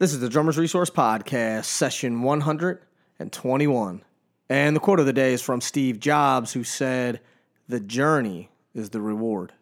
This 0.00 0.12
is 0.12 0.20
the 0.20 0.28
Drummers 0.28 0.56
Resource 0.56 0.90
Podcast, 0.90 1.64
session 1.64 2.22
121. 2.22 4.02
And 4.48 4.76
the 4.76 4.78
quote 4.78 5.00
of 5.00 5.06
the 5.06 5.12
day 5.12 5.32
is 5.32 5.42
from 5.42 5.60
Steve 5.60 5.98
Jobs, 5.98 6.52
who 6.52 6.62
said, 6.62 7.18
The 7.66 7.80
journey 7.80 8.48
is 8.76 8.90
the 8.90 9.00
reward. 9.00 9.54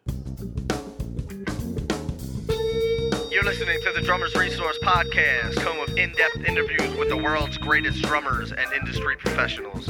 You're 3.31 3.45
listening 3.45 3.81
to 3.81 3.91
the 3.95 4.01
Drummers 4.05 4.35
Resource 4.35 4.77
Podcast, 4.83 5.59
home 5.59 5.79
of 5.79 5.97
in 5.97 6.11
depth 6.11 6.47
interviews 6.47 6.95
with 6.99 7.09
the 7.09 7.17
world's 7.17 7.57
greatest 7.57 8.03
drummers 8.03 8.51
and 8.51 8.71
industry 8.73 9.15
professionals. 9.15 9.89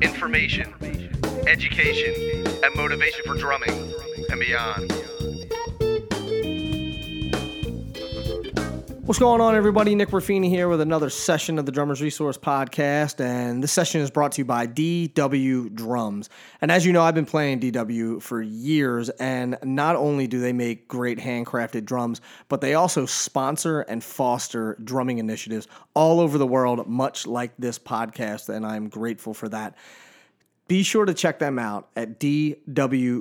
Information, 0.00 0.72
education, 1.46 2.14
and 2.64 2.74
motivation 2.76 3.24
for 3.26 3.34
drumming 3.34 3.92
and 4.30 4.40
beyond. 4.40 4.90
What's 9.12 9.20
going 9.20 9.42
on, 9.42 9.54
everybody? 9.54 9.94
Nick 9.94 10.08
Ruffini 10.08 10.48
here 10.48 10.70
with 10.70 10.80
another 10.80 11.10
session 11.10 11.58
of 11.58 11.66
the 11.66 11.72
Drummers 11.72 12.00
Resource 12.00 12.38
Podcast. 12.38 13.22
And 13.22 13.62
this 13.62 13.70
session 13.70 14.00
is 14.00 14.10
brought 14.10 14.32
to 14.32 14.40
you 14.40 14.46
by 14.46 14.66
DW 14.66 15.74
Drums. 15.74 16.30
And 16.62 16.72
as 16.72 16.86
you 16.86 16.94
know, 16.94 17.02
I've 17.02 17.14
been 17.14 17.26
playing 17.26 17.60
DW 17.60 18.22
for 18.22 18.40
years. 18.40 19.10
And 19.10 19.58
not 19.62 19.96
only 19.96 20.26
do 20.26 20.40
they 20.40 20.54
make 20.54 20.88
great 20.88 21.18
handcrafted 21.18 21.84
drums, 21.84 22.22
but 22.48 22.62
they 22.62 22.72
also 22.72 23.04
sponsor 23.04 23.82
and 23.82 24.02
foster 24.02 24.78
drumming 24.82 25.18
initiatives 25.18 25.68
all 25.92 26.18
over 26.18 26.38
the 26.38 26.46
world, 26.46 26.88
much 26.88 27.26
like 27.26 27.52
this 27.58 27.78
podcast. 27.78 28.48
And 28.48 28.64
I'm 28.64 28.88
grateful 28.88 29.34
for 29.34 29.50
that. 29.50 29.76
Be 30.68 30.82
sure 30.82 31.04
to 31.04 31.12
check 31.12 31.38
them 31.38 31.58
out 31.58 31.90
at 31.96 32.18
dwdrums.com. 32.18 33.20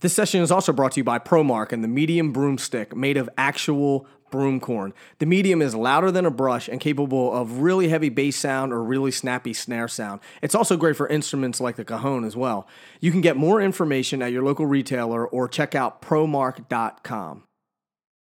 This 0.00 0.14
session 0.14 0.42
is 0.42 0.50
also 0.50 0.74
brought 0.74 0.92
to 0.92 1.00
you 1.00 1.04
by 1.04 1.18
ProMark 1.18 1.72
and 1.72 1.82
the 1.82 1.88
medium 1.88 2.30
broomstick 2.30 2.94
made 2.94 3.16
of 3.16 3.30
actual 3.38 4.06
broom 4.30 4.60
corn. 4.60 4.92
The 5.20 5.26
medium 5.26 5.62
is 5.62 5.74
louder 5.74 6.10
than 6.10 6.26
a 6.26 6.30
brush 6.30 6.68
and 6.68 6.80
capable 6.80 7.32
of 7.32 7.60
really 7.60 7.88
heavy 7.88 8.10
bass 8.10 8.36
sound 8.36 8.74
or 8.74 8.84
really 8.84 9.10
snappy 9.10 9.54
snare 9.54 9.88
sound. 9.88 10.20
It's 10.42 10.54
also 10.54 10.76
great 10.76 10.96
for 10.96 11.08
instruments 11.08 11.62
like 11.62 11.76
the 11.76 11.84
cajon 11.84 12.24
as 12.24 12.36
well. 12.36 12.68
You 13.00 13.10
can 13.10 13.22
get 13.22 13.38
more 13.38 13.62
information 13.62 14.20
at 14.20 14.32
your 14.32 14.42
local 14.42 14.66
retailer 14.66 15.26
or 15.26 15.48
check 15.48 15.74
out 15.74 16.02
promark.com. 16.02 17.45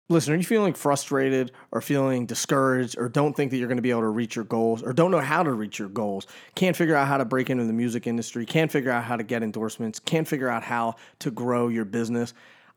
Listen, 0.09 0.33
are 0.33 0.37
you 0.37 0.43
feeling 0.43 0.73
frustrated 0.73 1.51
or 1.71 1.81
feeling 1.81 2.25
discouraged 2.25 2.97
or 2.97 3.09
don't 3.09 3.35
think 3.35 3.51
that 3.51 3.57
you're 3.57 3.67
going 3.67 3.77
to 3.77 3.81
be 3.81 3.91
able 3.91 4.01
to 4.01 4.07
reach 4.07 4.37
your 4.37 4.45
goals 4.45 4.81
or 4.81 4.93
don't 4.93 5.11
know 5.11 5.19
how 5.19 5.43
to 5.43 5.51
reach 5.51 5.79
your 5.79 5.89
goals? 5.89 6.27
Can't 6.55 6.77
figure 6.77 6.95
out 6.95 7.09
how 7.09 7.17
to 7.17 7.25
break 7.25 7.49
into 7.49 7.65
the 7.65 7.73
music 7.73 8.07
industry, 8.07 8.45
can't 8.45 8.71
figure 8.71 8.89
out 8.89 9.03
how 9.03 9.17
to 9.17 9.23
get 9.23 9.43
endorsements, 9.43 9.99
can't 9.99 10.25
figure 10.25 10.47
out 10.47 10.63
how 10.63 10.95
to 11.19 11.29
grow 11.29 11.67
your 11.67 11.83
business? 11.83 12.33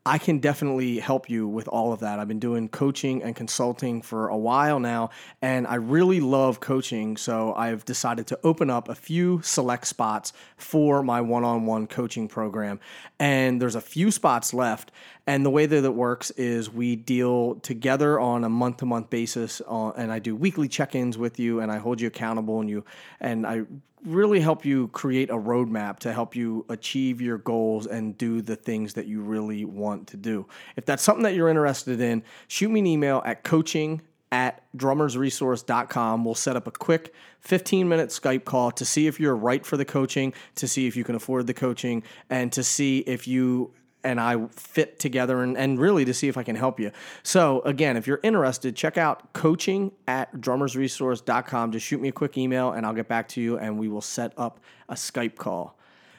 I 0.07 0.17
can 0.17 0.39
definitely 0.39 0.99
help 0.99 1.29
you 1.29 1.47
with 1.47 1.69
all 1.69 1.93
of 1.93 2.01
that. 2.01 2.19
I've 2.19 2.29
been 2.29 2.39
doing 2.39 2.71
coaching 2.71 3.23
and 3.23 3.37
consulting 3.37 4.01
for 4.01 4.29
a 4.29 4.37
while 4.37 4.81
now, 4.81 5.11
and 5.43 5.67
I 5.67 5.75
really 5.75 6.21
love 6.21 6.59
coaching. 6.59 7.19
So 7.19 7.53
I've 7.55 7.85
decided 7.85 8.27
to 8.29 8.41
open 8.43 8.71
up 8.71 8.89
a 8.89 8.95
few 8.95 9.43
select 9.43 9.87
spots 9.87 10.33
for 10.57 11.03
my 11.03 11.21
one 11.21 11.45
on 11.45 11.67
one 11.67 11.87
coaching 11.87 12.29
program. 12.29 12.81
And 13.19 13.61
there's 13.61 13.75
a 13.75 13.81
few 13.83 14.11
spots 14.11 14.55
left. 14.55 14.91
And 15.27 15.45
the 15.45 15.51
way 15.51 15.67
that 15.67 15.85
it 15.85 15.95
works 15.95 16.31
is 16.33 16.73
we 16.73 16.97
deal 16.97 17.57
together 17.57 18.19
on 18.19 18.43
a 18.43 18.49
month 18.49 18.79
to 18.79 18.87
month 18.87 19.11
basis, 19.11 19.61
uh, 19.69 19.91
and 19.91 20.11
I 20.11 20.19
do 20.19 20.35
weekly 20.35 20.67
check 20.67 20.95
ins 20.95 21.19
with 21.19 21.39
you, 21.39 21.61
and 21.61 21.71
I 21.71 21.77
hold 21.77 22.01
you 22.01 22.09
accountable, 22.09 22.61
and 22.61 22.71
you, 22.71 22.85
and 23.21 23.47
I 23.47 23.63
really 24.05 24.41
help 24.41 24.65
you 24.65 24.89
create 24.89 25.31
a 25.31 25.37
roadmap 25.37 25.99
to 26.01 26.13
help 26.13 26.35
you 26.35 26.65
achieve 26.69 27.21
your 27.21 27.39
goals 27.39 27.87
and 27.87 28.17
do 28.17 28.41
the 28.41 28.57
things 28.57 28.95
that 28.95 29.07
you 29.07 29.21
really 29.21 29.65
want 29.65 30.09
to 30.09 30.17
do. 30.17 30.47
If 30.77 30.87
that's 30.87 31.03
something 31.03 31.23
that 31.25 31.35
you're 31.35 31.49
interested 31.49 32.01
in, 32.01 32.23
shoot 32.49 32.71
me 32.71 32.81
an 32.81 32.87
email 32.87 33.23
at 33.25 33.45
coaching 33.45 34.03
at 34.33 34.63
drummersresource.com. 34.77 36.25
We'll 36.25 36.35
set 36.35 36.57
up 36.57 36.67
a 36.67 36.71
quick 36.71 37.15
15 37.41 37.89
minute 37.89 38.11
Skype 38.11 38.45
call 38.45 38.71
to 38.73 38.85
see 38.85 39.07
if 39.07 39.19
you're 39.19 39.37
right 39.37 39.65
for 39.65 39.77
the 39.77 39.85
coaching, 39.85 40.33
to 40.57 40.69
see 40.69 40.87
if 40.87 40.97
you 40.97 41.05
can 41.05 41.15
afford 41.15 41.47
the 41.47 41.55
coaching, 41.55 42.03
and 42.29 42.53
to 42.53 42.63
see 42.63 42.99
if 43.01 43.27
you 43.27 43.73
and 44.05 44.21
I 44.21 44.47
fit 44.49 44.99
together 44.99 45.43
and, 45.43 45.57
and 45.57 45.79
really 45.79 46.05
to 46.05 46.15
see 46.15 46.29
if 46.29 46.37
I 46.37 46.43
can 46.43 46.57
help 46.57 46.81
you. 46.81 46.91
So, 47.23 47.61
again, 47.63 47.97
if 47.97 48.07
you're 48.07 48.21
interested, 48.23 48.77
check 48.77 48.99
out 48.99 49.33
coaching 49.33 49.93
at 50.07 50.35
drummersresource.com. 50.37 51.73
Just 51.73 51.87
shoot 51.87 52.01
me 52.01 52.09
a 52.09 52.13
quick 52.13 52.39
email 52.39 52.73
and 52.73 52.87
I'll 52.87 52.95
get 52.95 53.09
back 53.09 53.29
to 53.29 53.41
you 53.41 53.59
and 53.59 53.79
we 53.79 53.89
will 53.89 54.01
set 54.01 54.33
up 54.37 54.61
a 54.89 54.95
Skype 54.95 55.37
call. 55.37 55.77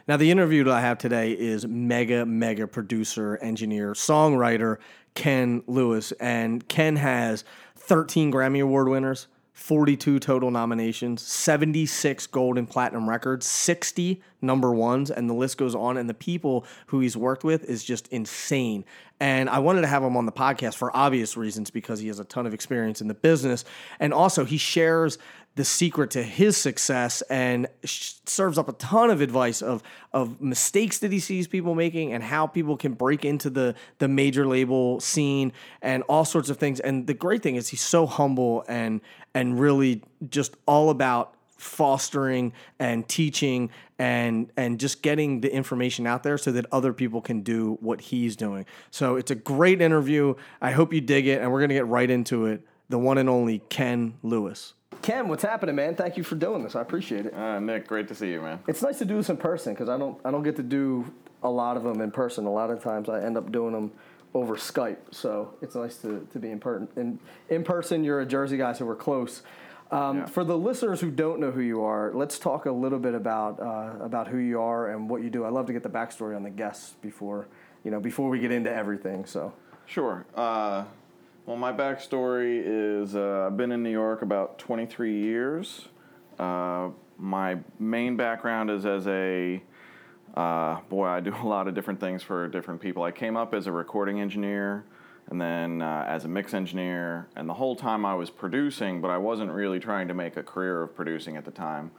Now, 0.08 0.18
the 0.18 0.32
interview 0.32 0.64
that 0.64 0.74
I 0.74 0.82
have 0.82 0.98
today 0.98 1.32
is 1.32 1.66
mega, 1.68 2.26
mega 2.26 2.68
producer, 2.68 3.38
engineer, 3.38 3.94
songwriter 3.94 4.78
Ken 5.14 5.64
Lewis. 5.68 6.12
And 6.14 6.68
Ken 6.68 6.96
has 6.96 7.44
13 7.78 8.32
Grammy 8.32 8.62
Award 8.62 8.90
winners, 8.90 9.28
42 9.54 10.20
total 10.20 10.50
nominations, 10.50 11.22
76 11.22 12.26
gold 12.28 12.58
and 12.58 12.70
platinum 12.70 13.10
records, 13.10 13.46
60 13.46 14.22
number 14.42 14.74
ones, 14.74 15.12
and 15.12 15.30
the 15.30 15.34
list 15.34 15.58
goes 15.58 15.76
on. 15.76 15.98
And 15.98 16.10
the 16.10 16.14
people 16.14 16.66
who 16.88 17.02
he's 17.02 17.18
worked 17.18 17.44
with 17.44 17.66
is 17.66 17.84
just 17.84 18.08
insane. 18.08 18.86
And 19.20 19.50
I 19.50 19.60
wanted 19.60 19.82
to 19.82 19.88
have 19.88 20.04
him 20.04 20.18
on 20.18 20.26
the 20.26 20.32
podcast 20.32 20.76
for 20.76 20.96
obvious 20.96 21.38
reasons 21.38 21.70
because 21.70 22.00
he 22.00 22.08
has 22.08 22.20
a 22.20 22.26
ton 22.26 22.48
of 22.48 22.54
experience 22.54 23.02
in 23.02 23.08
the 23.08 23.14
business. 23.14 23.66
And 24.00 24.14
also, 24.14 24.46
he 24.46 24.58
shares 24.58 25.18
the 25.56 25.66
secret 25.66 26.12
to 26.12 26.24
his 26.24 26.56
success 26.56 27.22
and 27.24 27.68
sh- 27.84 28.14
serves 28.26 28.58
up 28.58 28.70
a 28.70 28.74
ton 28.74 29.10
of 29.10 29.22
advice 29.22 29.62
of 29.62 29.84
of 30.14 30.42
mistakes 30.42 31.00
that 31.00 31.12
he 31.12 31.20
sees 31.20 31.48
people 31.48 31.76
making 31.76 32.14
and 32.14 32.24
how 32.24 32.48
people 32.48 32.78
can 32.78 32.94
break 32.94 33.26
into 33.26 33.50
the 33.50 33.76
the 34.00 34.08
major 34.08 34.46
label 34.46 35.00
scene 35.00 35.52
and 35.82 36.04
all 36.04 36.26
sorts 36.26 36.50
of 36.50 36.58
things. 36.58 36.80
And 36.80 37.06
the 37.06 37.14
great 37.14 37.44
thing 37.44 37.56
is 37.56 37.70
he's 37.70 37.82
so 37.82 38.06
humble 38.06 38.64
and 38.68 39.02
and 39.34 39.60
really 39.60 40.04
just 40.30 40.56
all 40.66 40.90
about 40.90 41.36
fostering 41.58 42.54
and 42.80 43.08
teaching 43.08 43.70
and 44.00 44.52
and 44.58 44.80
just 44.80 45.02
getting 45.02 45.42
the 45.42 45.54
information 45.54 46.08
out 46.08 46.24
there 46.24 46.38
so 46.38 46.52
that 46.54 46.66
other 46.72 46.94
people 46.94 47.22
can 47.22 47.42
do 47.42 47.78
what 47.82 48.02
he's 48.02 48.36
doing. 48.36 48.66
So 48.90 49.18
it's 49.18 49.32
a 49.32 49.36
great 49.36 49.82
interview. 49.82 50.36
I 50.62 50.72
hope 50.72 50.94
you 50.94 51.02
dig 51.02 51.28
it 51.28 51.42
and 51.42 51.52
we're 51.52 51.60
going 51.60 51.70
to 51.70 51.76
get 51.76 51.88
right 51.88 52.10
into 52.10 52.46
it. 52.46 52.66
The 52.90 52.98
one 52.98 53.18
and 53.18 53.30
only 53.30 53.60
Ken 53.70 54.16
Lewis. 54.24 54.74
Ken, 55.02 55.28
what's 55.28 55.44
happening, 55.44 55.76
man? 55.76 55.96
Thank 55.96 56.18
you 56.18 56.24
for 56.24 56.36
doing 56.36 56.64
this. 56.64 56.76
I 56.76 56.82
appreciate 56.82 57.26
it. 57.26 57.34
Uh, 57.34 57.60
Nick, 57.60 57.88
great 57.88 58.08
to 58.10 58.16
see 58.16 58.32
you, 58.32 58.42
man. 58.42 58.60
It's 58.68 58.82
nice 58.82 59.00
to 59.00 59.06
do 59.06 59.16
this 59.18 59.30
in 59.30 59.38
person 59.38 59.74
because 59.74 59.90
I 59.90 59.98
don't 59.98 60.20
I 60.24 60.32
don't 60.32 60.44
get 60.44 60.56
to 60.58 60.64
do 60.64 61.12
a 61.44 61.50
lot 61.50 61.78
of 61.78 61.84
them 61.84 62.02
in 62.02 62.12
person. 62.12 62.46
A 62.46 62.52
lot 62.52 62.70
of 62.70 62.84
times 62.84 63.10
I 63.10 63.22
end 63.22 63.38
up 63.38 63.52
doing 63.52 63.74
them 63.74 63.92
over 64.34 64.56
Skype. 64.56 64.98
So 65.12 65.56
it's 65.62 65.76
nice 65.76 65.98
to, 65.98 66.28
to 66.32 66.40
be 66.40 66.52
in 66.52 66.60
person. 66.60 66.88
In, 66.96 67.20
in 67.50 67.64
person, 67.64 68.04
you're 68.04 68.22
a 68.22 68.26
Jersey 68.26 68.58
guy, 68.58 68.74
so 68.74 68.86
we're 68.86 68.96
close. 68.96 69.42
Um, 69.92 70.20
Yeah. 70.20 70.26
For 70.26 70.44
the 70.44 70.58
listeners 70.58 71.02
who 71.02 71.12
don't 71.12 71.40
know 71.40 71.52
who 71.52 71.62
you 71.62 71.84
are, 71.84 72.12
let's 72.14 72.40
talk 72.40 72.66
a 72.66 72.72
little 72.72 73.00
bit 73.00 73.14
about 73.16 73.60
uh, 73.60 74.04
about 74.04 74.28
who 74.28 74.38
you 74.38 74.62
are 74.62 74.92
and 74.92 75.10
what 75.10 75.24
you 75.24 75.30
do. 75.30 75.44
I 75.44 75.50
love 75.50 75.66
to 75.68 75.74
get 75.74 75.84
the 75.84 75.90
backstory 75.90 76.36
on 76.36 76.44
the 76.44 76.50
guests 76.50 76.96
before 77.02 77.48
you 77.84 77.92
know 77.92 78.00
before 78.00 78.30
we 78.30 78.40
get 78.40 78.52
into 78.52 78.72
everything. 78.74 79.26
So 79.26 79.54
Sure. 79.88 80.26
Uh, 80.36 80.86
well, 81.46 81.58
my 81.58 81.74
backstory 81.74 82.62
is 82.64 83.16
uh, 83.16 83.48
I've 83.48 83.58
been 83.58 83.72
in 83.72 83.82
New 83.82 83.92
York 83.92 84.22
about 84.22 84.60
23 84.60 85.22
years. 85.22 85.88
Uh, 86.38 86.90
my 87.18 87.58
main 87.80 88.16
background 88.16 88.70
is 88.70 88.86
as 88.86 89.08
a 89.08 89.62
uh, 90.36 90.80
boy. 90.90 91.08
I 91.08 91.20
do 91.20 91.34
a 91.42 91.48
lot 91.48 91.68
of 91.68 91.74
different 91.74 92.00
things 92.00 92.22
for 92.22 92.48
different 92.48 92.80
people. 92.80 93.04
I 93.04 93.12
came 93.12 93.36
up 93.36 93.54
as 93.54 93.68
a 93.68 93.72
recording 93.72 94.22
engineer, 94.22 94.86
and 95.30 95.42
then 95.42 95.82
uh, 95.82 96.06
as 96.08 96.26
a 96.26 96.28
mix 96.28 96.54
engineer, 96.54 97.28
and 97.36 97.50
the 97.50 97.54
whole 97.54 97.76
time 97.76 98.06
I 98.06 98.14
was 98.14 98.30
producing, 98.30 99.02
but 99.02 99.10
I 99.10 99.18
wasn't 99.18 99.52
really 99.52 99.80
trying 99.80 100.08
to 100.10 100.14
make 100.14 100.38
a 100.38 100.44
career 100.44 100.84
of 100.84 100.96
producing 100.96 101.38
at 101.38 101.46
the 101.46 101.52
time. 101.52 101.92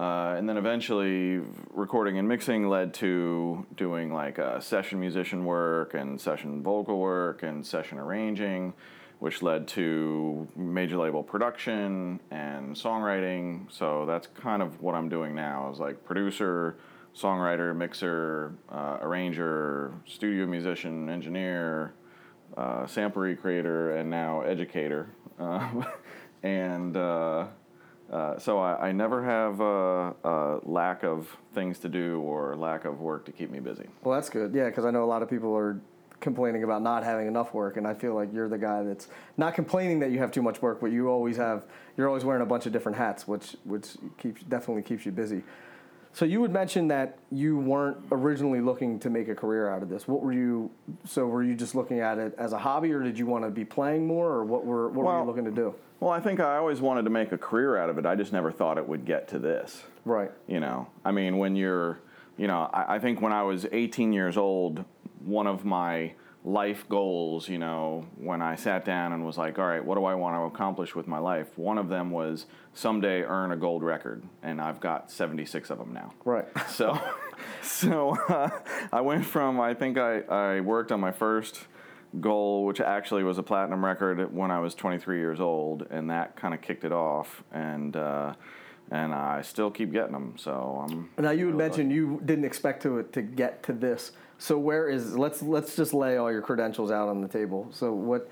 Uh, 0.00 0.34
and 0.38 0.48
then 0.48 0.56
eventually, 0.56 1.42
recording 1.74 2.16
and 2.16 2.26
mixing 2.26 2.70
led 2.70 2.94
to 2.94 3.66
doing 3.76 4.10
like 4.10 4.38
uh, 4.38 4.58
session 4.58 4.98
musician 4.98 5.44
work 5.44 5.92
and 5.92 6.18
session 6.18 6.62
vocal 6.62 6.98
work 6.98 7.42
and 7.42 7.66
session 7.66 7.98
arranging, 7.98 8.72
which 9.18 9.42
led 9.42 9.68
to 9.68 10.48
major 10.56 10.96
label 10.96 11.22
production 11.22 12.18
and 12.30 12.74
songwriting. 12.74 13.70
So 13.70 14.06
that's 14.06 14.26
kind 14.26 14.62
of 14.62 14.80
what 14.80 14.94
I'm 14.94 15.10
doing 15.10 15.34
now. 15.34 15.70
is 15.70 15.78
like 15.78 16.02
producer, 16.02 16.78
songwriter, 17.14 17.76
mixer, 17.76 18.54
uh, 18.72 18.96
arranger, 19.02 19.92
studio 20.06 20.46
musician, 20.46 21.10
engineer, 21.10 21.92
uh, 22.56 22.86
creator, 22.86 23.96
and 23.96 24.08
now 24.08 24.40
educator. 24.40 25.10
Uh, 25.38 25.68
and 26.42 26.96
uh, 28.10 28.38
so 28.38 28.58
I, 28.58 28.88
I 28.88 28.92
never 28.92 29.22
have 29.24 29.60
a, 29.60 30.14
a 30.24 30.60
lack 30.64 31.04
of 31.04 31.36
things 31.54 31.78
to 31.80 31.88
do 31.88 32.20
or 32.20 32.56
lack 32.56 32.84
of 32.84 33.00
work 33.00 33.24
to 33.26 33.32
keep 33.32 33.50
me 33.50 33.60
busy. 33.60 33.86
well, 34.02 34.14
that's 34.14 34.30
good. 34.30 34.54
Yeah, 34.54 34.66
because 34.66 34.84
I 34.84 34.90
know 34.90 35.04
a 35.04 35.06
lot 35.06 35.22
of 35.22 35.30
people 35.30 35.56
are 35.56 35.80
complaining 36.20 36.64
about 36.64 36.82
not 36.82 37.02
having 37.02 37.26
enough 37.26 37.54
work, 37.54 37.76
and 37.76 37.86
I 37.86 37.94
feel 37.94 38.14
like 38.14 38.32
you're 38.32 38.48
the 38.48 38.58
guy 38.58 38.82
that's 38.82 39.08
not 39.36 39.54
complaining 39.54 40.00
that 40.00 40.10
you 40.10 40.18
have 40.18 40.30
too 40.30 40.42
much 40.42 40.60
work, 40.60 40.80
but 40.80 40.92
you 40.92 41.08
always 41.08 41.36
have 41.36 41.64
you're 41.96 42.08
always 42.08 42.24
wearing 42.24 42.42
a 42.42 42.46
bunch 42.46 42.66
of 42.66 42.72
different 42.72 42.98
hats, 42.98 43.26
which 43.26 43.56
which 43.64 43.96
keeps 44.18 44.42
definitely 44.42 44.82
keeps 44.82 45.06
you 45.06 45.12
busy. 45.12 45.42
So 46.12 46.24
you 46.24 46.40
would 46.40 46.50
mention 46.50 46.88
that 46.88 47.18
you 47.30 47.56
weren't 47.56 47.98
originally 48.10 48.60
looking 48.60 48.98
to 49.00 49.10
make 49.10 49.28
a 49.28 49.34
career 49.34 49.70
out 49.70 49.82
of 49.82 49.88
this. 49.88 50.08
What 50.08 50.22
were 50.22 50.32
you? 50.32 50.70
So 51.04 51.26
were 51.26 51.42
you 51.42 51.54
just 51.54 51.74
looking 51.74 52.00
at 52.00 52.18
it 52.18 52.34
as 52.36 52.52
a 52.52 52.58
hobby, 52.58 52.92
or 52.92 53.02
did 53.02 53.18
you 53.18 53.26
want 53.26 53.44
to 53.44 53.50
be 53.50 53.64
playing 53.64 54.06
more, 54.06 54.28
or 54.28 54.44
what 54.44 54.64
were 54.64 54.88
what 54.88 55.06
were 55.06 55.20
you 55.20 55.24
looking 55.24 55.44
to 55.44 55.50
do? 55.50 55.74
Well, 56.00 56.10
I 56.10 56.18
think 56.18 56.40
I 56.40 56.56
always 56.56 56.80
wanted 56.80 57.02
to 57.02 57.10
make 57.10 57.30
a 57.32 57.38
career 57.38 57.76
out 57.76 57.90
of 57.90 57.98
it. 57.98 58.06
I 58.06 58.14
just 58.16 58.32
never 58.32 58.50
thought 58.50 58.78
it 58.78 58.88
would 58.88 59.04
get 59.04 59.28
to 59.28 59.38
this. 59.38 59.82
Right. 60.04 60.32
You 60.48 60.58
know, 60.58 60.88
I 61.04 61.12
mean, 61.12 61.36
when 61.36 61.56
you're, 61.56 62.00
you 62.38 62.46
know, 62.46 62.70
I, 62.72 62.96
I 62.96 62.98
think 62.98 63.20
when 63.20 63.32
I 63.34 63.42
was 63.42 63.66
18 63.70 64.14
years 64.14 64.38
old, 64.38 64.84
one 65.22 65.46
of 65.46 65.66
my 65.66 66.14
life 66.44 66.88
goals, 66.88 67.48
you 67.48 67.58
know, 67.58 68.06
when 68.16 68.40
I 68.40 68.54
sat 68.54 68.84
down 68.84 69.12
and 69.12 69.24
was 69.26 69.36
like, 69.36 69.58
all 69.58 69.66
right, 69.66 69.84
what 69.84 69.96
do 69.96 70.04
I 70.04 70.14
want 70.14 70.36
to 70.36 70.42
accomplish 70.42 70.94
with 70.94 71.06
my 71.06 71.18
life? 71.18 71.46
One 71.58 71.76
of 71.76 71.88
them 71.88 72.10
was 72.10 72.46
someday 72.72 73.22
earn 73.22 73.52
a 73.52 73.56
gold 73.56 73.82
record, 73.82 74.22
and 74.42 74.60
I've 74.60 74.80
got 74.80 75.10
76 75.10 75.70
of 75.70 75.78
them 75.78 75.92
now. 75.92 76.12
Right. 76.24 76.46
So, 76.70 76.98
so 77.62 78.16
uh, 78.28 78.48
I 78.92 79.00
went 79.00 79.26
from 79.26 79.60
I 79.60 79.74
think 79.74 79.98
I, 79.98 80.20
I 80.20 80.60
worked 80.60 80.92
on 80.92 81.00
my 81.00 81.12
first 81.12 81.66
goal, 82.20 82.64
which 82.64 82.80
actually 82.80 83.22
was 83.22 83.38
a 83.38 83.42
platinum 83.42 83.84
record 83.84 84.32
when 84.32 84.50
I 84.50 84.60
was 84.60 84.74
23 84.74 85.18
years 85.18 85.40
old, 85.40 85.86
and 85.90 86.08
that 86.10 86.36
kind 86.36 86.54
of 86.54 86.62
kicked 86.62 86.84
it 86.84 86.92
off. 86.92 87.42
And 87.52 87.96
uh, 87.96 88.34
and 88.90 89.14
I 89.14 89.42
still 89.42 89.70
keep 89.70 89.92
getting 89.92 90.12
them. 90.12 90.34
So 90.36 90.86
I'm. 90.88 91.10
Now 91.18 91.30
you 91.30 91.50
mentioned 91.50 91.92
you 91.92 92.20
didn't 92.24 92.44
expect 92.44 92.82
to 92.82 93.02
to 93.02 93.22
get 93.22 93.62
to 93.64 93.72
this. 93.72 94.12
So 94.40 94.58
where 94.58 94.88
is 94.88 95.14
let's 95.14 95.42
let's 95.42 95.76
just 95.76 95.92
lay 95.92 96.16
all 96.16 96.32
your 96.32 96.40
credentials 96.40 96.90
out 96.90 97.10
on 97.10 97.20
the 97.20 97.28
table. 97.28 97.68
So 97.72 97.92
what 97.92 98.30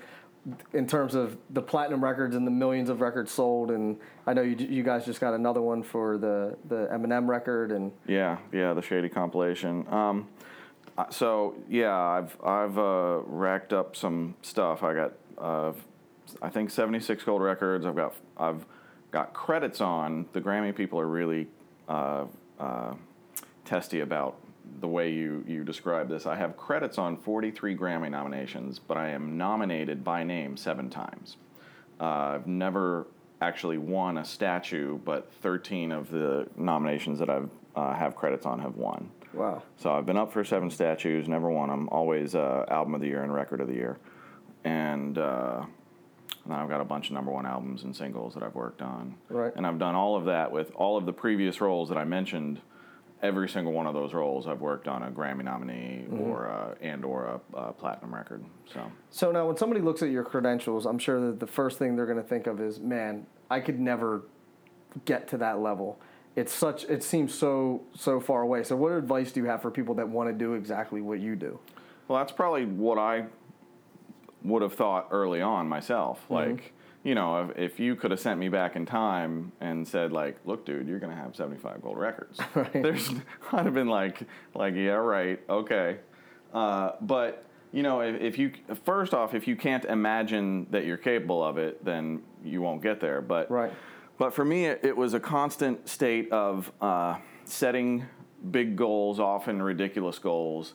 in 0.73 0.87
terms 0.87 1.13
of 1.13 1.37
the 1.51 1.61
platinum 1.61 2.03
records 2.03 2.35
and 2.35 2.47
the 2.47 2.51
millions 2.51 2.89
of 2.89 2.99
records 2.99 3.31
sold 3.31 3.69
and 3.69 3.95
I 4.25 4.33
know 4.33 4.41
you 4.41 4.55
you 4.55 4.81
guys 4.81 5.05
just 5.05 5.21
got 5.21 5.35
another 5.35 5.61
one 5.61 5.83
for 5.83 6.17
the 6.17 6.57
the 6.67 6.87
Eminem 6.91 7.27
record 7.27 7.71
and 7.71 7.91
Yeah, 8.07 8.37
yeah, 8.51 8.73
the 8.73 8.81
Shady 8.81 9.07
compilation. 9.07 9.85
Um, 9.93 10.27
uh, 10.97 11.11
so 11.11 11.53
yeah, 11.69 11.95
I've 11.95 12.35
I've 12.43 12.79
uh, 12.79 13.19
racked 13.27 13.71
up 13.71 13.95
some 13.95 14.33
stuff. 14.41 14.81
I 14.81 14.95
got 14.95 15.13
uh, 15.37 15.73
I 16.41 16.49
think 16.49 16.71
76 16.71 17.23
gold 17.23 17.43
records. 17.43 17.85
I've 17.85 17.95
got 17.95 18.15
I've 18.35 18.65
got 19.11 19.33
credits 19.33 19.79
on. 19.79 20.25
The 20.33 20.41
Grammy 20.41 20.75
people 20.75 20.99
are 20.99 21.07
really 21.07 21.49
uh, 21.87 22.25
uh, 22.59 22.95
testy 23.63 23.99
about 23.99 24.39
the 24.79 24.87
way 24.87 25.11
you 25.11 25.43
you 25.47 25.63
describe 25.63 26.09
this. 26.09 26.25
I 26.25 26.35
have 26.35 26.57
credits 26.57 26.97
on 26.97 27.17
43 27.17 27.75
Grammy 27.75 28.09
nominations, 28.09 28.79
but 28.79 28.97
I 28.97 29.09
am 29.09 29.37
nominated 29.37 30.03
by 30.03 30.23
name 30.23 30.57
seven 30.57 30.89
times. 30.89 31.37
Uh, 31.99 32.03
I've 32.35 32.47
never 32.47 33.07
actually 33.41 33.77
won 33.77 34.17
a 34.17 34.25
statue, 34.25 34.97
but 34.99 35.31
13 35.41 35.91
of 35.91 36.11
the 36.11 36.47
nominations 36.55 37.19
that 37.19 37.29
I've 37.29 37.49
uh, 37.75 37.93
have 37.93 38.15
credits 38.15 38.45
on 38.45 38.59
have 38.59 38.75
won. 38.75 39.09
wow. 39.33 39.61
So 39.77 39.91
I've 39.91 40.05
been 40.05 40.17
up 40.17 40.33
for 40.33 40.43
seven 40.43 40.69
statues, 40.69 41.27
never 41.27 41.49
won 41.49 41.69
them. 41.69 41.87
Always 41.89 42.35
uh, 42.35 42.65
album 42.69 42.95
of 42.95 43.01
the 43.01 43.07
year 43.07 43.23
and 43.23 43.33
record 43.33 43.61
of 43.61 43.67
the 43.67 43.75
year, 43.75 43.97
and 44.63 45.17
uh, 45.17 45.63
now 46.45 46.63
I've 46.63 46.69
got 46.69 46.81
a 46.81 46.85
bunch 46.85 47.07
of 47.07 47.13
number 47.13 47.31
one 47.31 47.45
albums 47.45 47.83
and 47.83 47.95
singles 47.95 48.33
that 48.33 48.43
I've 48.43 48.55
worked 48.55 48.81
on. 48.81 49.15
Right. 49.29 49.53
And 49.55 49.65
I've 49.67 49.77
done 49.79 49.95
all 49.95 50.15
of 50.15 50.25
that 50.25 50.51
with 50.51 50.71
all 50.75 50.97
of 50.97 51.05
the 51.05 51.13
previous 51.13 51.61
roles 51.61 51.89
that 51.89 51.97
I 51.97 52.03
mentioned. 52.03 52.59
Every 53.21 53.49
single 53.49 53.73
one 53.73 53.85
of 53.85 53.93
those 53.93 54.13
roles, 54.13 54.47
I've 54.47 54.61
worked 54.61 54.87
on 54.87 55.03
a 55.03 55.11
Grammy 55.11 55.43
nominee 55.43 56.05
or 56.09 56.49
uh, 56.49 56.75
and 56.79 57.03
or 57.03 57.25
a, 57.25 57.57
uh 57.57 57.71
platinum 57.73 58.15
record. 58.15 58.45
So 58.73 58.89
So 59.09 59.31
now 59.31 59.45
when 59.47 59.57
somebody 59.57 59.81
looks 59.81 60.01
at 60.01 60.09
your 60.09 60.23
credentials, 60.23 60.85
I'm 60.85 60.99
sure 60.99 61.19
that 61.27 61.39
the 61.39 61.47
first 61.47 61.77
thing 61.77 61.95
they're 61.97 62.05
going 62.05 62.21
to 62.21 62.23
think 62.23 62.47
of 62.47 62.61
is, 62.61 62.79
man, 62.79 63.25
I 63.51 63.59
could 63.59 63.79
never 63.79 64.23
get 65.03 65.27
to 65.29 65.37
that 65.37 65.59
level. 65.59 65.99
It's 66.35 66.53
such 66.53 66.85
it 66.85 67.03
seems 67.03 67.33
so 67.33 67.81
so 67.93 68.21
far 68.21 68.41
away. 68.41 68.63
So 68.63 68.77
what 68.77 68.93
advice 68.93 69.33
do 69.33 69.41
you 69.41 69.47
have 69.47 69.61
for 69.61 69.69
people 69.71 69.95
that 69.95 70.07
want 70.07 70.29
to 70.29 70.33
do 70.33 70.53
exactly 70.53 71.01
what 71.01 71.19
you 71.19 71.35
do? 71.35 71.59
Well, 72.07 72.19
that's 72.19 72.31
probably 72.31 72.65
what 72.65 72.97
I 72.97 73.25
would 74.43 74.61
have 74.61 74.73
thought 74.73 75.07
early 75.11 75.41
on 75.41 75.67
myself. 75.67 76.25
Like, 76.29 76.73
you 77.03 77.15
know, 77.15 77.49
if, 77.49 77.57
if 77.73 77.79
you 77.79 77.95
could 77.95 78.11
have 78.11 78.19
sent 78.19 78.39
me 78.39 78.49
back 78.49 78.75
in 78.75 78.85
time 78.85 79.51
and 79.61 79.87
said, 79.87 80.11
like, 80.11 80.37
look, 80.45 80.65
dude, 80.65 80.87
you're 80.87 80.99
going 80.99 81.15
to 81.15 81.21
have 81.21 81.35
75 81.35 81.81
gold 81.81 81.97
records. 81.97 82.39
There's, 82.73 83.09
I'd 83.53 83.65
have 83.65 83.73
been 83.73 83.87
like, 83.87 84.21
like, 84.53 84.75
yeah, 84.75 84.91
right, 84.93 85.39
okay. 85.49 85.97
Uh, 86.53 86.91
but, 87.01 87.45
you 87.71 87.83
know, 87.83 88.01
if, 88.01 88.19
if 88.21 88.37
you, 88.37 88.51
first 88.85 89.13
off, 89.13 89.33
if 89.33 89.47
you 89.47 89.55
can't 89.55 89.85
imagine 89.85 90.67
that 90.71 90.85
you're 90.85 90.97
capable 90.97 91.43
of 91.43 91.57
it, 91.57 91.83
then 91.85 92.21
you 92.43 92.61
won't 92.61 92.81
get 92.81 92.99
there. 92.99 93.21
But, 93.21 93.49
Right. 93.49 93.71
but 94.17 94.33
for 94.33 94.43
me, 94.43 94.65
it, 94.65 94.81
it 94.83 94.97
was 94.97 95.13
a 95.13 95.19
constant 95.19 95.87
state 95.87 96.29
of 96.31 96.71
uh, 96.81 97.17
setting 97.45 98.05
big 98.51 98.75
goals, 98.75 99.19
often 99.19 99.61
ridiculous 99.61 100.19
goals, 100.19 100.73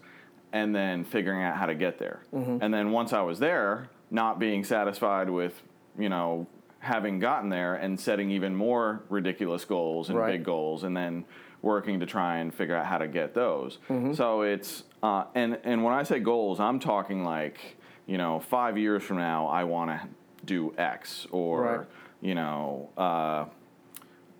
and 0.52 0.74
then 0.74 1.04
figuring 1.04 1.42
out 1.42 1.56
how 1.56 1.66
to 1.66 1.74
get 1.74 1.98
there. 1.98 2.22
And 2.32 2.72
then 2.72 2.92
once 2.92 3.12
I 3.12 3.22
was 3.22 3.38
there, 3.40 3.88
not 4.10 4.38
being 4.38 4.62
satisfied 4.64 5.28
with, 5.28 5.60
you 5.98 6.08
know, 6.08 6.46
having 6.80 7.18
gotten 7.18 7.48
there 7.48 7.74
and 7.76 7.98
setting 7.98 8.30
even 8.30 8.54
more 8.54 9.02
ridiculous 9.08 9.64
goals 9.64 10.08
and 10.10 10.18
Right. 10.18 10.32
big 10.32 10.44
goals, 10.44 10.84
and 10.84 10.96
then 10.96 11.24
working 11.62 12.00
to 12.00 12.06
try 12.06 12.38
and 12.38 12.52
figure 12.54 12.76
out 12.76 12.84
how 12.86 12.98
to 12.98 13.08
get 13.08 13.32
those. 13.34 13.78
So 14.14 14.42
it's 14.42 14.84
uh, 15.02 15.24
and 15.34 15.58
and 15.64 15.82
when 15.82 15.94
I 15.94 16.02
say 16.02 16.20
goals, 16.20 16.60
I'm 16.60 16.78
talking 16.78 17.24
like 17.24 17.76
you 18.06 18.18
know 18.18 18.40
five 18.40 18.76
years 18.76 19.02
from 19.02 19.16
now 19.18 19.46
I 19.46 19.64
want 19.64 19.90
to 19.90 20.08
do 20.44 20.74
X 20.76 21.26
or 21.30 21.62
Right. 21.62 21.86
you 22.20 22.34
know 22.34 22.90
uh, 22.98 23.46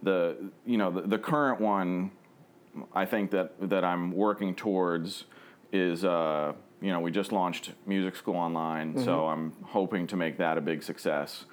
the 0.02 0.36
you 0.66 0.76
know 0.76 0.90
the, 0.90 1.02
the 1.02 1.18
current 1.18 1.60
one 1.60 2.10
I 2.92 3.06
think 3.06 3.30
that 3.30 3.54
that 3.70 3.84
I'm 3.84 4.12
working 4.12 4.54
towards 4.54 5.24
is 5.72 6.04
uh, 6.04 6.52
you 6.84 6.92
know 6.92 7.00
we 7.00 7.10
just 7.10 7.32
launched 7.32 7.72
music 7.86 8.14
school 8.14 8.36
online, 8.36 9.02
so 9.02 9.26
I'm 9.26 9.52
hoping 9.62 10.06
to 10.08 10.16
make 10.16 10.36
that 10.36 10.58
a 10.58 10.60
big 10.60 10.82
success 10.82 11.46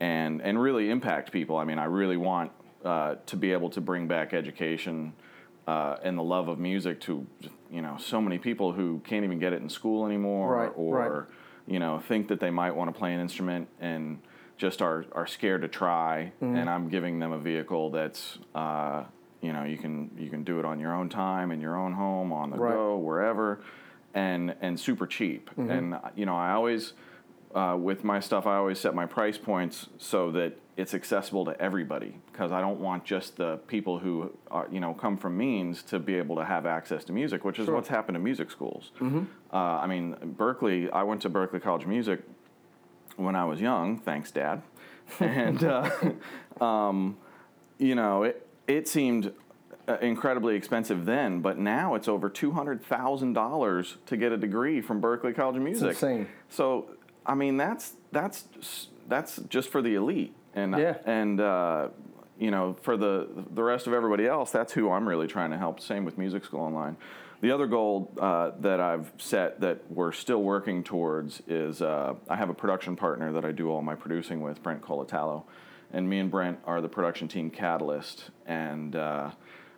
and 0.00 0.42
and 0.42 0.60
really 0.60 0.90
impact 0.90 1.30
people. 1.30 1.56
I 1.56 1.64
mean, 1.64 1.78
I 1.78 1.84
really 1.84 2.16
want 2.16 2.50
uh, 2.84 3.14
to 3.26 3.36
be 3.36 3.52
able 3.52 3.70
to 3.70 3.80
bring 3.80 4.08
back 4.08 4.34
education 4.34 5.12
uh, 5.68 5.98
and 6.02 6.18
the 6.18 6.22
love 6.24 6.48
of 6.48 6.58
music 6.58 7.00
to 7.02 7.24
you 7.70 7.80
know 7.80 7.96
so 8.00 8.20
many 8.20 8.38
people 8.38 8.72
who 8.72 9.00
can't 9.04 9.24
even 9.24 9.38
get 9.38 9.52
it 9.52 9.62
in 9.62 9.68
school 9.68 10.04
anymore, 10.04 10.56
Right, 10.56 10.72
or 10.74 10.96
right. 10.98 11.28
you 11.68 11.78
know 11.78 12.00
think 12.00 12.26
that 12.28 12.40
they 12.40 12.50
might 12.50 12.72
want 12.74 12.92
to 12.92 12.98
play 12.98 13.14
an 13.14 13.20
instrument 13.20 13.68
and 13.80 14.18
just 14.58 14.82
are 14.82 15.04
are 15.12 15.28
scared 15.28 15.62
to 15.62 15.68
try. 15.68 16.32
Mm-hmm. 16.42 16.56
And 16.56 16.68
I'm 16.68 16.88
giving 16.88 17.20
them 17.20 17.30
a 17.30 17.38
vehicle 17.38 17.90
that's 17.90 18.38
uh, 18.52 19.04
you 19.40 19.52
know 19.52 19.62
you 19.62 19.78
can 19.78 20.10
you 20.18 20.28
can 20.28 20.42
do 20.42 20.58
it 20.58 20.64
on 20.64 20.80
your 20.80 20.92
own 20.92 21.08
time 21.08 21.52
in 21.52 21.60
your 21.60 21.76
own 21.76 21.92
home 21.92 22.32
on 22.32 22.50
the 22.50 22.56
Right. 22.56 22.74
go 22.74 22.96
wherever 22.96 23.60
and 24.14 24.54
and 24.60 24.78
super 24.78 25.06
cheap 25.06 25.50
Mm-hmm. 25.50 25.70
and 25.70 25.96
you 26.16 26.26
know 26.26 26.36
i 26.36 26.52
always 26.52 26.92
uh, 27.54 27.76
with 27.78 28.02
my 28.04 28.18
stuff 28.20 28.46
i 28.46 28.56
always 28.56 28.78
set 28.78 28.94
my 28.94 29.06
price 29.06 29.38
points 29.38 29.88
so 29.98 30.30
that 30.32 30.58
it's 30.76 30.94
accessible 30.94 31.44
to 31.44 31.60
everybody 31.60 32.14
because 32.32 32.50
i 32.52 32.60
don't 32.60 32.80
want 32.80 33.04
just 33.04 33.36
the 33.36 33.58
people 33.66 33.98
who 33.98 34.30
are 34.50 34.66
you 34.70 34.80
know 34.80 34.94
come 34.94 35.16
from 35.18 35.36
means 35.36 35.82
to 35.82 35.98
be 35.98 36.14
able 36.14 36.36
to 36.36 36.44
have 36.44 36.64
access 36.64 37.04
to 37.04 37.12
music 37.12 37.44
which 37.44 37.58
is 37.58 37.66
Sure. 37.66 37.74
what's 37.74 37.88
happened 37.88 38.14
to 38.14 38.20
music 38.20 38.50
schools 38.50 38.90
Mm-hmm. 39.00 39.24
uh, 39.52 39.56
i 39.56 39.86
mean 39.86 40.16
berklee 40.38 40.90
i 40.92 41.02
went 41.02 41.20
to 41.22 41.30
berklee 41.30 41.60
college 41.60 41.82
of 41.82 41.88
music 41.88 42.20
when 43.16 43.36
i 43.36 43.44
was 43.44 43.60
young 43.60 43.98
thanks 43.98 44.30
dad 44.30 44.62
and 45.20 45.62
uh, 45.64 45.90
um, 46.64 47.16
you 47.78 47.94
know, 47.94 48.22
it 48.22 48.46
it 48.68 48.86
seemed 48.88 49.32
incredibly 50.00 50.54
expensive 50.56 51.04
then, 51.04 51.40
but 51.40 51.58
now 51.58 51.94
it's 51.94 52.08
over 52.08 52.28
two 52.28 52.52
hundred 52.52 52.82
thousand 52.84 53.32
dollars 53.32 53.96
to 54.06 54.16
get 54.16 54.32
a 54.32 54.36
degree 54.36 54.80
from 54.80 55.00
Berklee 55.00 55.34
College 55.34 55.56
of 55.56 55.62
Music. 55.62 55.90
insane. 55.90 56.28
So, 56.48 56.86
I 57.26 57.34
mean, 57.34 57.56
that's 57.56 57.94
that's 58.12 58.44
that's 59.08 59.36
just 59.48 59.68
for 59.70 59.82
the 59.82 59.94
elite, 59.94 60.34
and 60.54 60.76
Yeah. 60.78 60.98
and 61.04 61.40
uh, 61.40 61.88
you 62.38 62.50
know, 62.50 62.76
for 62.82 62.96
the 62.96 63.28
the 63.52 63.62
rest 63.62 63.86
of 63.86 63.92
everybody 63.92 64.26
else, 64.26 64.50
that's 64.50 64.72
who 64.72 64.90
I'm 64.90 65.08
really 65.08 65.26
trying 65.26 65.50
to 65.50 65.58
help. 65.58 65.80
Same 65.80 66.04
with 66.04 66.16
Music 66.18 66.44
School 66.44 66.60
Online. 66.60 66.96
The 67.40 67.50
other 67.50 67.66
goal 67.66 68.12
uh, 68.20 68.52
that 68.60 68.78
I've 68.78 69.10
set 69.18 69.60
that 69.62 69.80
we're 69.90 70.12
still 70.12 70.42
working 70.42 70.84
towards 70.84 71.42
is 71.48 71.82
uh, 71.82 72.14
I 72.28 72.36
have 72.36 72.50
a 72.50 72.54
production 72.54 72.94
partner 72.94 73.32
that 73.32 73.44
I 73.44 73.50
do 73.50 73.68
all 73.68 73.82
my 73.82 73.96
producing 73.96 74.42
with, 74.42 74.62
Brent 74.62 74.80
Kolatalo, 74.80 75.42
and 75.92 76.08
me 76.08 76.20
and 76.20 76.30
Brent 76.30 76.60
are 76.64 76.80
the 76.80 76.88
production 76.88 77.26
team 77.26 77.50
Catalyst, 77.50 78.30
and 78.46 78.94
uh, 78.94 79.32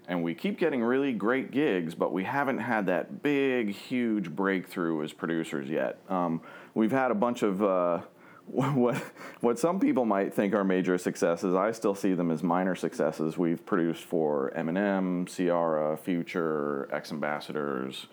and 0.07 0.23
we 0.23 0.35
keep 0.35 0.59
getting 0.59 0.83
really 0.83 1.13
great 1.13 1.51
gigs, 1.51 1.95
but 1.95 2.13
we 2.13 2.25
haven't 2.25 2.59
had 2.59 2.87
that 2.87 3.23
big, 3.23 3.71
huge 3.71 4.31
breakthrough 4.31 5.03
as 5.03 5.13
producers 5.13 5.69
yet. 5.69 5.99
Um, 6.09 6.43
we've 6.75 6.93
had 6.93 7.11
a 7.11 7.15
bunch 7.15 7.43
of 7.43 7.63
uh, 7.63 8.01
what 8.47 8.97
what 9.41 9.59
some 9.59 9.81
people 9.81 10.05
might 10.05 10.35
think 10.35 10.55
are 10.55 10.65
major 10.65 10.99
successes. 10.99 11.55
I 11.55 11.73
still 11.73 11.95
see 11.95 12.13
them 12.13 12.31
as 12.31 12.43
minor 12.43 12.75
successes. 12.75 13.39
We've 13.39 13.65
produced 13.65 14.05
for 14.05 14.53
Eminem, 14.57 15.27
Ciara, 15.27 15.97
Future, 15.97 16.89
X 16.93 17.11
Ambassadors, 17.11 18.07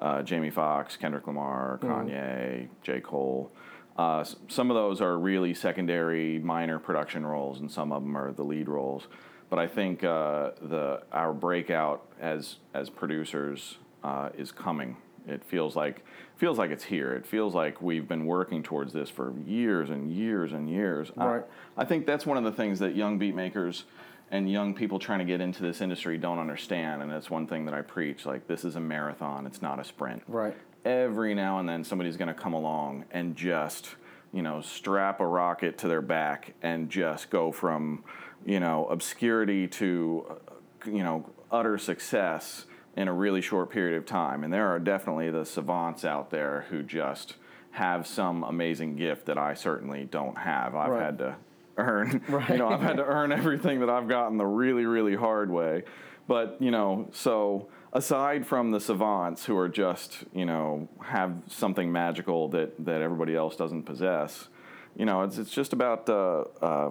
uh, 0.00 0.22
Jamie 0.22 0.50
Foxx, 0.50 0.96
Kendrick 0.96 1.26
Lamar, 1.26 1.78
Kanye, 1.80 2.68
J. 2.82 3.00
Cole. 3.00 3.52
Uh, 3.96 4.24
some 4.48 4.70
of 4.70 4.74
those 4.74 5.00
are 5.00 5.18
really 5.18 5.54
secondary, 5.54 6.38
minor 6.40 6.78
production 6.78 7.24
roles, 7.24 7.60
and 7.60 7.70
some 7.70 7.92
of 7.92 8.02
them 8.02 8.16
are 8.16 8.32
the 8.32 8.42
lead 8.42 8.68
roles. 8.68 9.06
But 9.48 9.58
I 9.58 9.66
think 9.66 10.04
uh, 10.04 10.50
the 10.60 11.02
our 11.12 11.32
breakout 11.32 12.06
as 12.20 12.56
as 12.74 12.90
producers 12.90 13.78
uh, 14.02 14.30
is 14.36 14.52
coming. 14.52 14.96
It 15.26 15.44
feels 15.44 15.74
like 15.74 16.04
feels 16.36 16.58
like 16.58 16.70
it's 16.70 16.84
here. 16.84 17.14
It 17.14 17.26
feels 17.26 17.54
like 17.54 17.82
we've 17.82 18.06
been 18.06 18.26
working 18.26 18.62
towards 18.62 18.92
this 18.92 19.10
for 19.10 19.34
years 19.44 19.90
and 19.90 20.12
years 20.12 20.52
and 20.52 20.70
years. 20.70 21.10
Right. 21.16 21.42
I, 21.76 21.82
I 21.82 21.84
think 21.84 22.06
that's 22.06 22.24
one 22.24 22.36
of 22.38 22.44
the 22.44 22.52
things 22.52 22.78
that 22.78 22.94
young 22.94 23.18
beat 23.18 23.34
makers 23.34 23.84
and 24.30 24.50
young 24.50 24.74
people 24.74 24.98
trying 24.98 25.20
to 25.20 25.24
get 25.24 25.40
into 25.40 25.62
this 25.62 25.80
industry 25.80 26.18
don't 26.18 26.38
understand, 26.38 27.02
and 27.02 27.10
that's 27.10 27.30
one 27.30 27.46
thing 27.46 27.64
that 27.66 27.74
I 27.74 27.82
preach. 27.82 28.26
Like 28.26 28.46
this 28.46 28.64
is 28.64 28.76
a 28.76 28.80
marathon; 28.80 29.46
it's 29.46 29.62
not 29.62 29.78
a 29.78 29.84
sprint. 29.84 30.22
Right. 30.28 30.56
Every 30.84 31.34
now 31.34 31.58
and 31.58 31.68
then, 31.68 31.84
somebody's 31.84 32.16
going 32.16 32.28
to 32.28 32.34
come 32.34 32.52
along 32.52 33.04
and 33.10 33.36
just 33.36 33.96
you 34.32 34.42
know 34.42 34.60
strap 34.60 35.20
a 35.20 35.26
rocket 35.26 35.78
to 35.78 35.88
their 35.88 36.02
back 36.02 36.54
and 36.62 36.90
just 36.90 37.30
go 37.30 37.52
from 37.52 38.04
you 38.44 38.60
know 38.60 38.86
obscurity 38.86 39.66
to 39.68 40.26
uh, 40.30 40.90
you 40.90 41.02
know 41.02 41.28
utter 41.50 41.78
success 41.78 42.66
in 42.96 43.08
a 43.08 43.12
really 43.12 43.40
short 43.40 43.70
period 43.70 43.96
of 43.96 44.06
time. 44.06 44.42
And 44.42 44.52
there 44.52 44.68
are 44.68 44.78
definitely 44.78 45.30
the 45.30 45.44
savants 45.44 46.04
out 46.04 46.30
there 46.30 46.66
who 46.70 46.82
just 46.82 47.34
have 47.72 48.06
some 48.06 48.42
amazing 48.42 48.96
gift 48.96 49.26
that 49.26 49.36
I 49.36 49.52
certainly 49.54 50.04
don't 50.10 50.38
have. 50.38 50.74
I've 50.74 50.90
Right. 50.90 51.02
had 51.02 51.18
to 51.18 51.36
earn, 51.76 52.22
Right. 52.26 52.48
you 52.50 52.56
know, 52.56 52.68
I've 52.68 52.80
had 52.80 52.96
to 52.96 53.04
earn 53.04 53.32
everything 53.32 53.80
that 53.80 53.90
I've 53.90 54.08
gotten 54.08 54.38
the 54.38 54.46
really, 54.46 54.86
really 54.86 55.14
hard 55.14 55.50
way. 55.50 55.82
But, 56.26 56.56
you 56.58 56.70
know, 56.70 57.08
so 57.12 57.68
aside 57.92 58.46
from 58.46 58.70
the 58.70 58.80
savants 58.80 59.44
who 59.44 59.58
are 59.58 59.68
just, 59.68 60.24
you 60.32 60.46
know, 60.46 60.88
have 61.04 61.34
something 61.48 61.92
magical 61.92 62.48
that, 62.48 62.82
that 62.86 63.02
everybody 63.02 63.36
else 63.36 63.56
doesn't 63.56 63.82
possess, 63.82 64.48
you 64.96 65.04
know, 65.04 65.22
it's, 65.22 65.36
it's 65.38 65.50
just 65.50 65.72
about 65.72 66.08
uh, 66.08 66.44
uh, 66.62 66.90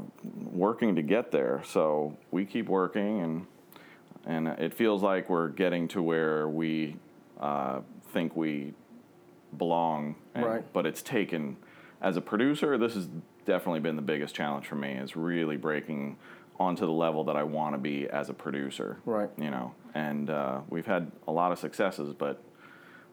working 0.52 0.96
to 0.96 1.02
get 1.02 1.32
there. 1.32 1.62
So 1.66 2.16
we 2.32 2.46
keep 2.46 2.68
working 2.68 3.22
and 3.22 3.48
and 4.28 4.48
it 4.48 4.74
feels 4.74 5.04
like 5.04 5.30
we're 5.30 5.50
getting 5.50 5.88
to 5.90 6.02
where 6.02 6.48
we 6.48 6.96
uh, 7.40 7.82
think 8.12 8.36
we 8.36 8.74
belong. 9.58 10.16
And, 10.34 10.46
Right. 10.46 10.74
But 10.74 10.88
it's 10.88 11.04
taken 11.04 11.58
as 12.02 12.18
a 12.18 12.22
producer. 12.22 12.78
This 12.78 12.96
has 12.96 13.08
definitely 13.46 13.82
been 13.82 13.96
the 13.96 14.02
biggest 14.02 14.34
challenge 14.34 14.66
for 14.66 14.76
me. 14.76 14.94
Is 14.94 15.16
really 15.16 15.58
breaking 15.58 16.18
onto 16.60 16.86
the 16.86 16.92
level 16.92 17.24
that 17.26 17.36
I 17.36 17.44
want 17.44 17.76
to 17.76 17.78
be 17.78 18.10
as 18.10 18.30
a 18.30 18.34
producer. 18.34 18.98
Right. 19.06 19.30
You 19.38 19.52
know, 19.52 19.74
and 19.94 20.30
uh, 20.30 20.62
we've 20.70 20.88
had 20.88 21.12
a 21.28 21.32
lot 21.32 21.52
of 21.52 21.60
successes, 21.60 22.14
but. 22.14 22.42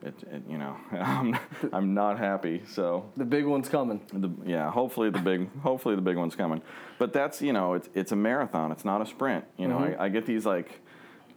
It, 0.04 0.14
it, 0.30 0.42
you 0.48 0.58
know, 0.58 0.76
I'm, 0.92 1.38
I'm 1.72 1.94
not 1.94 2.18
happy. 2.18 2.62
So 2.66 3.10
The 3.16 3.24
big 3.24 3.44
one's 3.44 3.68
coming. 3.68 4.00
the, 4.12 4.30
yeah, 4.44 4.70
hopefully 4.70 5.10
the 5.10 5.20
big, 5.20 5.48
hopefully 5.62 5.94
the 5.94 6.02
big 6.02 6.16
one's 6.16 6.34
coming. 6.34 6.62
But 6.98 7.12
that's 7.12 7.40
you 7.40 7.52
know, 7.52 7.74
it's 7.74 7.88
it's 7.94 8.12
a 8.12 8.16
marathon. 8.16 8.72
It's 8.72 8.84
not 8.84 9.00
a 9.00 9.06
sprint. 9.06 9.44
You 9.56 9.68
know, 9.68 9.78
mm-hmm. 9.78 10.00
I, 10.00 10.06
I 10.06 10.08
get 10.08 10.26
these 10.26 10.44
like, 10.44 10.80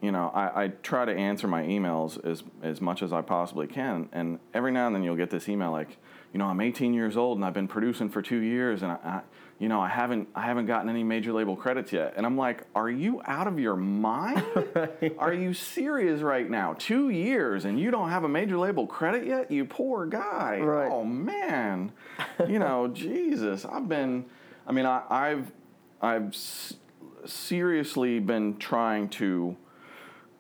you 0.02 0.12
know, 0.12 0.32
I, 0.34 0.66
I 0.66 0.68
try 0.84 1.06
to 1.06 1.14
answer 1.14 1.48
my 1.48 1.64
emails 1.64 2.24
as 2.26 2.44
as 2.64 2.82
much 2.82 3.02
as 3.04 3.14
I 3.14 3.22
possibly 3.22 3.68
can, 3.68 4.10
and 4.12 4.40
every 4.54 4.72
now 4.72 4.88
and 4.88 4.96
then 4.96 5.04
you'll 5.04 5.16
get 5.16 5.30
this 5.30 5.48
email 5.48 5.72
like, 5.72 5.98
you 6.34 6.40
know, 6.40 6.46
I'm 6.48 6.62
18 6.62 6.94
years 6.94 7.16
old 7.18 7.38
and 7.38 7.46
I've 7.46 7.54
been 7.54 7.68
producing 7.68 8.10
for 8.10 8.22
two 8.22 8.40
years, 8.40 8.82
and 8.82 8.92
I, 8.92 8.98
I 9.04 9.22
you 9.60 9.70
know, 9.70 9.80
I 9.80 9.88
haven't 9.88 10.28
I 10.36 10.42
haven't 10.42 10.66
gotten 10.66 10.90
any 10.90 11.04
major 11.04 11.32
label 11.32 11.56
credits 11.56 11.94
yet, 11.94 12.14
and 12.18 12.26
I'm 12.26 12.38
like, 12.38 12.64
are 12.76 12.90
you 12.90 13.22
out 13.26 13.48
of 13.48 13.58
your 13.60 13.76
mind? 13.78 14.44
Are 15.18 15.34
you 15.34 15.54
serious 15.54 16.22
right 16.22 16.50
now? 16.50 16.76
Two 16.78 17.10
years 17.10 17.64
and 17.66 17.80
you 17.80 17.90
don't 17.90 18.10
have 18.10 18.24
a 18.26 18.30
major 18.30 18.58
label 18.58 18.86
credit 18.86 19.26
yet? 19.26 19.50
You 19.50 19.64
poor 19.66 20.06
guy. 20.08 20.60
Right. 20.62 20.92
Oh 20.92 21.04
man, 21.06 21.92
you 22.48 22.60
know, 22.60 22.88
Jesus, 22.94 23.64
I've 23.66 23.88
been. 23.88 24.26
I 24.68 24.72
mean, 24.74 24.86
I, 24.86 25.04
I've 25.10 25.52
I've 26.02 26.28
s- 26.30 26.74
seriously 27.26 28.20
been 28.20 28.58
trying 28.58 29.10
to 29.10 29.56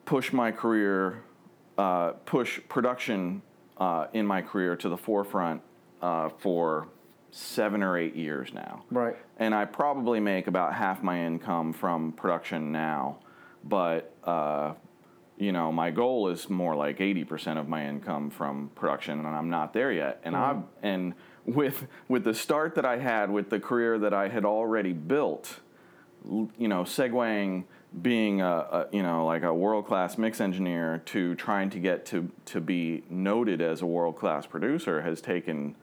push 0.05 0.33
my 0.33 0.51
career, 0.51 1.23
uh, 1.77 2.11
push 2.25 2.59
production 2.69 3.41
uh, 3.77 4.07
in 4.13 4.25
my 4.25 4.41
career 4.41 4.75
to 4.75 4.89
the 4.89 4.97
forefront 4.97 5.61
uh, 6.01 6.29
for 6.37 6.87
seven 7.35 7.83
or 7.83 7.97
eight 7.97 8.15
years 8.15 8.53
now. 8.53 8.85
Right. 8.89 9.17
And 9.37 9.53
I 9.53 9.65
probably 9.65 10.21
make 10.21 10.47
about 10.47 10.73
half 10.73 11.03
my 11.03 11.25
income 11.25 11.73
from 11.73 12.13
production 12.13 12.71
now, 12.71 13.17
but 13.61 14.15
uh, 14.23 14.75
you 15.37 15.51
know, 15.51 15.69
my 15.69 15.91
goal 15.91 16.29
is 16.29 16.49
more 16.49 16.77
like 16.77 16.99
80% 16.99 17.59
of 17.59 17.67
my 17.67 17.87
income 17.87 18.29
from 18.29 18.71
production 18.73 19.19
and 19.19 19.27
I'm 19.27 19.49
not 19.49 19.73
there 19.73 19.91
yet. 19.91 20.21
And 20.23 20.33
I 20.33 20.61
and 20.81 21.13
with 21.45 21.87
with 22.07 22.23
the 22.23 22.33
start 22.33 22.73
that 22.75 22.85
I 22.85 22.99
had 22.99 23.29
with 23.29 23.49
the 23.49 23.59
career 23.59 23.99
that 23.99 24.13
I 24.13 24.29
had 24.29 24.45
already 24.45 24.93
built, 24.93 25.59
you 26.23 26.69
know, 26.69 26.83
segueing 26.83 27.65
being 28.01 28.41
a, 28.41 28.47
a 28.47 28.87
you 28.93 29.03
know 29.03 29.25
like 29.25 29.43
a 29.43 29.53
world 29.53 29.85
class 29.87 30.17
mix 30.17 30.39
engineer 30.39 31.01
to 31.07 31.35
trying 31.35 31.69
to 31.71 31.79
get 31.79 32.05
to 32.05 32.31
to 32.45 32.61
be 32.61 33.03
noted 33.09 33.61
as 33.61 33.81
a 33.81 33.85
world 33.85 34.15
class 34.15 34.45
producer 34.45 35.01
has 35.01 35.19
taken 35.19 35.75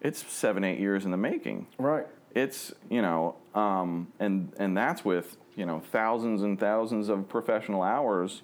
it's 0.00 0.24
seven 0.32 0.64
eight 0.64 0.78
years 0.78 1.04
in 1.04 1.10
the 1.10 1.16
making 1.16 1.66
Right. 1.78 2.06
it's 2.34 2.72
you 2.88 3.02
know 3.02 3.36
um, 3.54 4.08
and 4.18 4.52
and 4.58 4.76
that's 4.76 5.04
with 5.04 5.36
you 5.56 5.66
know 5.66 5.80
thousands 5.92 6.42
and 6.42 6.58
thousands 6.58 7.08
of 7.08 7.28
professional 7.28 7.82
hours 7.82 8.42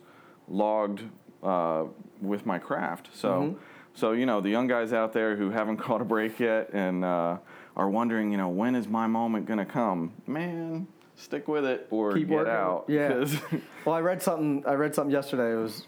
logged 0.48 1.02
uh, 1.42 1.84
with 2.20 2.46
my 2.46 2.58
craft 2.58 3.08
so 3.12 3.56
so 3.94 4.12
you 4.12 4.26
know 4.26 4.40
the 4.40 4.50
young 4.50 4.66
guys 4.66 4.92
out 4.92 5.12
there 5.12 5.36
who 5.36 5.50
haven't 5.50 5.76
caught 5.86 6.00
a 6.00 6.04
break 6.04 6.38
yet 6.40 6.70
and 6.72 7.04
uh, 7.04 7.36
are 7.76 7.88
wondering 7.90 8.30
you 8.30 8.36
know 8.38 8.48
when 8.48 8.74
is 8.74 8.86
my 8.88 9.06
moment 9.06 9.46
going 9.46 9.58
to 9.58 9.64
come 9.64 10.12
man 10.26 10.86
stick 11.14 11.48
with 11.48 11.64
it 11.64 11.86
or 11.90 12.12
Keep 12.12 12.28
get 12.28 12.34
working. 12.36 12.52
out 12.52 12.84
Yeah. 12.88 13.24
Well, 13.86 13.94
I 13.94 14.00
read 14.00 14.20
something. 14.20 14.64
I 14.66 14.74
read 14.74 14.94
something 14.96 15.12
yesterday. 15.12 15.52
It 15.52 15.62
was 15.62 15.86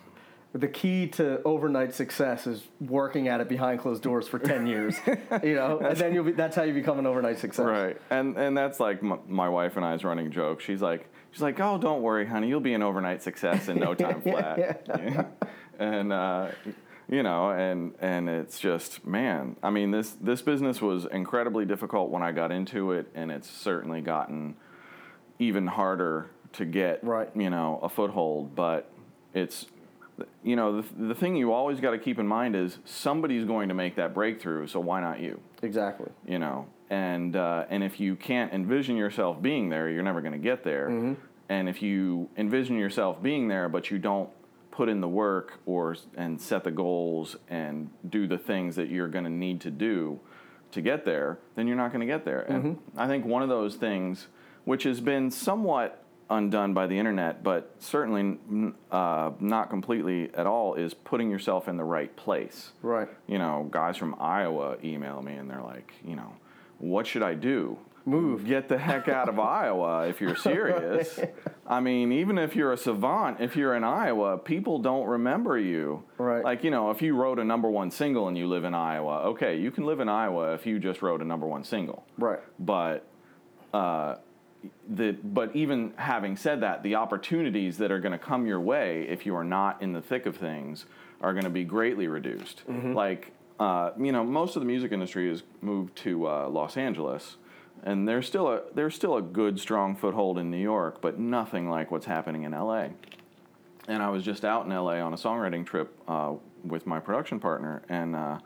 the 0.54 0.68
key 0.68 1.06
to 1.08 1.42
overnight 1.44 1.94
success 1.94 2.46
is 2.46 2.62
working 2.80 3.28
at 3.28 3.40
it 3.40 3.48
behind 3.48 3.80
closed 3.80 4.02
doors 4.02 4.26
for 4.26 4.38
ten 4.38 4.66
years. 4.66 4.96
you 5.42 5.54
know, 5.54 5.78
and 5.78 5.96
then 5.96 6.14
you'll 6.14 6.24
be. 6.24 6.32
That's 6.32 6.56
how 6.56 6.62
you 6.62 6.72
become 6.72 6.98
an 6.98 7.06
overnight 7.06 7.38
success. 7.38 7.66
Right, 7.66 8.00
and 8.10 8.36
and 8.36 8.56
that's 8.56 8.80
like 8.80 9.02
my, 9.02 9.18
my 9.26 9.48
wife 9.48 9.76
and 9.76 9.84
I's 9.84 10.04
running 10.04 10.30
joke. 10.30 10.60
She's 10.60 10.80
like, 10.80 11.08
she's 11.32 11.42
like, 11.42 11.60
oh, 11.60 11.76
don't 11.78 12.00
worry, 12.02 12.26
honey, 12.26 12.48
you'll 12.48 12.60
be 12.60 12.74
an 12.74 12.82
overnight 12.82 13.22
success 13.22 13.68
in 13.68 13.78
no 13.78 13.94
time 13.94 14.22
flat. 14.22 14.82
Yeah. 14.88 15.26
And 15.80 16.12
uh, 16.12 16.48
you 17.08 17.22
know, 17.22 17.50
and 17.52 17.94
and 18.00 18.28
it's 18.28 18.58
just, 18.58 19.06
man, 19.06 19.54
I 19.62 19.70
mean, 19.70 19.92
this 19.92 20.10
this 20.20 20.42
business 20.42 20.82
was 20.82 21.06
incredibly 21.06 21.64
difficult 21.66 22.10
when 22.10 22.24
I 22.24 22.32
got 22.32 22.50
into 22.50 22.90
it, 22.90 23.06
and 23.14 23.30
it's 23.30 23.48
certainly 23.48 24.00
gotten 24.00 24.56
even 25.38 25.68
harder 25.68 26.30
to 26.54 26.64
get, 26.64 27.04
Right. 27.04 27.28
you 27.36 27.48
know, 27.48 27.78
a 27.80 27.88
foothold. 27.88 28.56
But 28.56 28.90
it's 29.34 29.66
you 30.42 30.56
know, 30.56 30.80
the, 30.80 31.08
the 31.08 31.14
thing 31.14 31.36
you 31.36 31.52
always 31.52 31.80
got 31.80 31.92
to 31.92 31.98
keep 31.98 32.18
in 32.18 32.26
mind 32.26 32.56
is 32.56 32.78
somebody's 32.84 33.44
going 33.44 33.68
to 33.68 33.74
make 33.74 33.96
that 33.96 34.14
breakthrough, 34.14 34.66
so 34.66 34.80
why 34.80 35.00
not 35.00 35.20
you? 35.20 35.40
Exactly. 35.62 36.10
you 36.26 36.38
know 36.38 36.66
and 36.90 37.36
uh, 37.36 37.64
and 37.68 37.82
if 37.84 38.00
you 38.00 38.16
can't 38.16 38.52
envision 38.52 38.96
yourself 38.96 39.42
being 39.42 39.68
there 39.68 39.90
you're 39.90 40.02
never 40.02 40.20
going 40.20 40.32
to 40.32 40.38
get 40.38 40.64
there 40.64 40.88
and 41.48 41.68
if 41.68 41.82
you 41.82 42.28
envision 42.36 42.76
yourself 42.78 43.22
being 43.22 43.48
there 43.48 43.68
but 43.68 43.90
you 43.90 43.98
don't 43.98 44.30
put 44.70 44.88
in 44.88 45.00
the 45.00 45.08
work 45.08 45.58
or 45.66 45.96
and 46.16 46.40
set 46.40 46.64
the 46.64 46.70
goals 46.70 47.36
and 47.48 47.90
do 48.08 48.26
the 48.26 48.38
things 48.38 48.76
that 48.76 48.88
you're 48.88 49.08
going 49.08 49.24
to 49.24 49.30
need 49.30 49.60
to 49.60 49.70
do 49.70 50.18
to 50.70 50.80
get 50.80 51.04
there 51.04 51.38
then 51.56 51.66
you're 51.66 51.76
not 51.76 51.92
going 51.92 52.00
to 52.00 52.06
get 52.06 52.24
there 52.24 52.40
and 52.42 52.78
i 52.96 53.06
think 53.06 53.24
one 53.26 53.42
of 53.42 53.48
those 53.48 53.74
things 53.74 54.28
which 54.64 54.84
has 54.84 55.00
been 55.00 55.30
somewhat 55.30 56.04
undone 56.30 56.74
by 56.74 56.86
the 56.86 56.98
internet 56.98 57.42
but 57.42 57.74
certainly 57.78 58.38
uh, 58.90 59.30
not 59.40 59.70
completely 59.70 60.30
at 60.34 60.46
all 60.46 60.74
is 60.74 60.92
putting 60.92 61.30
yourself 61.30 61.68
in 61.68 61.76
the 61.76 61.84
right 61.84 62.14
place 62.16 62.72
Right. 62.82 63.08
you 63.26 63.38
know, 63.38 63.66
guys 63.70 63.96
from 63.96 64.14
Iowa 64.20 64.76
email 64.84 65.22
me 65.22 65.34
and 65.34 65.48
they're 65.50 65.62
like, 65.62 65.92
you 66.04 66.16
know, 66.16 66.32
what 66.78 67.06
should 67.06 67.22
I 67.22 67.34
do? 67.34 67.78
Move. 68.04 68.46
Get 68.46 68.68
the 68.68 68.78
heck 68.78 69.08
out 69.08 69.28
of 69.28 69.38
Iowa 69.38 70.06
if 70.08 70.20
you're 70.20 70.36
serious. 70.50 71.18
I 71.66 71.80
mean, 71.80 72.12
even 72.12 72.38
if 72.38 72.56
you're 72.56 72.72
a 72.72 72.76
savant, 72.78 73.40
if 73.40 73.54
you're 73.56 73.74
in 73.76 73.84
Iowa, 73.84 74.38
people 74.38 74.78
don't 74.78 75.06
remember 75.06 75.58
you. 75.58 76.04
Right. 76.16 76.42
Like, 76.42 76.64
you 76.64 76.70
know, 76.70 76.90
if 76.90 77.02
you 77.02 77.14
wrote 77.14 77.38
a 77.38 77.44
number 77.44 77.68
one 77.68 77.90
single 77.90 78.28
and 78.28 78.38
you 78.38 78.46
live 78.46 78.64
in 78.64 78.74
Iowa, 78.74 79.24
okay, 79.30 79.58
you 79.58 79.70
can 79.70 79.84
live 79.84 80.00
in 80.00 80.08
Iowa 80.08 80.54
if 80.54 80.64
you 80.64 80.78
just 80.78 81.02
wrote 81.02 81.20
a 81.20 81.24
number 81.24 81.46
one 81.46 81.64
single. 81.64 82.06
Right. 82.16 82.40
But 82.58 83.04
uh, 83.74 84.16
the, 84.88 85.12
but 85.22 85.54
even 85.54 85.92
having 85.96 86.36
said 86.36 86.60
that, 86.62 86.82
the 86.82 86.94
opportunities 86.94 87.78
that 87.78 87.90
are 87.90 88.00
going 88.00 88.12
to 88.12 88.18
come 88.18 88.46
your 88.46 88.60
way 88.60 89.06
if 89.08 89.26
you 89.26 89.34
are 89.36 89.44
not 89.44 89.80
in 89.82 89.92
the 89.92 90.00
thick 90.00 90.26
of 90.26 90.36
things 90.36 90.86
are 91.20 91.32
going 91.32 91.44
to 91.44 91.50
be 91.50 91.64
greatly 91.64 92.06
reduced. 92.08 92.62
Like, 92.94 93.32
uh, 93.60 93.90
you 93.98 94.12
know, 94.12 94.24
most 94.24 94.56
of 94.56 94.62
the 94.62 94.66
music 94.66 94.92
industry 94.92 95.28
has 95.28 95.42
moved 95.60 95.96
to 95.96 96.28
uh, 96.28 96.48
Los 96.48 96.76
Angeles, 96.76 97.36
and 97.82 98.08
there's 98.08 98.26
still 98.26 98.48
a 98.48 98.62
there's 98.74 98.94
still 98.94 99.16
a 99.16 99.22
good 99.22 99.58
strong 99.58 99.94
foothold 99.96 100.38
in 100.38 100.50
New 100.50 100.62
York, 100.62 101.00
but 101.00 101.18
nothing 101.18 101.68
like 101.68 101.90
what's 101.90 102.06
happening 102.06 102.44
in 102.44 102.52
LA. 102.52 102.88
And 103.88 104.02
I 104.02 104.10
was 104.10 104.22
just 104.22 104.44
out 104.44 104.66
in 104.66 104.70
LA 104.70 105.00
on 105.00 105.12
a 105.12 105.16
songwriting 105.16 105.64
trip 105.64 105.92
uh, 106.06 106.34
with 106.64 106.86
my 106.86 107.00
production 107.00 107.40
partner, 107.40 107.82
and 107.88 108.14
uh, 108.14 108.38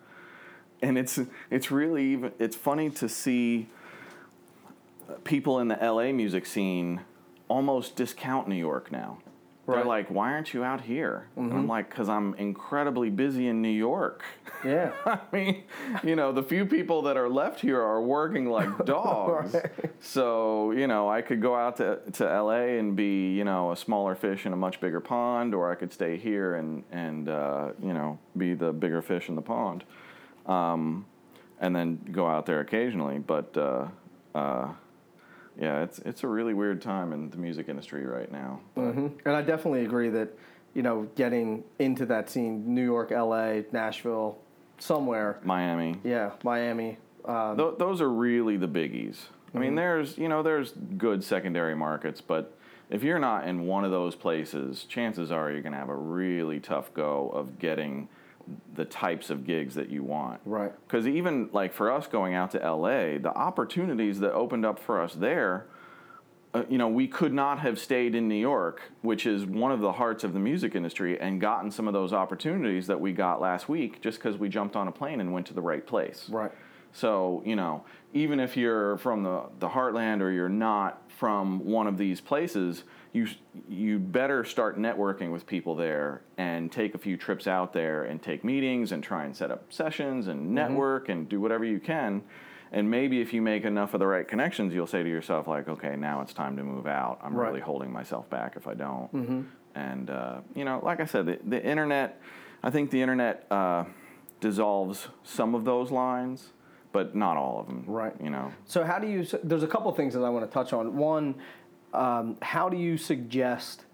and 0.80 0.96
it's 0.98 1.18
it's 1.50 1.70
really 1.70 2.04
even 2.12 2.32
it's 2.38 2.56
funny 2.56 2.90
to 2.90 3.08
see 3.08 3.68
people 5.24 5.58
in 5.58 5.68
the 5.68 5.76
LA 5.76 6.12
music 6.12 6.46
scene 6.46 7.00
almost 7.48 7.96
discount 7.96 8.48
New 8.48 8.56
York 8.56 8.90
now. 8.90 9.18
They're 9.66 9.84
like, 9.84 10.10
why 10.10 10.32
aren't 10.32 10.52
you 10.52 10.64
out 10.64 10.80
here? 10.82 11.28
And 11.36 11.52
I'm 11.52 11.68
like, 11.68 11.88
because 11.88 12.08
I'm 12.08 12.34
incredibly 12.34 13.10
busy 13.10 13.46
in 13.46 13.62
New 13.62 13.68
York. 13.68 14.22
Yeah. 14.64 14.92
I 15.04 15.18
mean, 15.32 15.64
you 16.04 16.14
know, 16.14 16.30
the 16.30 16.44
few 16.44 16.64
people 16.66 17.02
that 17.02 17.16
are 17.16 17.28
left 17.28 17.58
here 17.58 17.80
are 17.80 18.00
working 18.00 18.48
like 18.48 18.84
dogs. 18.84 19.54
Right. 19.54 19.72
So, 19.98 20.70
you 20.70 20.86
know, 20.86 21.10
I 21.10 21.20
could 21.20 21.42
go 21.42 21.56
out 21.56 21.78
to, 21.78 21.98
to 22.12 22.24
LA 22.24 22.78
and 22.78 22.94
be, 22.94 23.34
you 23.34 23.42
know, 23.42 23.72
a 23.72 23.76
smaller 23.76 24.14
fish 24.14 24.46
in 24.46 24.52
a 24.52 24.56
much 24.56 24.80
bigger 24.80 25.00
pond, 25.00 25.52
or 25.52 25.72
I 25.72 25.74
could 25.74 25.92
stay 25.92 26.16
here 26.16 26.54
and, 26.54 26.84
and 26.92 27.28
uh, 27.28 27.70
you 27.82 27.92
know, 27.92 28.20
be 28.36 28.54
the 28.54 28.72
bigger 28.72 29.02
fish 29.02 29.28
in 29.28 29.34
the 29.34 29.42
pond. 29.42 29.82
Um, 30.46 31.06
and 31.58 31.74
then 31.74 31.98
go 32.12 32.28
out 32.28 32.46
there 32.46 32.60
occasionally. 32.60 33.18
But, 33.18 33.56
uh, 33.56 33.88
uh, 34.32 34.68
yeah, 35.58 35.82
it's, 35.82 35.98
it's 36.00 36.22
a 36.24 36.28
really 36.28 36.54
weird 36.54 36.80
time 36.82 37.12
in 37.12 37.30
the 37.30 37.36
music 37.36 37.68
industry 37.68 38.04
right 38.06 38.30
now. 38.32 38.60
But, 38.74 38.92
hmm 38.92 39.06
And 39.24 39.36
I 39.36 39.42
definitely 39.42 39.84
agree 39.84 40.08
that, 40.10 40.28
you 40.74 40.82
know, 40.82 41.08
getting 41.16 41.64
into 41.78 42.06
that 42.06 42.30
scene, 42.30 42.74
New 42.74 42.84
York, 42.84 43.12
L.A., 43.12 43.64
Nashville, 43.72 44.38
somewhere, 44.78 45.38
Miami. 45.44 45.96
yeah, 46.04 46.30
Miami. 46.42 46.98
Um, 47.24 47.56
Th- 47.56 47.74
those 47.78 48.00
are 48.00 48.10
really 48.10 48.56
the 48.56 48.66
biggies. 48.68 49.16
I 49.54 49.58
mean, 49.58 49.74
there's 49.74 50.16
you 50.16 50.28
know 50.30 50.42
there's 50.42 50.72
good 50.96 51.22
secondary 51.22 51.76
markets, 51.76 52.22
but 52.22 52.56
if 52.88 53.02
you're 53.02 53.18
not 53.18 53.46
in 53.46 53.66
one 53.66 53.84
of 53.84 53.90
those 53.90 54.14
places, 54.16 54.84
chances 54.84 55.30
are 55.30 55.50
you're 55.52 55.60
going 55.60 55.74
to 55.74 55.78
have 55.78 55.90
a 55.90 55.94
really 55.94 56.58
tough 56.58 56.92
go 56.94 57.28
of 57.34 57.58
getting 57.58 58.08
the 58.74 58.84
types 58.84 59.30
of 59.30 59.44
gigs 59.46 59.74
that 59.74 59.90
you 59.90 60.02
want. 60.02 60.40
Right. 60.44 60.72
Because 60.86 61.06
even 61.06 61.48
like 61.52 61.72
for 61.72 61.90
us 61.90 62.06
going 62.06 62.34
out 62.34 62.50
to 62.52 62.58
LA, 62.58 63.18
the 63.18 63.32
opportunities 63.34 64.20
that 64.20 64.32
opened 64.32 64.64
up 64.64 64.78
for 64.78 65.00
us 65.00 65.14
there, 65.14 65.66
uh, 66.54 66.64
you 66.68 66.76
know, 66.76 66.88
we 66.88 67.08
could 67.08 67.32
not 67.32 67.60
have 67.60 67.78
stayed 67.78 68.14
in 68.14 68.28
New 68.28 68.34
York, 68.34 68.82
which 69.00 69.24
is 69.26 69.46
one 69.46 69.72
of 69.72 69.80
the 69.80 69.92
hearts 69.92 70.22
of 70.22 70.34
the 70.34 70.38
music 70.38 70.74
industry, 70.74 71.18
and 71.18 71.40
gotten 71.40 71.70
some 71.70 71.88
of 71.88 71.94
those 71.94 72.12
opportunities 72.12 72.86
that 72.86 73.00
we 73.00 73.12
got 73.12 73.40
last 73.40 73.68
week 73.68 74.02
just 74.02 74.18
because 74.18 74.36
we 74.36 74.48
jumped 74.48 74.76
on 74.76 74.86
a 74.86 74.92
plane 74.92 75.20
and 75.20 75.32
went 75.32 75.46
to 75.46 75.54
the 75.54 75.62
right 75.62 75.86
place. 75.86 76.28
right. 76.30 76.52
So, 76.92 77.42
you 77.46 77.56
know, 77.56 77.84
even 78.12 78.38
if 78.38 78.56
you're 78.56 78.98
from 78.98 79.22
the, 79.22 79.44
the 79.58 79.68
heartland 79.68 80.20
or 80.20 80.30
you're 80.30 80.48
not 80.50 81.10
from 81.10 81.64
one 81.64 81.86
of 81.86 81.96
these 81.96 82.20
places, 82.20 82.84
you 83.12 83.26
you 83.68 83.98
better 83.98 84.42
start 84.44 84.78
networking 84.78 85.30
with 85.32 85.46
people 85.46 85.74
there 85.74 86.22
and 86.38 86.72
take 86.72 86.94
a 86.94 86.98
few 86.98 87.16
trips 87.16 87.46
out 87.46 87.72
there 87.72 88.04
and 88.04 88.22
take 88.22 88.42
meetings 88.44 88.92
and 88.92 89.02
try 89.04 89.24
and 89.24 89.36
set 89.36 89.50
up 89.50 89.70
sessions 89.72 90.28
and 90.28 90.54
network 90.54 91.08
and 91.10 91.28
do 91.28 91.40
whatever 91.40 91.64
you 91.64 91.78
can. 91.78 92.22
And 92.74 92.90
maybe 92.90 93.20
if 93.20 93.34
you 93.34 93.42
make 93.42 93.64
enough 93.66 93.92
of 93.92 94.00
the 94.00 94.06
right 94.06 94.26
connections, 94.26 94.72
you'll 94.72 94.86
say 94.86 95.02
to 95.02 95.08
yourself 95.08 95.46
like, 95.46 95.68
okay, 95.68 95.94
now 95.94 96.22
it's 96.22 96.32
time 96.32 96.56
to 96.56 96.62
move 96.64 96.86
out. 96.86 97.20
I'm 97.22 97.34
Right. 97.34 97.48
really 97.48 97.60
holding 97.60 97.92
myself 97.92 98.30
back 98.30 98.54
if 98.56 98.66
I 98.66 98.72
don't. 98.72 99.46
And 99.74 100.08
uh, 100.08 100.40
you 100.54 100.64
know, 100.64 100.80
like 100.82 101.00
I 101.00 101.04
said, 101.04 101.26
the, 101.26 101.38
the 101.46 101.62
internet. 101.62 102.20
I 102.62 102.70
think 102.70 102.90
the 102.90 103.02
internet 103.02 103.46
uh, 103.50 103.84
dissolves 104.40 105.08
some 105.24 105.54
of 105.54 105.64
those 105.64 105.90
lines, 105.90 106.52
but 106.92 107.14
not 107.14 107.36
all 107.36 107.60
of 107.60 107.66
them. 107.66 107.84
Right. 107.86 108.14
You 108.22 108.30
know. 108.30 108.52
So 108.66 108.84
how 108.84 108.98
do 108.98 109.06
you? 109.06 109.26
There's 109.42 109.62
a 109.62 109.66
couple 109.68 109.90
things 109.92 110.14
that 110.14 110.22
I 110.22 110.30
want 110.30 110.48
to 110.48 110.52
touch 110.52 110.72
on. 110.72 110.96
One, 110.96 111.34
um, 111.92 112.36
how 112.42 112.68
do 112.68 112.76
you 112.76 112.96
suggest? 112.96 113.84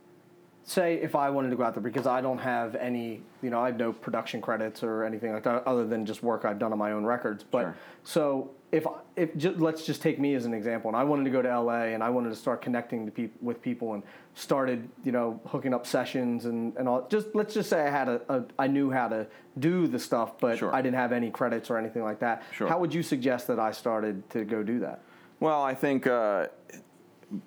Say 0.65 0.97
if 0.97 1.15
I 1.15 1.31
wanted 1.31 1.49
to 1.49 1.57
go 1.57 1.63
out 1.63 1.73
there 1.75 1.83
because 1.83 2.07
I 2.07 2.21
don't 2.21 2.37
have 2.39 2.75
any, 2.75 3.23
you 3.41 3.49
know, 3.49 3.59
I 3.59 3.67
have 3.69 3.79
no 3.79 3.91
production 3.91 4.43
credits 4.43 4.83
or 4.83 5.03
anything 5.03 5.33
like 5.33 5.43
that 5.45 5.67
other 5.67 5.87
than 5.87 6.05
just 6.05 6.23
work 6.23 6.45
I've 6.45 6.59
done 6.59 6.73
on 6.73 6.79
my 6.79 6.93
own 6.93 7.07
records. 7.07 7.43
But 7.43 7.63
Sure. 7.63 7.77
so 8.05 8.51
if 8.71 8.87
if 9.17 9.35
ju- 9.39 9.55
let's 9.57 9.87
just 9.87 10.03
take 10.03 10.19
me 10.21 10.35
as 10.35 10.45
an 10.45 10.53
example, 10.53 10.91
and 10.91 10.97
I 10.97 11.05
wanted 11.05 11.25
to 11.25 11.31
go 11.31 11.41
to 11.41 11.49
LA 11.49 11.85
and 11.95 12.03
I 12.03 12.11
wanted 12.11 12.29
to 12.29 12.37
start 12.37 12.61
connecting 12.61 13.07
to 13.07 13.11
peop- 13.13 13.43
with 13.43 13.63
people 13.63 13.95
and 13.95 14.03
started, 14.35 14.87
you 15.05 15.11
know, 15.13 15.41
hooking 15.47 15.73
up 15.73 15.87
sessions 15.87 16.45
and, 16.45 16.77
and 16.77 16.87
all. 16.87 17.07
Just 17.09 17.29
let's 17.35 17.55
just 17.55 17.71
say 17.71 17.81
I 17.87 17.91
had 17.91 18.09
a, 18.11 18.21
a 18.29 18.45
I 18.59 18.67
knew 18.67 18.91
how 18.91 19.09
to 19.09 19.27
do 19.59 19.87
the 19.87 19.99
stuff, 19.99 20.39
but 20.39 20.59
Sure. 20.59 20.75
I 20.75 20.83
didn't 20.83 20.97
have 20.97 21.13
any 21.13 21.31
credits 21.31 21.71
or 21.71 21.79
anything 21.79 22.03
like 22.03 22.19
that. 22.19 22.43
Sure. 22.53 22.69
How 22.69 22.79
would 22.79 22.93
you 22.93 23.03
suggest 23.03 23.47
that 23.47 23.59
I 23.59 23.71
started 23.73 24.29
to 24.31 24.45
go 24.45 24.63
do 24.63 24.81
that? 24.81 25.01
Well, 25.41 25.63
I 25.63 25.73
think 25.75 26.07
uh, 26.07 26.49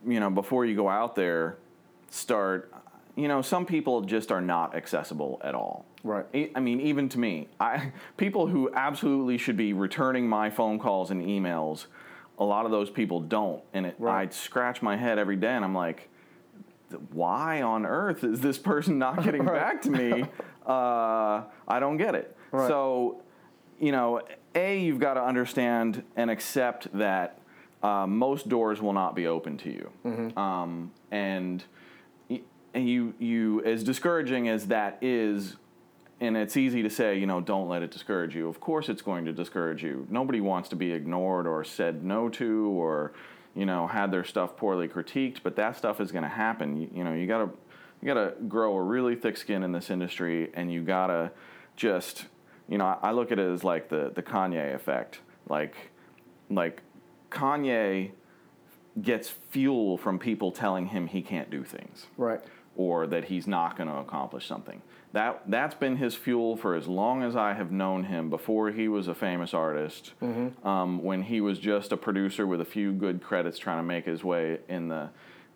you 0.06 0.20
know 0.20 0.30
before 0.30 0.66
you 0.66 0.76
go 0.76 0.90
out 0.90 1.16
there, 1.16 1.58
start. 2.10 2.72
You 3.16 3.28
know, 3.28 3.42
some 3.42 3.66
people 3.66 4.02
just 4.02 4.32
are 4.32 4.40
not 4.42 4.74
accessible 4.74 5.42
at 5.44 5.54
all. 5.54 5.86
Right. 6.04 6.52
I 6.56 6.60
mean, 6.62 6.80
even 6.80 7.10
to 7.10 7.20
me, 7.20 7.50
I 7.60 7.92
people 8.16 8.48
who 8.48 8.72
absolutely 8.74 9.38
should 9.38 9.58
be 9.58 9.74
returning 9.74 10.28
my 10.30 10.50
phone 10.50 10.80
calls 10.80 11.12
and 11.12 11.22
emails. 11.22 11.88
A 12.40 12.46
lot 12.46 12.66
of 12.66 12.72
those 12.72 12.90
people 12.90 13.20
don't, 13.20 13.62
and 13.74 13.86
it, 13.86 13.96
Right. 14.00 14.30
I 14.30 14.32
scratch 14.34 14.82
my 14.82 14.96
head 14.96 15.20
every 15.20 15.36
day, 15.36 15.54
and 15.54 15.64
I'm 15.66 15.76
like, 15.76 16.10
why 17.12 17.62
on 17.62 17.86
earth 17.86 18.24
is 18.24 18.40
this 18.40 18.58
person 18.58 18.98
not 18.98 19.24
getting 19.26 19.44
Right. 19.44 19.60
back 19.60 19.82
to 19.84 19.92
me? 19.92 20.26
Uh, 20.64 21.44
I 21.68 21.80
don't 21.80 21.98
get 21.98 22.14
it. 22.14 22.38
Right. 22.52 22.68
So, 22.68 23.24
you 23.80 23.92
know, 23.92 24.22
A, 24.54 24.80
you've 24.80 25.00
got 25.00 25.16
to 25.16 25.24
understand 25.24 26.04
and 26.16 26.30
accept 26.30 26.88
that 27.00 27.40
uh, 27.84 28.06
most 28.08 28.50
doors 28.50 28.82
will 28.82 28.94
not 28.94 29.16
be 29.16 29.28
open 29.28 29.58
to 29.58 29.70
you. 29.72 29.90
Mm-hmm. 30.06 30.38
Um, 30.38 30.92
and 31.12 31.64
and 32.74 32.88
you, 32.88 33.14
you, 33.20 33.62
as 33.64 33.84
discouraging 33.84 34.48
as 34.48 34.68
that 34.68 34.98
is, 35.02 35.58
and 36.20 36.38
it's 36.38 36.56
easy 36.56 36.84
to 36.84 36.90
say, 36.90 37.18
you 37.18 37.26
know, 37.26 37.42
don't 37.42 37.68
let 37.68 37.82
it 37.82 37.92
discourage 37.92 38.36
you. 38.36 38.48
Of 38.48 38.60
course, 38.60 38.90
it's 38.90 39.02
going 39.02 39.26
to 39.26 39.34
discourage 39.34 39.84
you. 39.84 40.08
Nobody 40.10 40.40
wants 40.40 40.70
to 40.70 40.76
be 40.76 40.92
ignored 40.92 41.48
or 41.48 41.64
said 41.64 42.04
no 42.04 42.30
to 42.30 42.68
or, 42.70 43.14
you 43.56 43.66
know, 43.66 43.88
had 43.88 44.12
their 44.12 44.24
stuff 44.24 44.56
poorly 44.56 44.88
critiqued. 44.88 45.40
But 45.44 45.56
that 45.56 45.76
stuff 45.76 46.00
is 46.00 46.12
going 46.12 46.24
to 46.24 46.30
happen. 46.30 46.80
You, 46.80 46.90
you 46.94 47.04
know, 47.04 47.14
you 47.14 47.28
gotta 47.28 47.50
you 48.02 48.08
gotta 48.08 48.36
grow 48.48 48.76
a 48.78 48.82
really 48.82 49.16
thick 49.16 49.36
skin 49.38 49.64
in 49.64 49.72
this 49.72 49.90
industry, 49.90 50.50
and 50.54 50.72
you 50.72 50.82
gotta 50.82 51.32
just, 51.76 52.26
you 52.70 52.78
know, 52.78 52.86
I, 52.86 53.10
I 53.10 53.12
look 53.12 53.32
at 53.32 53.40
it 53.40 53.52
as 53.52 53.64
like 53.64 53.90
the 53.90 54.12
the 54.14 54.24
Kanye 54.24 54.74
effect. 54.74 55.20
Like, 55.50 55.76
like 56.50 56.82
Kanye 57.32 58.12
gets 59.02 59.30
fuel 59.30 59.98
from 59.98 60.20
people 60.20 60.52
telling 60.52 60.88
him 60.88 61.08
he 61.08 61.22
can't 61.22 61.50
do 61.50 61.64
things 61.64 62.08
Right. 62.18 62.42
or 62.76 63.08
that 63.08 63.26
he's 63.26 63.48
not 63.48 63.78
going 63.78 63.90
to 63.90 63.96
accomplish 63.96 64.46
something. 64.46 64.82
That 65.14 65.42
that's 65.48 65.76
been 65.76 65.98
his 65.98 66.16
fuel 66.16 66.56
for 66.56 66.74
as 66.76 66.88
long 66.88 67.22
as 67.24 67.36
I 67.36 67.54
have 67.54 67.70
known 67.72 68.06
him. 68.06 68.30
Before 68.30 68.72
he 68.72 68.88
was 68.88 69.08
a 69.10 69.16
famous 69.16 69.54
artist, 69.54 70.14
um, 70.64 71.04
when 71.04 71.24
he 71.24 71.42
was 71.42 71.60
just 71.60 71.92
a 71.92 71.98
producer 71.98 72.48
with 72.48 72.62
a 72.62 72.66
few 72.66 72.94
good 72.94 73.22
credits, 73.22 73.58
trying 73.60 73.80
to 73.80 73.84
make 73.84 74.06
his 74.06 74.24
way 74.24 74.60
in 74.70 74.88
the 74.88 75.10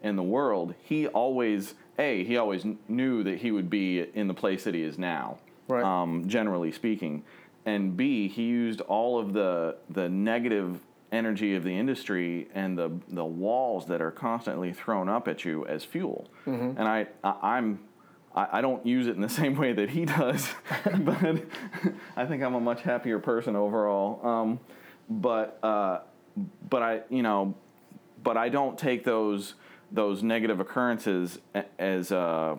in 0.04 0.18
the 0.18 0.24
world, 0.24 0.76
he 0.84 1.08
always 1.08 1.74
a 1.98 2.24
he 2.26 2.36
always 2.36 2.66
knew 2.90 3.24
that 3.24 3.38
he 3.40 3.52
would 3.52 3.70
be 3.70 4.02
in 4.14 4.28
the 4.28 4.34
place 4.34 4.66
that 4.66 4.74
he 4.76 4.84
is 4.84 4.98
now. 5.00 5.38
Right. 5.70 5.84
Um, 5.86 6.28
generally 6.28 6.74
speaking, 6.74 7.24
and 7.66 7.96
b 7.96 8.28
he 8.28 8.44
used 8.44 8.82
all 8.82 9.18
of 9.20 9.32
the 9.32 9.78
the 9.90 10.10
negative 10.10 10.82
energy 11.16 11.56
of 11.56 11.64
the 11.64 11.76
industry 11.78 12.48
and 12.54 12.78
the 12.78 12.92
the 13.08 13.26
walls 13.26 13.88
that 13.88 14.02
are 14.02 14.12
constantly 14.12 14.72
thrown 14.74 15.10
up 15.10 15.28
at 15.28 15.44
you 15.46 15.66
as 15.66 15.84
fuel. 15.84 16.30
And 16.78 16.88
I, 16.88 17.08
I 17.24 17.34
I'm 17.58 17.80
I, 18.36 18.60
I 18.60 18.62
don't 18.62 18.86
use 18.86 19.08
it 19.08 19.16
in 19.16 19.22
the 19.22 19.30
same 19.42 19.56
way 19.56 19.74
that 19.74 19.90
he 19.90 20.06
does, 20.06 20.48
but 21.00 21.44
I 22.16 22.26
think 22.26 22.44
I'm 22.44 22.54
a 22.56 22.62
much 22.62 22.82
happier 22.84 23.20
person 23.20 23.56
overall. 23.56 24.26
Um, 24.26 24.60
but 25.10 25.58
uh, 25.64 26.00
but 26.70 26.84
I 26.84 27.02
you 27.10 27.24
know 27.24 27.56
but 28.24 28.38
I 28.38 28.50
don't 28.50 28.78
take 28.78 29.04
those 29.04 29.56
those 29.92 30.24
negative 30.24 30.60
occurrences 30.60 31.40
as 31.80 32.12
uh, 32.12 32.58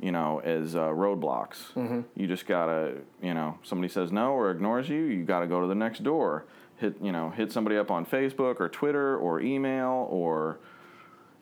you 0.00 0.12
know 0.12 0.40
as 0.44 0.76
uh, 0.76 0.80
roadblocks. 0.88 1.74
You 2.16 2.26
just 2.26 2.46
gotta 2.46 2.98
you 3.20 3.34
know 3.34 3.58
somebody 3.62 3.92
says 3.92 4.12
no 4.12 4.32
or 4.32 4.50
ignores 4.50 4.88
you, 4.88 5.02
you 5.02 5.24
gotta 5.24 5.46
go 5.46 5.60
to 5.60 5.66
the 5.66 5.74
next 5.74 6.02
door. 6.04 6.44
Hit 6.82 6.96
you 7.00 7.12
know 7.12 7.30
hit 7.30 7.52
somebody 7.52 7.76
up 7.76 7.90
on 7.90 8.04
Facebook 8.04 8.60
or 8.60 8.68
Twitter 8.68 9.16
or 9.16 9.40
email 9.40 10.08
or 10.10 10.58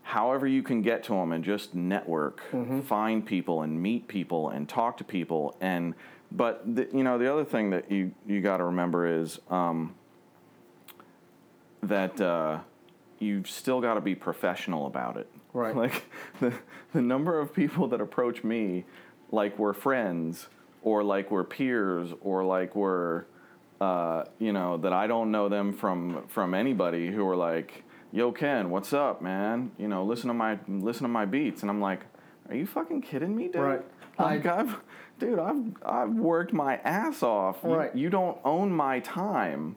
however 0.02 0.46
you 0.46 0.62
can 0.62 0.82
get 0.82 1.02
to 1.04 1.14
them 1.14 1.32
and 1.32 1.42
just 1.42 1.74
network, 1.74 2.42
find 2.84 3.24
people 3.24 3.62
and 3.62 3.80
meet 3.80 4.06
people 4.06 4.50
and 4.50 4.68
talk 4.68 4.96
to 4.98 5.04
people 5.04 5.56
and. 5.60 5.94
But 6.32 6.76
the, 6.76 6.88
you 6.92 7.02
know 7.02 7.18
the 7.18 7.32
other 7.32 7.44
thing 7.44 7.70
that 7.70 7.90
you 7.90 8.12
you 8.24 8.40
got 8.40 8.58
to 8.58 8.64
remember 8.64 9.20
is 9.20 9.40
um, 9.50 9.96
that 11.82 12.20
uh, 12.20 12.60
you've 13.18 13.48
still 13.48 13.80
got 13.80 13.94
to 13.94 14.00
be 14.00 14.14
professional 14.14 14.86
about 14.86 15.16
it. 15.16 15.28
Right. 15.52 15.74
Like 15.80 16.04
the 16.38 16.52
the 16.92 17.02
number 17.02 17.40
of 17.40 17.52
people 17.52 17.88
that 17.88 18.00
approach 18.00 18.44
me 18.44 18.84
like 19.32 19.58
we're 19.58 19.72
friends 19.72 20.48
or 20.82 21.02
like 21.02 21.30
we're 21.30 21.44
peers 21.44 22.10
or 22.20 22.44
like 22.44 22.76
we're 22.76 23.24
uh, 23.80 24.24
you 24.38 24.52
know 24.52 24.76
that 24.78 24.92
I 24.92 25.06
don't 25.06 25.30
know 25.30 25.48
them 25.48 25.72
from 25.72 26.24
from 26.28 26.54
anybody 26.54 27.10
who 27.10 27.26
are 27.28 27.36
like, 27.36 27.84
"Yo, 28.12 28.30
Ken, 28.32 28.70
what's 28.70 28.92
up, 28.92 29.22
man? 29.22 29.72
You 29.78 29.88
know, 29.88 30.04
listen 30.04 30.28
to 30.28 30.34
my 30.34 30.58
listen 30.68 31.02
to 31.04 31.08
my 31.08 31.24
beats," 31.24 31.62
and 31.62 31.70
I'm 31.70 31.80
like, 31.80 32.00
"Are 32.48 32.54
you 32.54 32.66
fucking 32.66 33.02
kidding 33.02 33.34
me, 33.34 33.44
dude? 33.48 33.56
Right. 33.62 33.82
Like 34.18 34.44
I- 34.44 34.60
I've, 34.60 34.76
dude, 35.18 35.38
I've 35.38 35.64
I've 35.84 36.10
worked 36.14 36.52
my 36.52 36.76
ass 36.78 37.22
off. 37.22 37.58
You- 37.64 37.70
Right. 37.74 37.94
you 37.96 38.10
don't 38.10 38.36
own 38.44 38.70
my 38.70 39.00
time, 39.00 39.76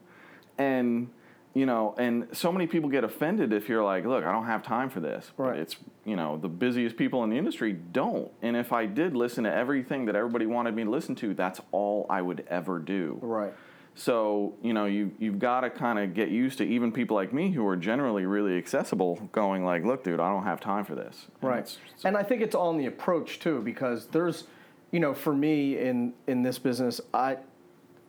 and 0.58 1.08
you 1.54 1.64
know, 1.66 1.94
and 1.98 2.26
so 2.32 2.50
many 2.50 2.66
people 2.66 2.90
get 2.90 3.04
offended 3.04 3.52
if 3.52 3.68
you're 3.68 3.84
like, 3.84 4.04
look, 4.04 4.24
I 4.24 4.32
don't 4.32 4.46
have 4.46 4.64
time 4.64 4.90
for 4.90 4.98
this. 4.98 5.30
But 5.36 5.42
Right. 5.44 5.58
it's, 5.60 5.76
you 6.04 6.16
know, 6.16 6.36
the 6.36 6.48
busiest 6.48 6.96
people 6.96 7.22
in 7.22 7.30
the 7.30 7.36
industry 7.38 7.72
don't. 7.72 8.28
And 8.42 8.56
if 8.56 8.72
I 8.72 8.86
did 8.86 9.14
listen 9.14 9.44
to 9.44 9.54
everything 9.54 10.06
that 10.06 10.16
everybody 10.16 10.46
wanted 10.46 10.74
me 10.74 10.82
to 10.82 10.90
listen 10.90 11.14
to, 11.14 11.32
that's 11.32 11.60
all 11.70 12.06
I 12.10 12.22
would 12.22 12.44
ever 12.50 12.80
do. 12.80 13.18
Right. 13.22 13.52
So, 13.96 14.54
you 14.60 14.72
know, 14.72 14.86
you, 14.86 15.12
you've 15.20 15.38
got 15.38 15.60
to 15.60 15.70
kind 15.70 15.98
of 16.00 16.14
get 16.14 16.28
used 16.28 16.58
to 16.58 16.64
even 16.64 16.90
people 16.90 17.14
like 17.14 17.32
me 17.32 17.52
who 17.52 17.64
are 17.66 17.76
generally 17.76 18.26
really 18.26 18.58
accessible 18.58 19.28
going 19.30 19.64
like, 19.64 19.84
look, 19.84 20.02
dude, 20.02 20.18
I 20.18 20.30
don't 20.32 20.42
have 20.42 20.60
time 20.60 20.84
for 20.84 20.96
this. 20.96 21.26
And 21.40 21.50
Right. 21.50 21.58
it's- 21.60 21.76
it's- 21.86 22.04
And 22.04 22.16
I 22.16 22.24
think 22.24 22.42
it's 22.42 22.56
all 22.56 22.70
in 22.72 22.78
the 22.78 22.86
approach 22.86 23.38
too, 23.38 23.60
because 23.62 24.06
there's, 24.08 24.48
you 24.90 24.98
know, 24.98 25.14
for 25.14 25.32
me 25.34 25.78
in 25.78 26.12
in 26.26 26.42
this 26.42 26.58
business, 26.58 27.00
I 27.12 27.38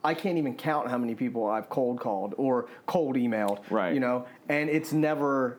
I 0.04 0.13
can't 0.13 0.38
even 0.38 0.54
count 0.56 0.88
how 0.88 1.00
many 1.00 1.15
people 1.15 1.48
I've 1.48 1.67
cold 1.69 2.00
called 2.00 2.36
or 2.38 2.67
cold 2.86 3.15
emailed. 3.15 3.60
Right. 3.71 3.91
You 3.93 4.00
know, 4.00 4.26
and 4.50 4.69
it's 4.69 4.93
never, 4.93 5.58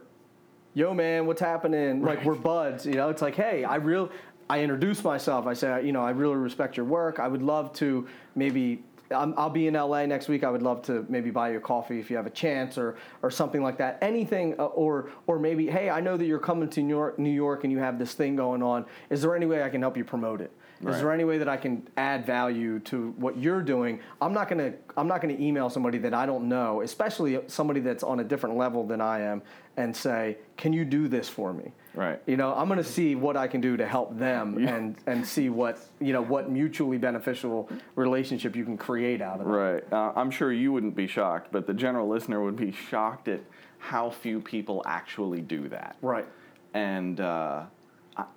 yo 0.73 0.95
man, 0.95 1.27
what's 1.27 1.41
happening? 1.41 2.03
Like 2.03 2.25
we're 2.25 2.37
buds. 2.37 2.87
You 2.87 2.95
know, 2.95 3.09
it's 3.11 3.23
like, 3.23 3.35
hey, 3.35 3.65
I 3.65 3.77
real. 3.77 4.09
I 4.49 4.61
introduce 4.63 5.03
myself. 5.03 5.47
I 5.49 5.55
say, 5.55 5.85
you 5.85 5.91
know, 5.91 6.03
I 6.03 6.11
really 6.11 6.37
respect 6.37 6.77
your 6.77 6.87
work. 6.87 7.19
I 7.19 7.27
would 7.29 7.43
love 7.43 7.73
to 7.75 8.07
maybe. 8.37 8.83
I'm, 9.11 9.35
I'll 9.37 9.51
be 9.51 9.67
in 9.67 9.75
LA 9.75 10.07
next 10.07 10.29
week. 10.29 10.45
I 10.45 10.51
would 10.51 10.63
love 10.63 10.83
to 10.83 11.05
maybe 11.09 11.31
buy 11.31 11.51
you 11.53 11.59
a 11.59 11.61
coffee 11.61 11.99
if 12.01 12.11
you 12.11 12.17
have 12.17 12.27
a 12.27 12.31
chance, 12.31 12.77
or 12.79 12.97
or 13.23 13.31
something 13.31 13.63
like 13.63 13.79
that. 13.79 13.99
Anything, 14.03 14.55
uh, 14.59 14.65
or 14.67 15.11
or 15.27 15.39
maybe, 15.39 15.69
hey, 15.69 15.91
I 15.91 16.01
know 16.01 16.17
that 16.17 16.25
you're 16.27 16.39
coming 16.39 16.69
to 16.71 16.83
New 16.83 16.95
York, 16.95 17.19
New 17.19 17.31
York, 17.31 17.65
and 17.65 17.73
you 17.73 17.79
have 17.79 17.99
this 17.99 18.15
thing 18.15 18.37
going 18.37 18.63
on. 18.63 18.85
Is 19.11 19.23
there 19.23 19.35
any 19.37 19.47
way 19.47 19.63
I 19.63 19.69
can 19.69 19.81
help 19.83 19.97
you 19.97 20.05
promote 20.05 20.41
it? 20.41 20.51
Is 20.81 20.87
Right. 20.87 20.97
there 20.99 21.13
any 21.13 21.25
way 21.25 21.39
that 21.39 21.49
I 21.49 21.57
can 21.57 21.89
add 21.97 22.27
value 22.27 22.81
to 22.81 23.15
what 23.17 23.39
you're 23.39 23.63
doing? 23.63 24.01
I'm 24.21 24.35
not 24.35 24.49
gonna 24.49 24.75
I'm 24.97 25.09
not 25.09 25.23
gonna 25.23 25.37
email 25.39 25.71
somebody 25.71 25.97
that 25.99 26.13
I 26.13 26.27
don't 26.27 26.49
know, 26.49 26.83
especially 26.83 27.41
somebody 27.47 27.81
that's 27.81 28.03
on 28.03 28.21
a 28.21 28.25
different 28.25 28.57
level 28.59 28.87
than 28.87 29.01
I 29.01 29.21
am, 29.21 29.41
and 29.79 29.97
say, 29.97 30.37
"Can 30.59 30.73
you 30.75 30.85
do 30.85 31.09
this 31.09 31.29
for 31.31 31.53
me?" 31.55 31.73
Right. 31.97 32.21
You 32.27 32.37
know, 32.37 32.55
I'm 32.55 32.69
gonna 32.69 32.85
see 32.85 33.15
what 33.15 33.37
I 33.37 33.49
can 33.49 33.61
do 33.61 33.77
to 33.77 33.87
help 33.87 34.19
them, 34.19 34.59
and 34.69 34.97
and 35.07 35.27
see 35.27 35.49
what 35.49 35.79
you 36.01 36.13
know 36.13 36.23
what 36.23 36.51
mutually 36.51 36.99
beneficial 36.99 37.69
relationship 37.95 38.55
you 38.55 38.65
can 38.65 38.77
create 38.77 39.23
out 39.23 39.41
of 39.41 39.47
it. 39.47 39.51
Right. 39.51 39.93
Uh, 39.93 40.13
I'm 40.15 40.31
sure 40.31 40.53
you 40.53 40.73
wouldn't 40.73 40.95
be 40.95 41.07
shocked, 41.07 41.49
but 41.51 41.67
the 41.67 41.75
general 41.75 42.07
listener 42.09 42.43
would 42.43 42.57
be 42.57 42.71
shocked 42.73 43.29
at 43.29 43.41
how 43.79 44.11
few 44.11 44.41
people 44.41 44.83
actually 44.87 45.41
do 45.41 45.69
that. 45.69 45.97
Right. 46.03 46.27
And 46.75 47.21
uh, 47.21 47.65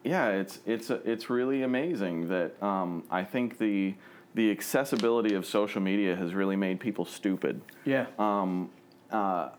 yeah, 0.04 0.30
it's 0.30 0.60
it's 0.66 0.90
it's 0.90 1.30
really 1.30 1.64
amazing 1.64 2.30
that 2.30 2.62
um, 2.64 3.04
I 3.12 3.24
think 3.24 3.58
the 3.58 3.96
the 4.36 4.52
accessibility 4.52 5.36
of 5.36 5.46
social 5.46 5.82
media 5.82 6.16
has 6.16 6.34
really 6.34 6.56
made 6.56 6.80
people 6.80 7.04
stupid. 7.04 7.62
Yeah. 7.84 8.06
A- 9.12 9.50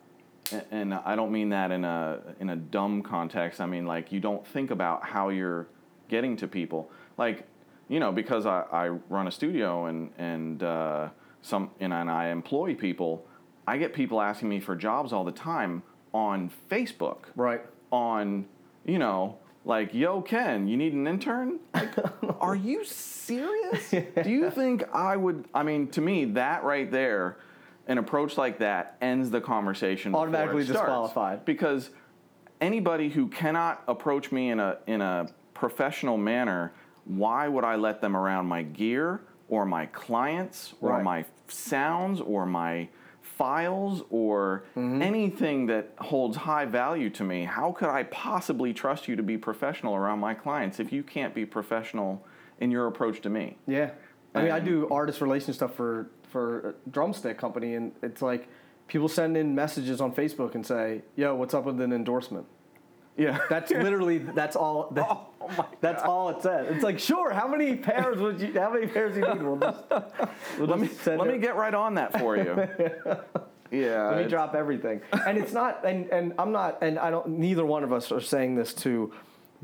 and 0.70 0.94
I 0.94 1.16
don't 1.16 1.32
mean 1.32 1.50
that 1.50 1.70
in 1.70 1.84
a 1.84 2.20
in 2.40 2.50
a 2.50 2.56
dumb 2.56 3.02
context. 3.02 3.60
I 3.60 3.66
mean 3.66 3.86
like 3.86 4.12
you 4.12 4.20
don't 4.20 4.46
think 4.46 4.70
about 4.70 5.04
how 5.04 5.28
you're 5.28 5.66
getting 6.08 6.36
to 6.38 6.48
people. 6.48 6.90
Like 7.16 7.46
you 7.88 8.00
know 8.00 8.12
because 8.12 8.46
I, 8.46 8.64
I 8.72 8.88
run 8.88 9.26
a 9.26 9.30
studio 9.30 9.86
and 9.86 10.10
and 10.18 10.62
uh, 10.62 11.08
some 11.42 11.70
and, 11.80 11.92
and 11.92 12.10
I 12.10 12.28
employ 12.28 12.74
people. 12.74 13.26
I 13.66 13.78
get 13.78 13.92
people 13.92 14.20
asking 14.20 14.48
me 14.48 14.60
for 14.60 14.74
jobs 14.74 15.12
all 15.12 15.24
the 15.24 15.32
time 15.32 15.82
on 16.12 16.50
Facebook. 16.70 17.24
right. 17.36 17.62
On 17.90 18.46
you 18.84 18.98
know 18.98 19.38
like 19.64 19.92
yo 19.92 20.22
Ken, 20.22 20.66
you 20.66 20.76
need 20.76 20.92
an 20.94 21.06
intern? 21.06 21.60
Like, 21.74 21.94
are 22.40 22.54
you 22.54 22.84
serious? 22.84 23.90
Do 24.22 24.30
you 24.30 24.50
think 24.50 24.84
I 24.94 25.16
would? 25.16 25.44
I 25.54 25.62
mean, 25.62 25.88
to 25.88 26.00
me, 26.00 26.24
that 26.26 26.64
right 26.64 26.90
there, 26.90 27.36
an 27.90 27.98
approach 27.98 28.38
like 28.38 28.59
that 28.61 28.96
ends 29.03 29.31
the 29.31 29.40
conversation. 29.40 30.14
Automatically 30.14 30.64
disqualified. 30.64 31.44
Because 31.44 31.90
anybody 32.61 33.09
who 33.09 33.26
cannot 33.26 33.83
approach 33.88 34.31
me 34.31 34.50
in 34.50 34.61
a 34.61 34.79
in 34.87 35.00
a 35.00 35.29
professional 35.55 36.16
manner, 36.16 36.72
why 37.05 37.48
would 37.48 37.64
I 37.64 37.74
let 37.74 38.00
them 38.00 38.16
around 38.16 38.46
my 38.46 38.62
gear 38.62 39.22
or 39.48 39.66
my 39.66 39.87
clients 39.87 40.74
or 40.81 40.90
Right. 40.92 41.03
my 41.03 41.24
sounds 41.48 42.20
or 42.20 42.46
my 42.46 42.88
files 43.20 44.05
or 44.11 44.62
Mm-hmm. 44.76 45.03
anything 45.03 45.66
that 45.66 45.92
holds 45.98 46.37
high 46.37 46.66
value 46.66 47.11
to 47.11 47.24
me? 47.24 47.42
How 47.44 47.72
could 47.72 47.88
I 47.88 48.05
possibly 48.05 48.72
trust 48.72 49.09
you 49.09 49.16
to 49.16 49.22
be 49.24 49.37
professional 49.37 49.96
around 49.96 50.20
my 50.20 50.35
clients 50.35 50.79
if 50.79 50.92
you 50.92 51.03
can't 51.03 51.35
be 51.35 51.44
professional 51.44 52.24
in 52.61 52.70
your 52.70 52.87
approach 52.87 53.20
to 53.22 53.31
me? 53.31 53.57
Yeah, 53.66 53.90
I 54.33 54.42
mean, 54.42 54.53
I 54.53 54.61
do 54.61 54.87
artist 54.92 55.20
relation 55.20 55.53
stuff 55.53 55.74
for 55.74 56.09
for 56.31 56.71
a 56.87 56.90
drumstick 56.90 57.38
company, 57.38 57.75
and 57.75 57.93
it's 58.03 58.23
like 58.23 58.49
people 58.88 59.09
send 59.09 59.37
in 59.37 59.55
messages 59.55 60.01
on 60.01 60.12
Facebook 60.12 60.55
and 60.55 60.64
say, 60.66 61.03
"Yo, 61.16 61.35
what's 61.35 61.55
up 61.55 61.64
with 61.64 61.81
an 61.81 61.93
endorsement?" 61.93 62.47
Yeah. 63.16 63.38
That's 63.51 63.71
literally 63.71 64.19
that's 64.19 64.57
all. 64.57 64.90
That, 64.95 65.07
Oh 65.43 65.49
my 65.59 65.64
that's 65.81 66.03
all 66.03 66.29
it 66.29 66.43
says. 66.43 66.66
It's 66.71 66.85
like, 66.85 66.99
sure, 66.99 67.33
how 67.33 67.49
many 67.49 67.75
pairs 67.75 68.19
would 68.19 68.40
you? 68.40 68.53
How 68.61 68.71
many 68.73 68.87
pairs 68.87 69.14
do 69.14 69.21
you 69.21 69.35
need? 69.35 69.43
We'll 69.43 69.57
just, 69.57 69.85
we'll 70.59 70.69
let 70.69 70.79
me 70.79 70.87
just 70.87 71.01
send 71.01 71.19
let 71.19 71.29
it- 71.29 71.33
me 71.33 71.38
get 71.38 71.57
right 71.57 71.75
on 71.75 71.95
that 71.95 72.19
for 72.21 72.37
you. 72.37 72.69
yeah. 73.71 74.09
Let 74.11 74.23
me 74.25 74.29
drop 74.29 74.55
everything. 74.55 75.01
And 75.27 75.38
it's 75.38 75.53
not, 75.53 75.85
and, 75.85 76.09
and 76.11 76.35
I'm 76.38 76.53
not, 76.53 76.79
and 76.83 76.99
I 76.99 77.11
don't, 77.11 77.27
neither 77.38 77.64
one 77.64 77.85
of 77.85 77.93
us 77.93 78.12
are 78.12 78.21
saying 78.21 78.55
this 78.55 78.75
to 78.75 79.12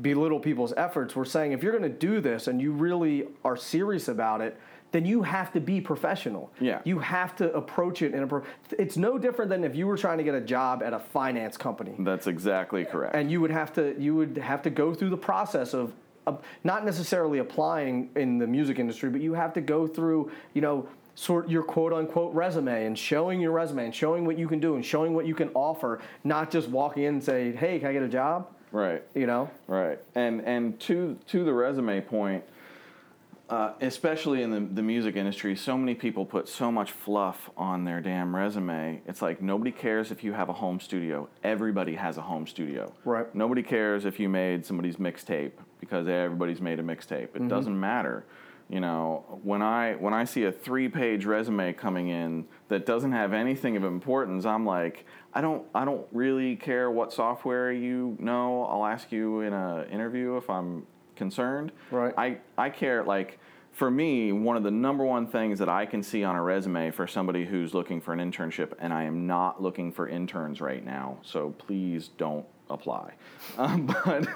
belittle 0.01 0.39
people's 0.39 0.73
efforts. 0.77 1.15
We're 1.15 1.25
saying 1.25 1.51
if 1.51 1.63
you're 1.63 1.77
going 1.77 1.89
to 1.91 1.97
do 1.97 2.21
this 2.21 2.47
and 2.47 2.61
you 2.61 2.71
really 2.71 3.27
are 3.45 3.55
serious 3.57 4.07
about 4.07 4.41
it, 4.41 4.59
then 4.91 5.05
you 5.05 5.21
have 5.23 5.51
to 5.53 5.59
be 5.59 5.81
professional. 5.81 6.51
Yeah. 6.59 6.81
You 6.85 6.99
have 6.99 7.35
to 7.37 7.53
approach 7.53 8.01
it 8.01 8.13
in 8.13 8.23
a, 8.23 8.27
pro- 8.27 8.43
it's 8.77 8.95
no 8.97 9.17
different 9.17 9.49
than 9.49 9.63
if 9.63 9.75
you 9.75 9.85
were 9.85 9.97
trying 9.97 10.17
to 10.17 10.23
get 10.23 10.33
a 10.35 10.41
job 10.41 10.81
at 10.81 10.93
a 10.93 10.99
finance 10.99 11.57
company 11.57 11.93
That's 11.99 12.27
exactly 12.27 12.85
correct. 12.85 13.15
and 13.15 13.29
you 13.29 13.41
would 13.41 13.51
have 13.51 13.73
to 13.73 13.95
you 13.99 14.15
would 14.15 14.37
have 14.37 14.61
to 14.63 14.69
go 14.69 14.93
through 14.93 15.09
the 15.09 15.17
process 15.17 15.73
of, 15.73 15.93
of 16.25 16.41
not 16.63 16.85
necessarily 16.85 17.39
applying 17.39 18.09
in 18.15 18.37
the 18.37 18.47
music 18.47 18.79
industry, 18.79 19.09
but 19.09 19.21
you 19.21 19.33
have 19.33 19.53
to 19.53 19.61
go 19.61 19.87
through 19.87 20.31
you 20.53 20.61
know 20.61 20.87
sort 21.15 21.49
your 21.49 21.63
quote 21.63 21.91
unquote 21.93 22.33
resume 22.33 22.85
and 22.85 22.97
showing 22.97 23.41
your 23.41 23.51
resume 23.51 23.85
and 23.85 23.95
showing 23.95 24.23
what 24.25 24.37
you 24.37 24.47
can 24.47 24.59
do 24.59 24.75
and 24.75 24.85
showing 24.85 25.13
what 25.13 25.25
you 25.25 25.33
can 25.35 25.49
offer, 25.55 25.99
not 26.23 26.51
just 26.51 26.69
walking 26.69 27.03
in 27.03 27.15
and 27.15 27.23
say, 27.23 27.51
hey, 27.53 27.79
can 27.79 27.89
I 27.89 27.93
get 27.93 28.03
a 28.03 28.07
job? 28.07 28.47
right. 28.71 29.01
You 29.15 29.25
know, 29.27 29.49
Right. 29.67 29.99
And 30.15 30.41
and 30.41 30.79
to 30.81 31.17
to 31.27 31.43
the 31.43 31.53
resume 31.53 32.01
point, 32.01 32.43
uh, 33.49 33.73
especially 33.79 34.41
in 34.41 34.51
the, 34.51 34.59
the 34.59 34.81
music 34.81 35.15
industry, 35.15 35.55
so 35.55 35.77
many 35.77 35.95
people 35.95 36.25
put 36.25 36.49
so 36.49 36.71
much 36.71 36.91
fluff 36.91 37.49
on 37.55 37.85
their 37.85 38.01
damn 38.01 38.35
resume. 38.35 39.01
It's 39.07 39.21
like 39.21 39.41
nobody 39.41 39.71
cares 39.71 40.11
if 40.11 40.23
you 40.23 40.33
have 40.33 40.49
a 40.49 40.53
home 40.53 40.79
studio. 40.79 41.29
Everybody 41.43 41.95
has 41.95 42.17
a 42.17 42.21
home 42.21 42.45
studio. 42.45 42.93
Right. 43.05 43.33
Nobody 43.33 43.63
cares 43.63 44.05
if 44.05 44.19
you 44.19 44.27
made 44.27 44.65
somebody's 44.65 44.97
mixtape 44.97 45.53
because 45.79 46.07
everybody's 46.07 46.59
made 46.59 46.79
a 46.79 46.83
mixtape. 46.83 47.35
It 47.35 47.47
doesn't 47.47 47.79
matter. 47.79 48.25
You 48.69 48.81
know, 48.81 49.39
when 49.43 49.61
I 49.61 49.93
when 49.93 50.13
I 50.13 50.25
see 50.25 50.43
a 50.43 50.51
three-page 50.51 51.23
resume 51.23 51.71
coming 51.71 52.09
in 52.09 52.45
that 52.67 52.85
doesn't 52.85 53.13
have 53.13 53.31
anything 53.31 53.77
of 53.77 53.85
importance, 53.85 54.45
I'm 54.45 54.65
like, 54.65 55.05
I 55.33 55.39
don't 55.39 55.63
I 55.73 55.85
don't 55.85 56.05
really 56.11 56.57
care 56.57 56.91
what 56.91 57.13
software 57.13 57.71
you 57.71 58.17
know. 58.19 58.65
I'll 58.65 58.85
ask 58.85 59.09
you 59.09 59.39
in 59.39 59.53
a 59.53 59.85
interview 59.89 60.35
if 60.35 60.49
I'm 60.49 60.85
concerned. 61.17 61.71
Right. 61.91 62.13
I 62.17 62.37
I 62.57 62.69
care 62.69 63.03
like 63.03 63.39
for 63.77 63.91
me, 63.91 64.31
one 64.31 64.57
of 64.57 64.63
the 64.63 64.71
number 64.71 65.05
one 65.05 65.27
things 65.27 65.59
that 65.59 65.69
I 65.69 65.85
can 65.85 66.01
see 66.01 66.23
on 66.23 66.35
a 66.35 66.41
resume 66.41 66.89
for 66.89 67.05
somebody 67.05 67.45
who's 67.45 67.75
looking 67.75 68.01
for 68.01 68.11
an 68.11 68.19
internship, 68.19 68.73
and 68.79 68.91
I 68.91 69.03
am 69.03 69.27
not 69.27 69.61
looking 69.61 69.91
for 69.91 70.09
interns 70.09 70.59
right 70.59 70.83
now, 70.83 71.19
so 71.21 71.51
please 71.51 72.07
don't 72.17 72.45
apply. 72.69 73.13
Um, 73.57 73.85
but 73.85 74.27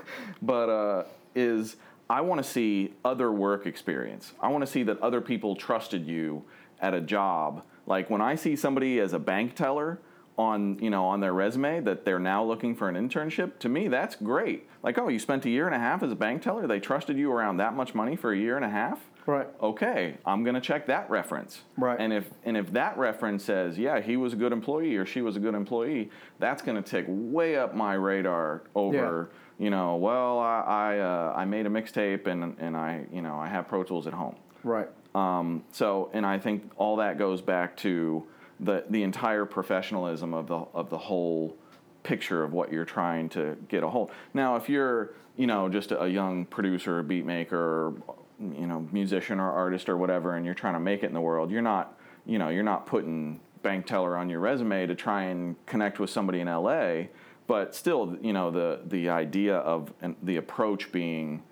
but 0.41 0.69
uh, 0.69 1.03
is 1.35 1.75
I 2.09 2.21
want 2.21 2.43
to 2.43 2.49
see 2.49 2.93
other 3.03 3.31
work 3.31 3.65
experience. 3.65 4.33
I 4.41 4.49
want 4.49 4.65
to 4.65 4.71
see 4.71 4.83
that 4.83 4.99
other 4.99 5.21
people 5.21 5.55
trusted 5.55 6.05
you 6.05 6.43
at 6.79 6.93
a 6.93 7.01
job. 7.01 7.63
Like 7.87 8.09
when 8.09 8.21
I 8.21 8.35
see 8.35 8.55
somebody 8.55 8.99
as 8.99 9.13
a 9.13 9.19
bank 9.19 9.55
teller 9.55 9.99
on 10.37 10.79
you 10.79 10.89
know 10.89 11.05
on 11.05 11.19
their 11.19 11.33
resume 11.33 11.79
that 11.81 12.05
they're 12.05 12.19
now 12.19 12.43
looking 12.43 12.75
for 12.75 12.87
an 12.89 12.95
internship 12.95 13.59
to 13.59 13.67
me 13.69 13.87
that's 13.87 14.15
great 14.15 14.67
like 14.81 14.97
oh 14.97 15.07
you 15.09 15.19
spent 15.19 15.45
a 15.45 15.49
year 15.49 15.65
and 15.65 15.75
a 15.75 15.79
half 15.79 16.01
as 16.03 16.11
a 16.11 16.15
bank 16.15 16.41
teller 16.41 16.65
they 16.67 16.79
trusted 16.79 17.17
you 17.17 17.31
around 17.31 17.57
that 17.57 17.75
much 17.75 17.93
money 17.93 18.15
for 18.15 18.31
a 18.31 18.37
year 18.37 18.55
and 18.55 18.65
a 18.65 18.69
half 18.69 18.99
Right. 19.27 19.47
okay 19.61 20.17
i'm 20.25 20.43
going 20.43 20.55
to 20.55 20.61
check 20.61 20.87
that 20.87 21.09
reference 21.09 21.61
Right. 21.77 21.99
and 21.99 22.11
if 22.11 22.29
and 22.43 22.57
if 22.57 22.71
that 22.73 22.97
reference 22.97 23.43
says 23.43 23.77
yeah 23.77 23.99
he 23.99 24.17
was 24.17 24.33
a 24.33 24.35
good 24.35 24.51
employee 24.51 24.95
or 24.95 25.05
she 25.05 25.21
was 25.21 25.35
a 25.35 25.39
good 25.39 25.53
employee 25.53 26.09
that's 26.39 26.61
going 26.63 26.81
to 26.81 26.89
take 26.89 27.05
way 27.07 27.55
up 27.57 27.75
my 27.75 27.93
radar 27.93 28.63
over 28.73 29.29
you 29.59 29.69
know 29.69 29.97
well 29.97 30.39
i 30.39 30.61
I, 30.61 30.99
uh, 30.99 31.33
I 31.37 31.45
made 31.45 31.65
a 31.67 31.69
mixtape 31.69 32.25
and 32.25 32.55
and 32.59 32.75
i 32.75 33.05
you 33.13 33.21
know 33.21 33.37
i 33.37 33.47
have 33.47 33.67
pro 33.67 33.83
tools 33.83 34.07
at 34.07 34.13
home 34.13 34.35
right? 34.63 34.87
um, 35.13 35.65
so, 35.73 36.09
and 36.13 36.25
I 36.25 36.39
think 36.39 36.71
all 36.77 36.95
that 36.95 37.17
goes 37.17 37.41
back 37.41 37.75
to 37.77 38.23
the 38.61 38.85
the 38.89 39.03
entire 39.03 39.45
professionalism 39.45 40.33
of 40.33 40.47
the 40.47 40.65
of 40.73 40.89
the 40.89 40.97
whole 40.97 41.57
picture 42.03 42.43
of 42.43 42.53
what 42.53 42.71
you're 42.71 42.85
trying 42.85 43.29
to 43.29 43.57
get 43.67 43.83
a 43.83 43.89
hold. 43.89 44.11
Now, 44.33 44.55
if 44.55 44.69
you're 44.69 45.13
you 45.35 45.47
know 45.47 45.67
just 45.67 45.91
a 45.91 46.07
young 46.07 46.45
producer, 46.45 46.99
or 46.99 47.03
beat 47.03 47.25
maker, 47.25 47.57
or, 47.57 47.93
you 48.39 48.67
know 48.67 48.87
musician 48.91 49.39
or 49.39 49.51
artist 49.51 49.89
or 49.89 49.97
whatever, 49.97 50.35
and 50.35 50.45
you're 50.45 50.55
trying 50.55 50.75
to 50.75 50.79
make 50.79 51.03
it 51.03 51.07
in 51.07 51.13
the 51.13 51.21
world, 51.21 51.51
you're 51.51 51.61
not 51.61 51.97
you 52.25 52.37
know 52.37 52.49
you're 52.49 52.63
not 52.63 52.85
putting 52.85 53.39
bank 53.63 53.85
teller 53.85 54.15
on 54.17 54.29
your 54.29 54.39
resume 54.39 54.85
to 54.87 54.95
try 54.95 55.23
and 55.23 55.55
connect 55.65 55.99
with 55.99 56.09
somebody 56.09 56.39
in 56.39 56.47
LA. 56.47 57.03
But 57.47 57.75
still, 57.75 58.17
you 58.21 58.33
know, 58.33 58.51
the 58.51 58.81
the 58.85 59.09
idea 59.09 59.57
of 59.57 59.91
the 60.23 60.37
approach 60.37 60.91
being, 60.91 61.43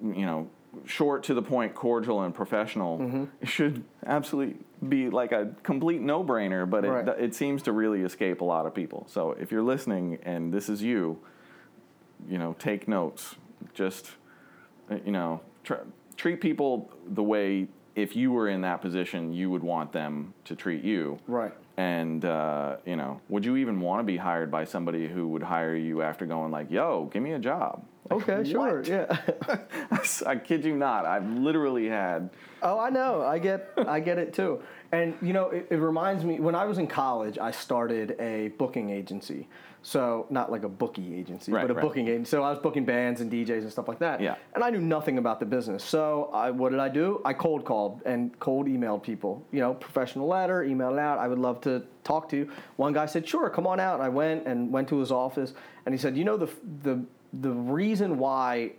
you 0.00 0.24
know, 0.24 0.48
short 0.84 1.22
to 1.24 1.34
the 1.34 1.42
point, 1.42 1.74
cordial, 1.74 2.22
and 2.22 2.34
professional 2.34 2.98
Mm-hmm. 2.98 3.24
should 3.44 3.84
absolutely 4.04 4.56
be 4.88 5.08
like 5.10 5.32
a 5.32 5.54
complete 5.62 6.00
no 6.00 6.22
brainer. 6.24 6.68
But 6.68 6.84
it, 6.84 6.90
Right. 6.90 7.08
it 7.18 7.34
seems 7.34 7.62
to 7.62 7.72
really 7.72 8.02
escape 8.02 8.40
a 8.40 8.44
lot 8.44 8.66
of 8.66 8.74
people. 8.74 9.06
So 9.08 9.32
if 9.32 9.50
you're 9.50 9.62
listening 9.62 10.18
and 10.22 10.52
this 10.52 10.68
is 10.68 10.82
you, 10.82 11.18
you 12.28 12.38
know, 12.38 12.54
take 12.58 12.88
notes. 12.88 13.36
Just, 13.74 14.10
you 15.04 15.12
know, 15.12 15.40
tr- 15.64 15.86
treat 16.16 16.40
people 16.40 16.90
the 17.06 17.22
way 17.22 17.68
if 17.94 18.14
you 18.14 18.30
were 18.32 18.48
in 18.48 18.60
that 18.60 18.80
position, 18.82 19.32
you 19.32 19.50
would 19.50 19.62
want 19.62 19.92
them 19.92 20.34
to 20.44 20.54
treat 20.54 20.84
you. 20.84 21.18
Right. 21.26 21.52
And 21.78 22.24
uh, 22.24 22.76
you 22.86 22.96
know, 22.96 23.20
would 23.28 23.44
you 23.44 23.56
even 23.56 23.80
want 23.80 24.00
to 24.00 24.04
be 24.04 24.16
hired 24.16 24.50
by 24.50 24.64
somebody 24.64 25.06
who 25.08 25.28
would 25.28 25.42
hire 25.42 25.74
you 25.76 26.00
after 26.02 26.24
going 26.26 26.50
like, 26.50 26.70
"Yo, 26.70 27.08
give 27.12 27.22
me 27.22 27.32
a 27.32 27.38
job"? 27.38 27.84
Like, 28.10 28.28
Okay, 28.28 28.50
sure. 28.50 28.78
what? 28.78 28.88
Yeah. 28.88 29.18
I 30.26 30.36
kid 30.36 30.64
you 30.64 30.76
not. 30.76 31.06
I've 31.06 31.28
literally 31.28 31.88
had. 31.88 32.30
Oh, 32.62 32.78
I 32.78 32.90
know. 32.90 33.22
I 33.22 33.38
get 33.38 33.70
I 33.86 34.00
get 34.00 34.18
it 34.18 34.32
too. 34.34 34.62
And 34.92 35.14
you 35.20 35.32
know, 35.32 35.50
it, 35.50 35.66
it 35.70 35.76
reminds 35.76 36.24
me 36.24 36.40
when 36.40 36.54
I 36.54 36.64
was 36.64 36.78
in 36.78 36.86
college, 36.86 37.38
I 37.38 37.50
started 37.50 38.16
a 38.20 38.48
booking 38.58 38.90
agency. 38.90 39.48
So 39.82 40.26
not 40.30 40.50
like 40.50 40.64
a 40.64 40.68
bookie 40.68 41.14
agency, 41.14 41.52
Right, 41.52 41.62
but 41.62 41.70
a 41.70 41.74
right. 41.74 41.80
booking 41.80 42.08
agency. 42.08 42.30
So 42.30 42.42
I 42.42 42.50
was 42.50 42.58
booking 42.58 42.84
bands 42.84 43.20
and 43.20 43.30
DJs 43.30 43.60
and 43.62 43.70
stuff 43.70 43.86
like 43.86 44.00
that. 44.00 44.20
Yeah. 44.20 44.34
And 44.56 44.64
I 44.64 44.70
knew 44.70 44.80
nothing 44.80 45.16
about 45.18 45.38
the 45.38 45.46
business. 45.46 45.84
So 45.84 46.28
I, 46.34 46.50
what 46.50 46.70
did 46.70 46.80
I 46.80 46.88
do? 46.88 47.20
I 47.24 47.32
cold 47.32 47.64
called 47.64 48.02
and 48.04 48.36
cold 48.40 48.66
emailed 48.66 49.04
people. 49.04 49.46
You 49.52 49.60
know, 49.60 49.74
professional 49.74 50.26
letter, 50.26 50.64
emailed 50.64 50.98
out. 50.98 51.18
I 51.20 51.28
would 51.28 51.38
love 51.38 51.60
to 51.62 51.84
talk 52.02 52.28
to 52.30 52.36
you. 52.36 52.50
One 52.76 52.94
guy 52.94 53.06
said, 53.06 53.28
"Sure, 53.28 53.48
come 53.48 53.66
on 53.66 53.78
out." 53.78 53.94
And 53.94 54.02
I 54.02 54.08
went 54.08 54.44
and 54.44 54.72
went 54.72 54.88
to 54.88 54.98
his 54.98 55.12
office, 55.12 55.54
and 55.84 55.94
he 55.94 55.98
said, 55.98 56.16
"You 56.16 56.24
know 56.24 56.36
the 56.36 56.48
the 56.82 57.04
the 57.40 57.50
reason 57.50 58.18
why 58.18 58.72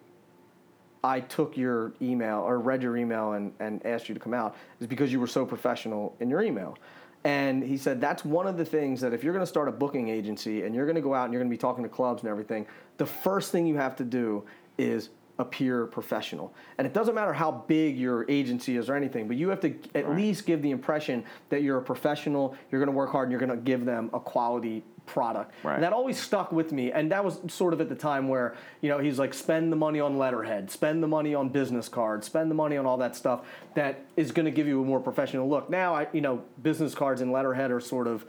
I 1.04 1.20
took 1.20 1.56
your 1.56 1.94
email 2.02 2.40
or 2.40 2.60
read 2.60 2.82
your 2.82 2.98
email 2.98 3.34
and, 3.34 3.54
and 3.60 3.86
asked 3.86 4.10
you 4.10 4.16
to 4.16 4.20
come 4.20 4.34
out 4.34 4.56
is 4.80 4.88
because 4.88 5.12
you 5.12 5.20
were 5.20 5.28
so 5.28 5.46
professional 5.46 6.16
in 6.20 6.30
your 6.30 6.42
email. 6.42 6.78
And 7.24 7.64
he 7.64 7.78
said 7.78 8.00
that's 8.00 8.24
one 8.24 8.48
of 8.48 8.58
the 8.58 8.66
things 8.66 9.02
that 9.02 9.14
if 9.14 9.24
you're 9.24 9.34
going 9.34 9.44
to 9.44 9.48
start 9.48 9.68
a 9.68 9.72
booking 9.72 10.10
agency 10.10 10.64
and 10.64 10.74
you're 10.74 10.86
going 10.86 10.96
to 10.96 11.02
go 11.02 11.14
out 11.14 11.26
and 11.26 11.34
you're 11.34 11.42
going 11.42 11.50
to 11.50 11.54
be 11.54 11.60
talking 11.60 11.84
to 11.84 11.90
clubs 11.90 12.24
and 12.24 12.30
everything, 12.30 12.66
the 12.98 13.06
first 13.06 13.52
thing 13.52 13.68
you 13.68 13.76
have 13.76 13.96
to 13.98 14.04
do 14.04 14.44
is 14.78 15.10
appear 15.40 15.86
professional. 15.86 16.54
And 16.78 16.88
it 16.88 16.94
doesn't 16.94 17.14
matter 17.14 17.34
how 17.34 17.52
big 17.68 17.98
your 17.98 18.30
agency 18.30 18.78
is 18.78 18.90
or 18.90 18.96
anything, 18.96 19.28
but 19.28 19.38
you 19.38 19.50
have 19.50 19.60
to 19.62 19.76
at 19.94 20.10
least 20.12 20.46
give 20.46 20.62
the 20.62 20.72
impression 20.72 21.24
that 21.50 21.62
you're 21.62 21.78
a 21.78 21.82
professional, 21.82 22.56
you're 22.72 22.80
going 22.82 22.92
to 22.92 22.98
work 22.98 23.12
hard, 23.12 23.28
and 23.28 23.32
you're 23.32 23.46
going 23.46 23.58
to 23.58 23.64
give 23.64 23.86
them 23.86 24.10
a 24.14 24.20
quality 24.20 24.84
product. 25.08 25.54
Right. 25.64 25.76
And 25.76 25.84
that 25.84 25.94
always 25.94 26.20
stuck 26.20 26.52
with 26.52 26.72
me. 26.72 26.92
And 26.92 27.12
that 27.12 27.26
was 27.26 27.40
sort 27.48 27.74
of 27.74 27.82
at 27.82 27.90
the 27.90 27.96
time 27.96 28.28
where, 28.28 28.56
you 28.82 28.90
know, 28.90 29.00
he's 29.00 29.18
like, 29.18 29.34
spend 29.34 29.72
the 29.72 29.76
money 29.76 30.00
on 30.00 30.20
letterhead, 30.20 30.70
spend 30.70 31.02
the 31.02 31.08
money 31.08 31.34
on 31.34 31.50
business 31.50 31.90
cards, 31.90 32.28
spend 32.28 32.52
the 32.52 32.56
money 32.56 32.78
on 32.78 32.86
all 32.86 32.98
that 32.98 33.16
stuff 33.16 33.42
that 33.74 34.06
is 34.16 34.32
going 34.32 34.46
to 34.46 34.52
give 34.52 34.68
you 34.68 34.82
a 34.82 34.86
more 34.86 35.00
professional 35.00 35.50
look. 35.50 35.70
Now, 35.70 35.96
I, 35.96 36.08
you 36.14 36.22
know, 36.22 36.44
business 36.62 36.94
cards 36.94 37.22
and 37.22 37.32
letterhead 37.32 37.72
are 37.72 37.80
sort 37.80 38.08
of 38.08 38.26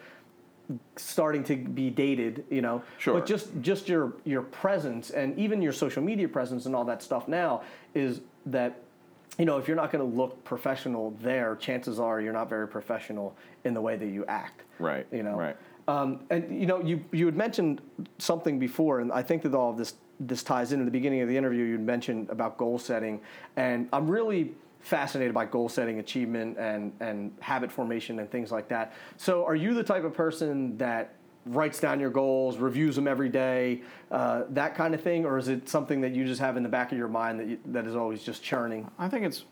starting 0.96 1.44
to 1.44 1.56
be 1.56 1.90
dated, 1.90 2.44
you 2.50 2.62
know. 2.62 2.82
Sure. 2.98 3.14
But 3.14 3.26
just 3.26 3.48
just 3.60 3.88
your 3.88 4.14
your 4.24 4.42
presence 4.42 5.10
and 5.10 5.38
even 5.38 5.60
your 5.60 5.72
social 5.72 6.02
media 6.02 6.28
presence 6.28 6.66
and 6.66 6.74
all 6.74 6.84
that 6.84 7.02
stuff 7.02 7.28
now 7.28 7.62
is 7.94 8.20
that 8.46 8.82
you 9.38 9.44
know, 9.44 9.56
if 9.56 9.68
you're 9.68 9.76
not 9.76 9.92
going 9.92 10.10
to 10.10 10.16
look 10.16 10.42
professional 10.44 11.12
there, 11.22 11.54
chances 11.56 12.00
are 12.00 12.20
you're 12.20 12.32
not 12.32 12.48
very 12.48 12.66
professional 12.66 13.36
in 13.64 13.72
the 13.72 13.80
way 13.80 13.96
that 13.96 14.06
you 14.08 14.24
act. 14.26 14.62
Right, 14.80 15.06
You 15.12 15.22
know. 15.22 15.36
right. 15.36 15.56
Um, 15.88 16.20
and 16.28 16.60
you 16.60 16.66
know, 16.66 16.80
you 16.80 17.02
you 17.12 17.24
had 17.26 17.34
mentioned 17.34 17.80
something 18.18 18.58
before, 18.58 19.00
and 19.00 19.10
I 19.10 19.22
think 19.22 19.42
that 19.42 19.54
all 19.54 19.70
of 19.70 19.78
this 19.78 19.94
this 20.20 20.42
ties 20.42 20.72
in. 20.72 20.80
In 20.80 20.84
the 20.84 20.92
beginning 20.92 21.22
of 21.22 21.28
the 21.28 21.36
interview, 21.36 21.64
you 21.64 21.78
mentioned 21.78 22.28
about 22.28 22.58
goal 22.58 22.78
setting, 22.78 23.20
and 23.56 23.88
I'm 23.92 24.06
really 24.06 24.52
fascinated 24.80 25.32
by 25.32 25.46
goal 25.46 25.68
setting, 25.70 25.98
achievement, 25.98 26.58
and 26.58 26.92
and 27.00 27.32
habit 27.40 27.72
formation 27.72 28.18
and 28.18 28.30
things 28.30 28.52
like 28.52 28.68
that. 28.68 28.92
So, 29.16 29.46
are 29.46 29.56
you 29.56 29.72
the 29.72 29.82
type 29.82 30.04
of 30.04 30.12
person 30.12 30.76
that 30.76 31.14
writes 31.46 31.80
down 31.80 31.98
your 31.98 32.10
goals, 32.10 32.58
reviews 32.58 32.94
them 32.94 33.08
every 33.08 33.30
day, 33.30 33.80
uh, 34.10 34.42
that 34.50 34.74
kind 34.74 34.94
of 34.94 35.00
thing, 35.00 35.24
or 35.24 35.38
is 35.38 35.48
it 35.48 35.70
something 35.70 36.02
that 36.02 36.14
you 36.14 36.26
just 36.26 36.40
have 36.40 36.58
in 36.58 36.62
the 36.62 36.68
back 36.68 36.92
of 36.92 36.98
your 36.98 37.08
mind 37.08 37.40
that 37.40 37.46
you, 37.46 37.58
that 37.64 37.86
is 37.86 37.96
always 37.96 38.22
just 38.22 38.42
churning? 38.42 38.90
I 38.98 39.08
think 39.08 39.24
it's 39.24 39.44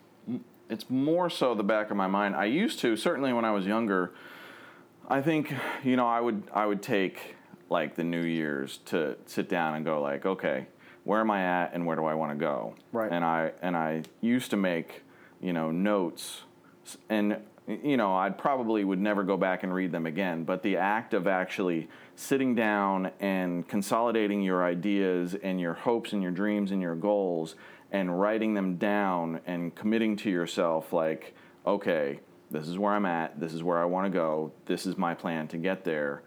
it's 0.69 0.91
more 0.91 1.31
so 1.31 1.55
the 1.55 1.65
back 1.65 1.91
of 1.91 1.97
my 1.97 2.09
mind. 2.09 2.37
I 2.37 2.45
used 2.45 2.81
to 2.81 2.95
certainly 2.95 3.33
when 3.33 3.47
I 3.47 3.53
was 3.53 3.65
younger. 3.65 4.13
I 5.09 5.23
think 5.23 5.53
you 5.85 5.97
know 5.97 6.07
I 6.07 6.21
would 6.21 6.43
I 6.53 6.67
would 6.67 6.83
take 6.83 7.37
like 7.69 7.95
the 7.95 8.05
New 8.05 8.23
Year's 8.23 8.79
to 8.87 9.17
sit 9.27 9.49
down 9.49 9.75
and 9.75 9.85
go 9.85 10.01
like 10.01 10.27
okay 10.27 10.67
where 11.05 11.21
am 11.21 11.31
I 11.31 11.43
at 11.43 11.75
and 11.75 11.87
where 11.87 11.97
do 11.97 12.05
I 12.05 12.15
want 12.15 12.33
to 12.33 12.37
go 12.37 12.75
Right. 12.93 13.11
and 13.11 13.25
I 13.25 13.53
and 13.63 13.77
I 13.77 14.03
used 14.21 14.51
to 14.51 14.57
make 14.57 15.03
you 15.41 15.53
know 15.53 15.71
notes 15.71 16.43
and 17.09 17.37
you 17.69 17.97
know 17.97 18.17
I 18.17 18.31
probably 18.31 18.85
would 18.85 19.01
never 19.01 19.23
go 19.23 19.37
back 19.37 19.63
and 19.63 19.73
read 19.73 19.93
them 19.93 20.07
again 20.07 20.45
but 20.45 20.63
the 20.63 20.77
act 20.77 21.15
of 21.15 21.27
actually 21.27 21.89
sitting 22.17 22.55
down 22.55 23.11
and 23.21 23.67
consolidating 23.69 24.43
your 24.43 24.65
ideas 24.65 25.37
and 25.43 25.61
your 25.61 25.75
hopes 25.75 26.13
and 26.13 26.23
your 26.23 26.33
dreams 26.33 26.73
and 26.73 26.83
your 26.83 26.97
goals 26.97 27.55
and 27.93 28.19
writing 28.21 28.55
them 28.55 28.77
down 28.77 29.41
and 29.47 29.75
committing 29.75 30.17
to 30.17 30.31
yourself 30.31 30.93
like 30.93 31.35
okay 31.65 32.21
this 32.51 32.69
is 32.69 32.79
where 32.79 32.93
I'm 32.93 33.07
at, 33.07 33.39
this 33.41 33.53
is 33.53 33.63
where 33.63 33.79
I 33.79 33.85
want 33.85 34.07
to 34.07 34.11
go, 34.11 34.53
this 34.67 34.87
is 34.87 34.97
my 34.97 35.15
plan 35.15 35.49
to 35.49 35.57
get 35.57 35.85
there. 35.85 36.23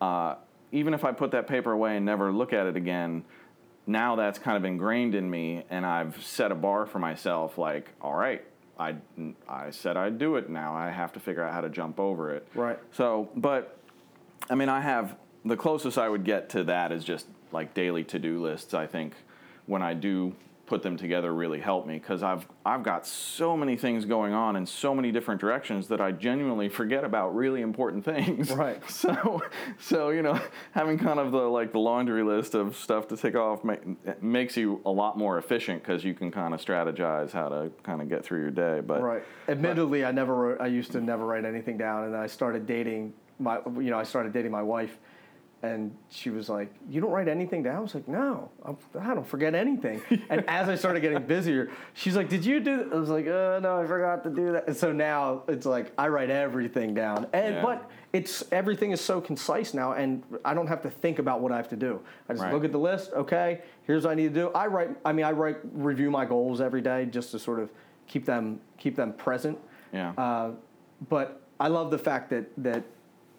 Uh, 0.00 0.36
even 0.70 0.94
if 0.94 1.04
I 1.04 1.12
put 1.12 1.30
that 1.32 1.46
paper 1.46 1.72
away 1.72 1.96
and 1.96 2.06
never 2.06 2.32
look 2.32 2.52
at 2.52 2.66
it 2.66 2.76
again, 2.76 3.24
now 3.86 4.16
that's 4.16 4.38
kind 4.38 4.56
of 4.56 4.64
ingrained 4.64 5.14
in 5.14 5.28
me, 5.28 5.64
and 5.70 5.84
I've 5.84 6.22
set 6.24 6.52
a 6.52 6.54
bar 6.54 6.86
for 6.86 6.98
myself. 6.98 7.58
Like, 7.58 7.90
all 8.00 8.14
right, 8.14 8.44
I 8.78 8.96
I 9.48 9.70
said 9.70 9.96
I'd 9.96 10.18
do 10.18 10.36
it. 10.36 10.48
Now 10.48 10.74
I 10.74 10.90
have 10.90 11.12
to 11.14 11.20
figure 11.20 11.42
out 11.42 11.52
how 11.52 11.60
to 11.60 11.68
jump 11.68 11.98
over 11.98 12.32
it. 12.34 12.46
Right. 12.54 12.78
So, 12.92 13.28
but 13.34 13.78
I 14.48 14.54
mean, 14.54 14.68
I 14.68 14.80
have 14.80 15.16
the 15.44 15.56
closest 15.56 15.98
I 15.98 16.08
would 16.08 16.24
get 16.24 16.48
to 16.50 16.64
that 16.64 16.92
is 16.92 17.04
just 17.04 17.26
like 17.50 17.74
daily 17.74 18.04
to 18.04 18.18
do 18.18 18.40
lists. 18.40 18.72
I 18.72 18.86
think 18.86 19.14
when 19.66 19.82
I 19.82 19.94
do 19.94 20.34
put 20.72 20.82
them 20.82 20.96
together 20.96 21.34
really 21.34 21.60
helped 21.60 21.86
me 21.86 21.98
because 21.98 22.22
I've 22.22 22.48
I've 22.64 22.82
got 22.82 23.06
so 23.06 23.58
many 23.58 23.76
things 23.76 24.06
going 24.06 24.32
on 24.32 24.56
in 24.56 24.64
so 24.64 24.94
many 24.94 25.12
different 25.12 25.38
directions 25.38 25.88
that 25.88 26.00
I 26.00 26.12
genuinely 26.12 26.70
forget 26.70 27.04
about 27.04 27.36
really 27.36 27.60
important 27.60 28.02
things. 28.12 28.50
Right. 28.50 28.82
So 28.88 29.42
so 29.78 30.10
you 30.10 30.22
know 30.22 30.40
having 30.70 30.96
kind 30.96 31.18
of 31.18 31.30
the 31.30 31.40
like 31.40 31.72
the 31.72 31.78
laundry 31.78 32.22
list 32.22 32.54
of 32.54 32.74
stuff 32.74 33.06
to 33.08 33.18
take 33.18 33.34
off 33.34 33.64
ma- 33.64 33.84
makes 34.22 34.56
you 34.56 34.80
a 34.86 34.90
lot 34.90 35.18
more 35.18 35.36
efficient 35.36 35.82
because 35.82 36.04
you 36.04 36.14
can 36.14 36.30
kind 36.30 36.54
of 36.54 36.64
strategize 36.64 37.32
how 37.32 37.50
to 37.50 37.70
kind 37.82 38.00
of 38.00 38.08
get 38.08 38.24
through 38.24 38.40
your 38.40 38.50
day. 38.50 38.80
But 38.80 39.02
Right. 39.02 39.22
Admittedly, 39.48 40.06
I 40.06 40.10
never 40.12 40.34
wrote, 40.34 40.60
I 40.62 40.68
used 40.68 40.92
to 40.92 41.02
never 41.02 41.26
write 41.26 41.44
anything 41.44 41.76
down, 41.76 42.04
and 42.04 42.14
then 42.14 42.20
I 42.22 42.28
started 42.28 42.64
dating 42.66 43.12
my, 43.38 43.58
you 43.76 43.90
know, 43.90 43.98
I 43.98 44.04
started 44.04 44.32
dating 44.32 44.52
my 44.52 44.62
wife, 44.62 44.98
and 45.62 45.96
she 46.10 46.30
was 46.30 46.48
like, 46.48 46.72
"You 46.90 47.00
don't 47.00 47.10
write 47.12 47.28
anything 47.28 47.62
down?" 47.62 47.76
I 47.76 47.80
was 47.80 47.94
like, 47.94 48.08
"No, 48.08 48.50
I'm, 48.64 48.76
I 49.00 49.14
don't 49.14 49.26
forget 49.26 49.54
anything." 49.54 50.02
and 50.30 50.44
as 50.48 50.68
I 50.68 50.74
started 50.74 51.00
getting 51.00 51.22
busier, 51.24 51.70
she's 51.94 52.16
like, 52.16 52.28
"Did 52.28 52.44
you 52.44 52.60
do?" 52.60 52.76
That? 52.78 52.92
I 52.92 52.98
was 52.98 53.08
like, 53.08 53.26
"Uh, 53.26 53.60
no, 53.62 53.80
I 53.80 53.86
forgot 53.86 54.24
to 54.24 54.30
do 54.30 54.52
that." 54.52 54.66
And 54.66 54.76
so 54.76 54.92
now 54.92 55.42
it's 55.48 55.64
like 55.66 55.92
I 55.96 56.08
write 56.08 56.30
everything 56.30 56.94
down, 56.94 57.26
and 57.32 57.54
Yeah. 57.56 57.62
but 57.62 57.90
it's 58.12 58.44
everything 58.52 58.90
is 58.90 59.00
so 59.00 59.20
concise 59.20 59.72
now, 59.72 59.92
and 59.92 60.22
I 60.44 60.52
don't 60.52 60.66
have 60.66 60.82
to 60.82 60.90
think 60.90 61.18
about 61.20 61.40
what 61.40 61.52
I 61.52 61.56
have 61.56 61.68
to 61.68 61.76
do. 61.76 62.00
I 62.28 62.32
just 62.32 62.44
Right. 62.44 62.52
look 62.52 62.64
at 62.64 62.72
the 62.72 62.78
list. 62.78 63.12
Okay, 63.12 63.62
here's 63.84 64.04
what 64.04 64.10
I 64.10 64.14
need 64.14 64.34
to 64.34 64.40
do. 64.40 64.50
I 64.50 64.66
write. 64.66 64.90
I 65.04 65.12
mean, 65.12 65.24
I 65.24 65.32
write 65.32 65.58
review 65.72 66.10
my 66.10 66.24
goals 66.24 66.60
every 66.60 66.80
day 66.82 67.06
just 67.06 67.30
to 67.30 67.38
sort 67.38 67.60
of 67.60 67.70
keep 68.08 68.26
them 68.26 68.60
keep 68.78 68.96
them 68.96 69.12
present. 69.12 69.58
yeah. 69.92 70.10
Uh, 70.18 70.50
but 71.08 71.40
I 71.60 71.68
love 71.68 71.90
the 71.90 71.98
fact 71.98 72.30
that 72.30 72.46
that 72.58 72.82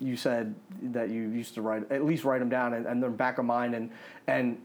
you 0.03 0.17
said 0.17 0.53
that 0.81 1.09
you 1.09 1.23
used 1.29 1.53
to 1.55 1.61
write 1.61 1.89
at 1.91 2.03
least 2.03 2.23
write 2.23 2.39
them 2.39 2.49
down 2.49 2.73
and, 2.73 2.85
and 2.85 3.01
they're 3.01 3.09
back 3.09 3.37
of 3.37 3.45
mind 3.45 3.73
and 3.73 3.89
and 4.27 4.57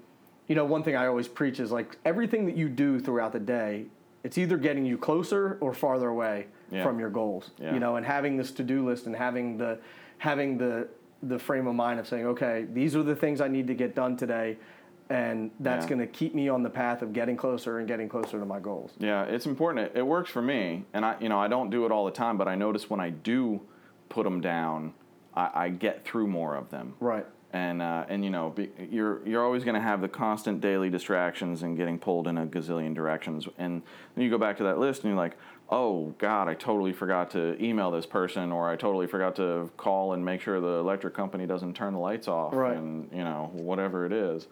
you 0.49 0.55
know 0.55 0.65
one 0.65 0.83
thing 0.83 0.97
I 0.97 1.07
always 1.07 1.29
preach 1.29 1.61
is 1.61 1.71
like 1.71 1.97
everything 2.05 2.47
that 2.47 2.57
you 2.57 2.69
do 2.69 2.99
throughout 3.01 3.33
the 3.33 3.41
day 3.41 3.87
it's 4.25 4.37
either 4.37 4.57
getting 4.57 4.85
you 4.85 4.99
closer 4.99 5.57
or 5.61 5.73
farther 5.73 6.09
away 6.09 6.47
Yeah. 6.71 6.83
from 6.83 6.99
your 6.99 7.11
goals 7.11 7.51
Yeah. 7.59 7.73
you 7.75 7.81
know 7.81 7.97
and 7.97 8.05
having 8.05 8.37
this 8.37 8.51
to-do 8.51 8.87
list 8.87 9.07
and 9.07 9.15
having 9.15 9.57
the 9.59 9.79
having 10.19 10.59
the 10.59 10.89
the 11.23 11.39
frame 11.39 11.67
of 11.67 11.75
mind 11.75 12.01
of 12.01 12.07
saying 12.09 12.27
okay 12.27 12.67
these 12.73 12.97
are 12.97 13.03
the 13.03 13.17
things 13.17 13.41
I 13.41 13.49
need 13.49 13.67
to 13.69 13.75
get 13.75 13.95
done 13.95 14.17
today 14.17 14.57
and 15.11 15.51
that's 15.61 15.85
Yeah. 15.85 15.89
going 15.91 16.01
to 16.01 16.07
keep 16.07 16.35
me 16.35 16.49
on 16.49 16.63
the 16.63 16.71
path 16.71 17.01
of 17.03 17.13
getting 17.13 17.37
closer 17.37 17.79
and 17.79 17.89
getting 17.89 18.09
closer 18.09 18.39
to 18.39 18.45
my 18.45 18.61
goals 18.61 18.93
Yeah, 18.99 19.23
it's 19.25 19.47
important. 19.47 19.87
It, 19.87 19.99
it 20.01 20.07
works 20.07 20.31
for 20.31 20.43
me, 20.43 20.85
and 20.93 21.03
I, 21.05 21.17
you 21.19 21.31
know, 21.31 21.39
I 21.41 21.49
don't 21.49 21.71
do 21.71 21.87
it 21.87 21.93
all 21.93 22.05
the 22.05 22.11
time, 22.11 22.37
but 22.37 22.47
I 22.47 22.57
notice 22.57 22.91
when 22.91 23.01
I 23.01 23.09
do 23.09 23.63
put 24.11 24.25
them 24.25 24.43
down, 24.43 24.93
I, 25.39 25.51
I 25.65 25.69
get 25.71 26.05
through 26.05 26.27
more 26.27 26.55
of 26.57 26.71
them. 26.71 26.95
right 27.01 27.27
and 27.51 27.81
uh, 27.81 28.05
and 28.11 28.23
you 28.25 28.31
know 28.31 28.51
be, 28.51 28.69
you're 28.91 29.27
you're 29.27 29.43
always 29.43 29.65
going 29.65 29.75
to 29.75 29.81
have 29.81 30.03
the 30.03 30.09
constant 30.09 30.61
daily 30.61 30.91
distractions 30.91 31.63
and 31.63 31.79
getting 31.79 31.99
pulled 31.99 32.27
in 32.29 32.37
a 32.37 32.45
gazillion 32.47 32.95
directions 32.95 33.49
and 33.57 33.81
then 34.15 34.25
you 34.25 34.29
go 34.31 34.37
back 34.37 34.59
to 34.59 34.65
that 34.65 34.79
list 34.79 35.03
and 35.03 35.11
you're 35.11 35.17
like 35.27 35.35
oh 35.71 36.13
god 36.19 36.47
i 36.47 36.53
totally 36.53 36.93
forgot 36.93 37.31
to 37.31 37.57
email 37.65 37.91
this 37.91 38.05
person 38.05 38.53
or 38.53 38.69
i 38.69 38.77
totally 38.77 39.07
forgot 39.07 39.35
to 39.35 39.71
call 39.79 40.13
and 40.13 40.23
make 40.23 40.43
sure 40.43 40.61
the 40.61 40.67
electric 40.87 41.15
company 41.15 41.47
doesn't 41.47 41.73
turn 41.75 41.95
the 41.95 41.99
lights 41.99 42.29
off 42.29 42.53
Right. 42.53 42.77
and 42.77 43.09
you 43.13 43.25
know 43.25 43.49
whatever 43.55 44.05
it 44.05 44.13
is 44.13 44.47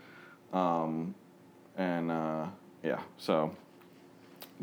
um, 0.55 1.14
and 1.77 2.11
uh, 2.11 2.46
yeah 2.83 3.01
so 3.18 3.55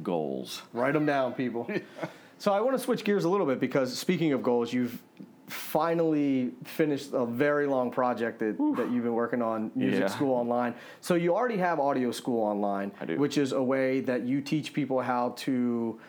goals 0.02 0.64
Write 0.74 0.94
them 0.94 1.06
down, 1.06 1.34
people. 1.34 1.70
so 2.40 2.52
I 2.52 2.62
want 2.62 2.76
to 2.76 2.84
switch 2.84 3.04
gears 3.04 3.26
a 3.26 3.30
little 3.30 3.46
bit 3.46 3.60
because 3.60 3.96
speaking 3.96 4.34
of 4.34 4.42
goals, 4.42 4.74
you've 4.74 5.00
finally 5.48 6.52
finished 6.64 7.12
a 7.14 7.26
very 7.26 7.68
long 7.68 7.92
project 7.92 8.40
that, 8.40 8.58
that 8.78 8.92
you've 8.92 9.04
been 9.04 9.14
working 9.14 9.42
on, 9.42 9.72
Music 9.76 10.02
Yeah. 10.02 10.08
School 10.08 10.34
Online. 10.34 10.74
So 11.02 11.16
you 11.16 11.36
already 11.36 11.58
have 11.58 11.80
Audio 11.80 12.12
School 12.12 12.44
Online, 12.44 12.90
which 13.18 13.38
is 13.38 13.52
a 13.52 13.62
way 13.62 14.00
that 14.02 14.24
you 14.24 14.42
teach 14.42 14.74
people 14.74 15.02
how 15.02 15.30
to 15.38 16.00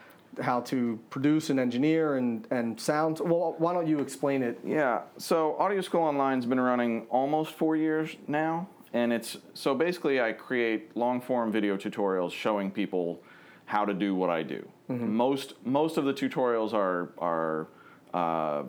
how 0.43 0.61
to 0.61 0.99
produce 1.11 1.51
and 1.51 1.61
engineer 1.61 2.17
and 2.17 2.47
and 2.51 2.81
sound. 2.81 3.21
Well, 3.21 3.55
why 3.59 3.73
don't 3.73 3.87
you 3.87 4.01
explain 4.01 4.43
it? 4.43 4.59
Yeah, 4.65 5.03
so 5.17 5.57
Audio 5.59 5.81
School 5.81 6.03
Online's 6.03 6.47
been 6.47 6.61
running 6.61 7.07
almost 7.09 7.55
four 7.55 7.77
years 7.77 8.17
now, 8.27 8.69
and 8.93 9.13
it's 9.13 9.37
so 9.55 9.75
basically 9.75 10.21
I 10.21 10.33
create 10.33 10.97
long 10.97 11.21
form 11.21 11.53
video 11.53 11.77
tutorials 11.77 12.33
showing 12.33 12.71
people 12.71 13.23
how 13.67 13.85
to 13.85 13.95
do 13.95 14.15
what 14.15 14.31
I 14.31 14.43
do. 14.43 14.69
Most 14.89 15.55
most 15.65 15.97
of 15.97 16.05
the 16.05 16.13
tutorials 16.13 16.73
are 16.75 17.13
are 17.19 17.69
uh, 18.13 18.65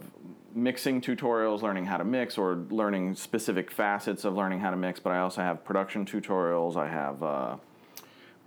mixing 0.55 1.01
tutorials, 1.01 1.61
learning 1.61 1.85
how 1.85 1.97
to 1.97 2.05
mix, 2.05 2.37
or 2.37 2.55
learning 2.69 3.15
specific 3.15 3.69
facets 3.69 4.25
of 4.25 4.33
learning 4.33 4.61
how 4.61 4.71
to 4.71 4.77
mix. 4.77 4.99
But 4.99 5.11
I 5.11 5.19
also 5.19 5.41
have 5.41 5.63
production 5.63 6.05
tutorials. 6.05 6.75
I 6.75 6.87
have. 6.87 7.21
Uh, 7.21 7.57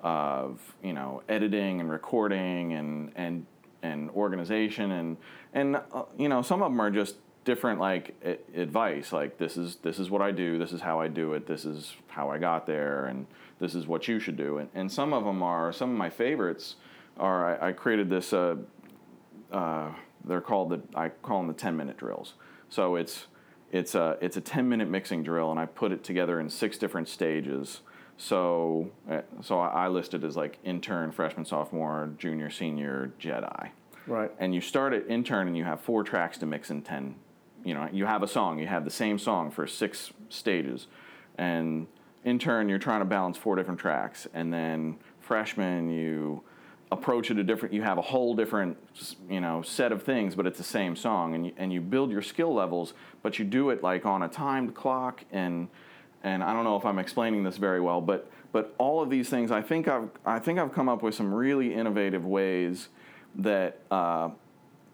of 0.01 0.61
you 0.83 0.93
know 0.93 1.23
editing 1.29 1.81
and 1.81 1.91
recording 1.91 2.73
and 2.75 3.11
and 3.17 3.47
and 3.83 4.11
organization 4.11 4.93
and 4.93 5.17
and 5.55 5.77
uh, 5.77 6.05
you 6.17 6.29
know 6.29 6.43
some 6.43 6.63
of 6.63 6.71
them 6.71 6.81
are 6.81 6.91
just 6.91 7.17
different 7.45 7.81
like 7.81 8.15
a- 8.25 8.61
advice 8.61 9.13
like 9.13 9.39
this 9.39 9.57
is 9.57 9.77
this 9.77 9.99
is 9.99 10.11
what 10.11 10.23
I 10.23 10.31
do 10.31 10.59
this 10.59 10.73
is 10.73 10.81
how 10.81 11.01
I 11.01 11.09
do 11.09 11.33
it 11.33 11.47
this 11.47 11.65
is 11.65 11.95
how 12.09 12.31
I 12.31 12.39
got 12.39 12.67
there 12.67 13.07
and 13.07 13.27
this 13.59 13.75
is 13.75 13.87
what 13.87 14.07
you 14.07 14.21
should 14.21 14.37
do 14.37 14.59
and, 14.59 14.69
and 14.75 14.93
some 14.93 15.13
of 15.13 15.25
them 15.25 15.43
are 15.43 15.73
some 15.73 15.91
of 15.91 15.97
my 15.97 16.11
favorites 16.11 16.77
are 17.19 17.61
I, 17.61 17.69
I 17.69 17.73
created 17.73 18.09
this 18.09 18.33
uh, 18.33 18.57
uh, 19.51 19.91
they're 20.25 20.41
called 20.41 20.71
the 20.71 20.81
I 20.95 21.09
call 21.09 21.39
them 21.39 21.49
the 21.49 21.55
10 21.55 21.77
minute 21.77 21.97
drills. 21.97 22.35
So 22.69 22.97
it's 22.97 23.27
it's 23.73 23.95
a 23.95 24.17
it's 24.21 24.37
a 24.37 24.41
10 24.41 24.69
minute 24.69 24.89
mixing 24.89 25.23
drill, 25.23 25.51
and 25.51 25.61
I 25.61 25.67
put 25.67 25.93
it 25.93 26.05
together 26.05 26.41
in 26.41 26.49
six 26.51 26.79
different 26.79 27.09
stages. 27.09 27.81
So 28.17 28.91
uh, 29.11 29.21
so 29.43 29.61
I 29.61 29.85
I 29.85 29.89
listed 29.89 30.25
as 30.25 30.37
like 30.37 30.59
intern, 30.65 31.13
freshman, 31.13 31.45
sophomore, 31.45 32.11
junior, 32.19 32.51
senior, 32.51 33.13
Jedi. 33.21 33.71
Right. 34.07 34.31
And 34.39 34.55
you 34.55 34.61
start 34.63 34.95
at 34.95 35.07
intern, 35.09 35.49
and 35.49 35.57
you 35.57 35.65
have 35.65 35.81
four 35.81 36.03
tracks 36.03 36.39
to 36.39 36.47
mix 36.47 36.71
in 36.71 36.83
10. 36.83 37.15
You 37.65 37.75
know, 37.75 37.89
you 37.93 38.07
have 38.07 38.23
a 38.23 38.29
song, 38.29 38.59
you 38.59 38.67
have 38.67 38.85
the 38.85 38.91
same 38.91 39.19
song 39.19 39.51
for 39.51 39.67
six 39.67 40.13
stages, 40.31 40.87
and 41.37 41.87
intern, 42.25 42.69
you're 42.69 42.79
trying 42.79 43.01
to 43.01 43.05
balance 43.05 43.37
four 43.37 43.57
different 43.57 43.81
tracks, 43.81 44.27
and 44.33 44.53
then 44.53 44.97
freshman, 45.21 45.91
you 45.91 46.43
approach 46.91 47.31
it 47.31 47.39
a 47.39 47.45
different 47.45 47.75
you 47.75 47.83
have 47.83 47.99
a 47.99 48.03
whole 48.03 48.35
different 48.35 48.77
you 49.29 49.41
know 49.41 49.61
set 49.61 49.93
of 49.93 50.03
things 50.03 50.35
but 50.35 50.47
it's 50.47 50.59
the 50.59 50.65
same 50.65 50.97
song 50.97 51.35
and 51.35 51.47
you, 51.47 51.53
and 51.57 51.73
you 51.73 51.81
build 51.81 52.11
your 52.11 52.23
skill 52.23 52.55
levels 52.55 52.95
but 53.23 53.39
you 53.39 53.45
do 53.45 53.71
it 53.71 53.83
like 53.83 54.07
on 54.07 54.23
a 54.23 54.29
timed 54.29 54.75
clock 54.75 55.25
and 55.31 55.69
and 56.23 56.43
I 56.43 56.53
don't 56.53 56.65
know 56.65 56.77
if 56.77 56.85
I'm 56.85 56.99
explaining 56.99 57.45
this 57.45 57.59
very 57.59 57.81
well 57.81 58.01
but 58.01 58.31
but 58.53 58.75
all 58.79 59.03
of 59.03 59.11
these 59.11 59.29
things 59.29 59.51
I 59.51 59.61
think 59.61 59.87
I've 59.87 60.09
I 60.25 60.39
think 60.39 60.59
I've 60.59 60.73
come 60.73 60.89
up 60.89 61.03
with 61.03 61.15
some 61.15 61.33
really 61.33 61.75
innovative 61.75 62.25
ways 62.25 62.89
that 63.37 63.81
uh, 63.91 64.31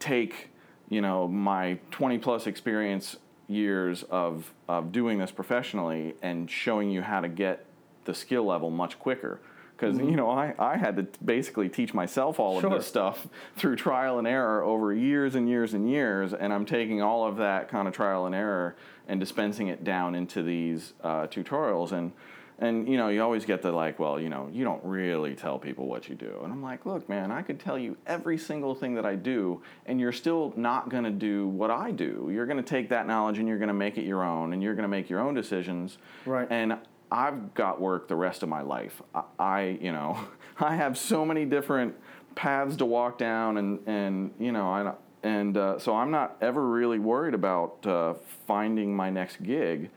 take 0.01 0.51
you 0.89 1.01
know 1.01 1.29
my 1.29 1.79
20 1.93 2.19
plus 2.19 2.47
experience 2.47 3.17
years 3.47 4.03
of 4.05 4.53
of 4.69 4.91
doing 4.91 5.19
this 5.19 5.31
professionally 5.31 6.15
and 6.23 6.51
showing 6.51 6.91
you 6.91 7.03
how 7.03 7.21
to 7.21 7.29
get 7.29 7.67
the 8.05 8.15
skill 8.15 8.45
level 8.45 8.71
much 8.71 8.99
quicker 8.99 9.41
because 9.77 9.99
you 9.99 10.17
know 10.17 10.31
I, 10.31 10.55
I 10.59 10.77
had 10.77 10.97
to 10.97 11.07
basically 11.25 11.69
teach 11.69 11.95
myself 11.95 12.39
all 12.39 12.61
Sure. 12.61 12.71
of 12.71 12.77
this 12.79 12.87
stuff 12.87 13.27
through 13.57 13.77
trial 13.77 14.19
and 14.19 14.27
error 14.27 14.63
over 14.63 14.93
years 14.93 15.35
and 15.35 15.49
years 15.49 15.75
and 15.75 15.89
years 15.91 16.33
and 16.33 16.53
i'm 16.53 16.65
taking 16.65 17.03
all 17.03 17.27
of 17.27 17.37
that 17.39 17.69
kind 17.69 17.89
of 17.89 17.95
trial 17.95 18.27
and 18.27 18.35
error 18.35 18.77
and 19.09 19.21
dispensing 19.21 19.69
it 19.69 19.85
down 19.85 20.15
into 20.15 20.43
these 20.43 20.93
uh, 21.03 21.27
tutorials 21.27 21.93
and 21.93 22.13
and 22.61 22.89
you 22.89 22.97
know 22.97 23.09
you 23.09 23.21
always 23.21 23.45
get 23.45 23.63
the 23.63 23.73
like 23.73 23.99
well 23.99 24.21
you 24.21 24.29
know 24.29 24.49
you 24.53 24.63
don't 24.63 24.83
really 24.85 25.35
tell 25.35 25.59
people 25.59 25.87
what 25.89 26.09
you 26.09 26.15
do 26.15 26.39
and 26.45 26.53
i'm 26.53 26.63
like 26.63 26.87
look 26.87 27.09
man 27.09 27.33
i 27.33 27.43
could 27.43 27.59
tell 27.59 27.77
you 27.77 27.97
every 28.07 28.39
single 28.39 28.77
thing 28.77 28.95
that 28.95 29.05
i 29.05 29.17
do 29.17 29.61
and 29.87 30.01
you're 30.01 30.13
still 30.13 30.53
not 30.57 30.89
going 30.89 31.03
to 31.03 31.11
do 31.11 31.49
what 31.49 31.71
i 31.73 31.91
do 31.91 32.31
you're 32.33 32.47
going 32.47 32.57
to 32.57 32.63
take 32.63 32.89
that 32.89 33.09
knowledge 33.09 33.39
and 33.39 33.49
you're 33.49 33.59
going 33.59 33.67
to 33.69 33.75
make 33.75 33.99
it 33.99 34.05
your 34.05 34.23
own 34.23 34.53
and 34.53 34.63
you're 34.63 34.75
going 34.75 34.85
to 34.85 34.89
make 34.89 35.11
your 35.11 35.19
own 35.21 35.35
decisions 35.35 35.99
Right. 36.25 36.47
and 36.49 36.77
I've 37.11 37.55
got 37.55 37.81
work 37.81 38.09
the 38.09 38.17
rest 38.17 38.43
of 38.43 38.49
my 38.49 38.63
life. 38.63 39.01
I, 39.15 39.23
I, 39.39 39.79
you 39.81 39.93
know, 39.93 40.19
I 40.59 40.77
have 40.77 40.97
so 40.99 41.25
many 41.25 41.45
different 41.45 41.95
paths 42.35 42.77
to 42.77 42.85
walk 42.85 43.19
down, 43.19 43.57
and 43.59 43.81
and 43.87 44.33
you 44.39 44.53
know, 44.53 44.69
I, 44.69 44.93
and 45.23 45.57
uh, 45.57 45.79
so 45.79 45.95
I'm 45.95 46.11
not 46.11 46.37
ever 46.41 46.67
really 46.67 46.99
worried 46.99 47.35
about 47.35 47.87
uh, 47.87 48.15
finding 48.47 48.95
my 48.95 49.11
next 49.11 49.43
gig. 49.43 49.91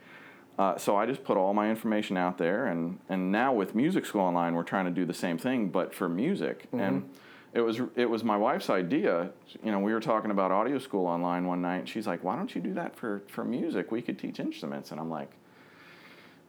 Uh, 0.58 0.76
so 0.76 0.96
I 0.96 1.06
just 1.06 1.22
put 1.22 1.36
all 1.36 1.54
my 1.54 1.70
information 1.70 2.16
out 2.16 2.38
there, 2.38 2.66
and 2.66 2.98
and 3.08 3.30
now 3.30 3.52
with 3.52 3.74
Music 3.74 4.04
School 4.04 4.22
Online, 4.22 4.54
we're 4.54 4.64
trying 4.64 4.86
to 4.86 4.90
do 4.90 5.04
the 5.04 5.14
same 5.14 5.38
thing, 5.38 5.68
but 5.68 5.94
for 5.94 6.08
music. 6.08 6.66
And 6.72 7.08
it 7.54 7.60
was 7.60 7.80
it 7.96 8.10
was 8.10 8.24
my 8.24 8.36
wife's 8.36 8.68
idea. 8.68 9.30
You 9.62 9.72
know, 9.72 9.78
we 9.78 9.92
were 9.92 10.00
talking 10.00 10.30
about 10.30 10.50
audio 10.50 10.78
school 10.78 11.06
online 11.06 11.46
one 11.46 11.62
night, 11.62 11.78
and 11.78 11.88
she's 11.88 12.06
like, 12.06 12.24
"Why 12.24 12.36
don't 12.36 12.54
you 12.54 12.60
do 12.60 12.74
that 12.74 12.96
for 12.96 13.22
for 13.28 13.44
music? 13.44 13.90
We 13.90 14.02
could 14.02 14.18
teach 14.18 14.40
instruments." 14.40 14.90
And 14.90 15.00
I'm 15.00 15.10
like, 15.10 15.30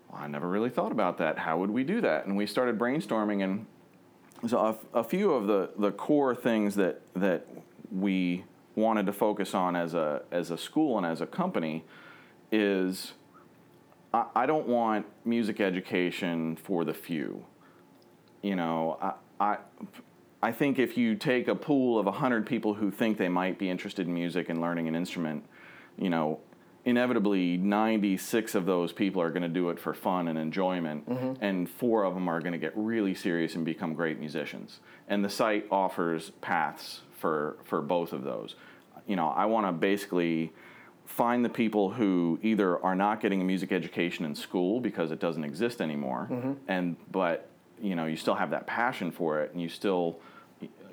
well, 0.10 0.22
I 0.22 0.28
never 0.28 0.48
really 0.48 0.70
thought 0.70 0.92
about 0.92 1.18
that. 1.20 1.38
How 1.38 1.58
would 1.58 1.70
we 1.70 1.84
do 1.84 2.02
that? 2.02 2.26
And 2.26 2.36
we 2.36 2.46
started 2.46 2.78
brainstorming, 2.78 3.44
and 3.44 3.66
so 4.48 4.80
a, 4.94 5.04
few 5.04 5.32
of 5.32 5.48
the, 5.48 5.70
the 5.78 5.92
core 5.92 6.36
things 6.36 6.76
that 6.76 7.02
that 7.16 7.48
we 7.92 8.46
wanted 8.76 9.06
to 9.06 9.14
focus 9.14 9.54
on 9.54 9.76
as 9.76 9.94
a 9.94 10.22
as 10.32 10.52
a 10.52 10.58
school 10.58 10.98
and 10.98 11.06
as 11.06 11.22
a 11.22 11.28
company 11.28 11.84
is 12.52 13.14
I, 14.14 14.26
I 14.36 14.46
don't 14.46 14.68
want 14.68 15.06
music 15.26 15.60
education 15.60 16.56
for 16.56 16.86
the 16.86 16.94
few. 16.94 17.46
You 18.42 18.56
know, 18.56 18.98
I, 19.02 19.14
I 19.40 19.58
I 20.42 20.52
think 20.54 20.80
if 20.80 20.98
you 20.98 21.16
take 21.16 21.48
a 21.50 21.56
pool 21.56 22.00
of 22.00 22.06
100 22.06 22.46
people 22.46 22.74
who 22.74 22.92
think 22.92 23.18
they 23.18 23.28
might 23.28 23.60
be 23.60 23.70
interested 23.70 24.08
in 24.08 24.14
music 24.14 24.48
and 24.48 24.62
learning 24.62 24.88
an 24.88 24.96
instrument, 24.96 25.46
you 25.98 26.10
know, 26.10 26.40
inevitably 26.86 27.58
96 27.58 28.56
of 28.56 28.66
those 28.66 28.92
people 28.92 29.22
are 29.22 29.30
going 29.30 29.44
to 29.44 29.50
do 29.50 29.70
it 29.70 29.80
for 29.80 29.94
fun 29.94 30.28
and 30.28 30.38
enjoyment, 30.38 31.10
mm-hmm. 31.10 31.44
and 31.44 31.70
four 31.70 32.04
of 32.04 32.14
them 32.14 32.28
are 32.28 32.40
going 32.40 32.54
to 32.54 32.60
get 32.60 32.74
really 32.76 33.14
serious 33.14 33.56
and 33.56 33.66
become 33.66 33.94
great 33.94 34.20
musicians. 34.20 34.80
And 35.08 35.24
the 35.24 35.30
site 35.30 35.66
offers 35.72 36.32
paths 36.42 37.02
for, 37.18 37.58
for 37.64 37.82
both 37.82 38.14
of 38.14 38.24
those. 38.24 38.56
You 39.08 39.16
know, 39.16 39.28
I 39.28 39.46
want 39.46 39.68
to 39.68 39.72
basically 39.72 40.54
find 41.10 41.44
the 41.44 41.50
people 41.50 41.92
who 41.92 42.40
either 42.44 42.78
are 42.84 42.96
not 42.96 43.20
getting 43.20 43.42
a 43.42 43.44
music 43.44 43.72
education 43.72 44.24
in 44.26 44.36
school 44.36 44.80
because 44.80 45.12
it 45.12 45.20
doesn't 45.20 45.44
exist 45.44 45.82
anymore, 45.82 46.28
mm-hmm. 46.32 46.54
and 46.68 46.96
but 47.12 47.50
you 47.82 47.96
know 47.96 48.06
you 48.06 48.16
still 48.16 48.36
have 48.36 48.52
that 48.52 48.68
passion 48.68 49.12
for 49.12 49.42
it, 49.42 49.52
and 49.52 49.62
you 49.62 49.70
still, 49.70 50.20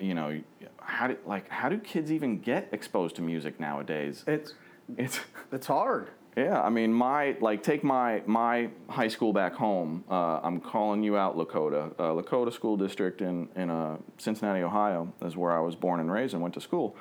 you 0.00 0.14
know, 0.14 0.40
how 0.80 1.06
do 1.08 1.16
like 1.26 1.48
how 1.50 1.68
do 1.68 1.78
kids 1.78 2.10
even 2.10 2.40
get 2.40 2.68
exposed 2.72 3.14
to 3.16 3.22
music 3.22 3.60
nowadays? 3.60 4.24
It's 4.26 4.54
It's 4.96 5.20
it's 5.52 5.66
hard. 5.66 6.10
yeah, 6.36 6.60
I 6.60 6.70
mean, 6.70 6.92
my 6.92 7.36
like 7.40 7.62
take 7.62 7.82
my 7.82 8.22
my 8.26 8.70
high 8.88 9.08
school 9.08 9.32
back 9.32 9.54
home. 9.54 10.04
Uh, 10.10 10.40
I'm 10.42 10.60
calling 10.60 11.02
you 11.02 11.16
out, 11.16 11.36
Lakota. 11.36 11.92
Uh, 11.98 12.22
Lakota 12.22 12.52
School 12.52 12.76
District 12.76 13.20
in 13.20 13.48
in 13.56 13.70
uh, 13.70 13.96
Cincinnati, 14.18 14.62
Ohio, 14.62 15.12
is 15.22 15.36
where 15.36 15.52
I 15.52 15.60
was 15.60 15.74
born 15.74 16.00
and 16.00 16.10
raised 16.10 16.34
and 16.34 16.42
went 16.42 16.54
to 16.54 16.60
school. 16.60 16.96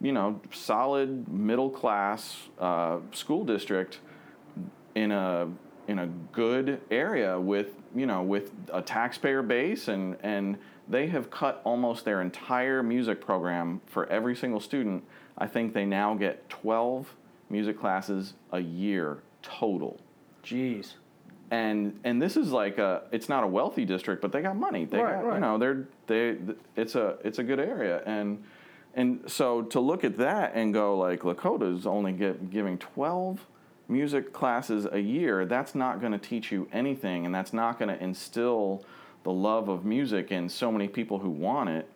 You 0.00 0.12
know, 0.12 0.40
solid 0.52 1.26
middle 1.28 1.70
class 1.70 2.36
uh, 2.58 2.98
school 3.12 3.44
district 3.44 4.00
in 4.94 5.10
a 5.10 5.48
in 5.88 5.98
a 5.98 6.06
good 6.32 6.80
area 6.90 7.38
with 7.38 7.74
you 7.94 8.06
know 8.06 8.22
with 8.22 8.52
a 8.72 8.82
taxpayer 8.82 9.42
base 9.42 9.88
and 9.88 10.16
and 10.22 10.58
they 10.88 11.06
have 11.06 11.30
cut 11.30 11.60
almost 11.64 12.04
their 12.04 12.20
entire 12.20 12.82
music 12.82 13.20
program 13.20 13.80
for 13.86 14.06
every 14.06 14.36
single 14.36 14.60
student. 14.60 15.02
I 15.38 15.46
think 15.46 15.72
they 15.74 15.84
now 15.84 16.14
get 16.14 16.48
12 16.48 17.14
music 17.50 17.78
classes 17.78 18.34
a 18.52 18.60
year 18.60 19.18
total. 19.42 20.00
Jeez. 20.44 20.94
And 21.50 21.98
and 22.04 22.20
this 22.20 22.36
is 22.36 22.50
like 22.52 22.78
a 22.78 23.02
it's 23.12 23.28
not 23.28 23.44
a 23.44 23.46
wealthy 23.46 23.84
district, 23.84 24.22
but 24.22 24.32
they 24.32 24.40
got 24.42 24.56
money. 24.56 24.84
They 24.86 24.98
Right, 24.98 25.14
got 25.14 25.24
right. 25.24 25.34
you 25.34 25.40
know 25.40 25.58
they're 25.58 25.86
they 26.06 26.36
it's 26.76 26.94
a 26.94 27.18
it's 27.24 27.38
a 27.38 27.42
good 27.44 27.60
area 27.60 28.02
and 28.06 28.42
and 28.94 29.20
so 29.26 29.62
to 29.62 29.80
look 29.80 30.04
at 30.04 30.16
that 30.18 30.52
and 30.54 30.72
go 30.72 30.96
like 30.96 31.20
Lakota's 31.20 31.86
only 31.86 32.12
get, 32.12 32.50
giving 32.50 32.78
12 32.78 33.44
music 33.88 34.32
classes 34.32 34.86
a 34.90 34.98
year, 35.00 35.44
that's 35.44 35.74
not 35.74 36.00
going 36.00 36.12
to 36.12 36.18
teach 36.18 36.50
you 36.52 36.68
anything, 36.72 37.26
and 37.26 37.34
that's 37.34 37.52
not 37.52 37.78
going 37.78 37.88
to 37.88 38.02
instill 38.02 38.84
the 39.24 39.32
love 39.32 39.68
of 39.68 39.84
music 39.84 40.30
in 40.30 40.48
so 40.48 40.70
many 40.70 40.86
people 40.88 41.18
who 41.18 41.28
want 41.28 41.68
it. 41.70 41.88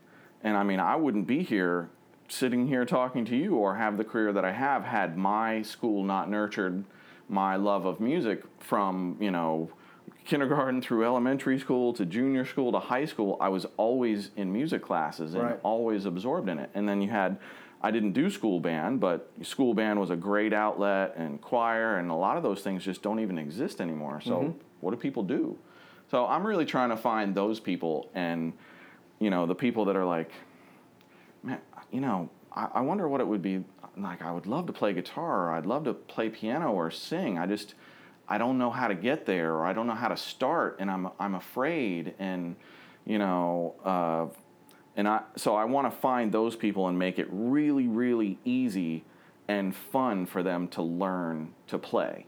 And 0.43 0.57
I 0.57 0.63
mean, 0.65 0.81
I 0.81 0.97
wouldn't 0.97 1.27
be 1.27 1.43
here 1.43 1.89
sitting 2.29 2.67
here 2.69 2.85
talking 2.85 3.25
to 3.25 3.37
you 3.37 3.57
or 3.57 3.77
have 3.77 3.97
the 3.97 4.05
career 4.05 4.33
that 4.33 4.45
I 4.45 4.53
have 4.53 4.85
had 4.85 5.17
my 5.17 5.63
school 5.63 6.05
not 6.05 6.31
nurtured 6.31 6.85
my 7.29 7.57
love 7.57 7.85
of 7.85 8.01
music 8.01 8.43
from, 8.59 9.17
you 9.21 9.31
know, 9.31 9.71
kindergarten 10.25 10.83
through 10.83 11.05
elementary 11.05 11.59
school 11.59 11.93
to 11.95 12.05
junior 12.05 12.45
school 12.45 12.71
to 12.73 12.79
high 12.79 13.07
school. 13.07 13.37
I 13.41 13.49
was 13.49 13.67
always 13.77 14.31
in 14.37 14.53
music 14.53 14.83
classes 14.83 15.35
and 15.35 15.43
Right. 15.43 15.61
always 15.63 16.05
absorbed 16.05 16.49
in 16.49 16.59
it. 16.59 16.71
And 16.75 16.89
then 16.89 17.01
you 17.01 17.11
had 17.11 17.39
I 17.81 17.93
didn't 17.93 18.13
do 18.13 18.29
school 18.29 18.59
band, 18.59 18.99
but 18.99 19.31
school 19.43 19.73
band 19.73 20.01
was 20.01 20.11
a 20.11 20.17
great 20.17 20.53
outlet 20.53 21.15
and 21.17 21.41
choir 21.41 21.99
and 21.99 22.11
a 22.11 22.15
lot 22.15 22.37
of 22.37 22.43
those 22.43 22.61
things 22.61 22.85
just 22.85 23.03
don't 23.03 23.21
even 23.21 23.39
exist 23.39 23.81
anymore. 23.81 24.21
So 24.21 24.33
mm-hmm. 24.33 24.59
what 24.81 24.91
do 24.91 24.97
people 24.97 25.23
do? 25.23 25.57
So 26.11 26.27
I'm 26.27 26.45
really 26.45 26.65
trying 26.65 26.89
to 26.91 26.97
find 26.97 27.35
those 27.35 27.61
people 27.61 28.11
and 28.15 28.53
you 29.21 29.31
know, 29.31 29.47
the 29.47 29.55
people 29.55 29.85
that 29.87 29.97
are 29.97 30.05
like 30.05 30.31
you 31.91 32.01
know, 32.01 32.29
I, 32.53 32.69
I 32.75 32.81
wonder 32.81 33.09
what 33.09 33.21
it 33.21 33.27
would 33.27 33.43
be 33.43 33.65
like. 33.97 34.23
I 34.23 34.33
would 34.33 34.47
love 34.47 34.67
to 34.67 34.73
play 34.73 34.93
guitar, 34.93 35.49
or 35.49 35.53
I'd 35.53 35.67
love 35.67 35.85
to 35.85 35.95
play 35.95 36.29
piano 36.29 36.73
or 36.73 36.91
sing. 36.91 37.39
I 37.39 37.47
just, 37.47 37.75
I 38.29 38.39
don't 38.39 38.59
know 38.59 38.71
how 38.71 38.89
to 38.89 38.95
get 38.95 39.27
there, 39.27 39.55
or 39.55 39.65
I 39.65 39.73
don't 39.73 39.87
know 39.87 39.95
how 39.95 40.09
to 40.09 40.17
start, 40.17 40.77
and 40.81 40.91
I'm, 40.91 41.09
I'm 41.19 41.35
afraid, 41.35 42.15
and 42.19 42.57
you 43.05 43.19
know, 43.19 43.75
uh, 43.85 44.27
and 44.97 45.09
I, 45.09 45.23
so 45.37 45.55
I 45.55 45.65
want 45.65 45.91
to 45.93 45.97
find 45.99 46.33
those 46.33 46.57
people 46.57 46.89
and 46.89 46.99
make 46.99 47.19
it 47.19 47.29
really, 47.31 47.87
really 47.87 48.39
easy 48.45 49.05
and 49.47 49.75
fun 49.75 50.27
for 50.27 50.43
them 50.43 50.69
to 50.69 50.83
learn 50.83 51.55
to 51.69 51.79
play. 51.79 52.27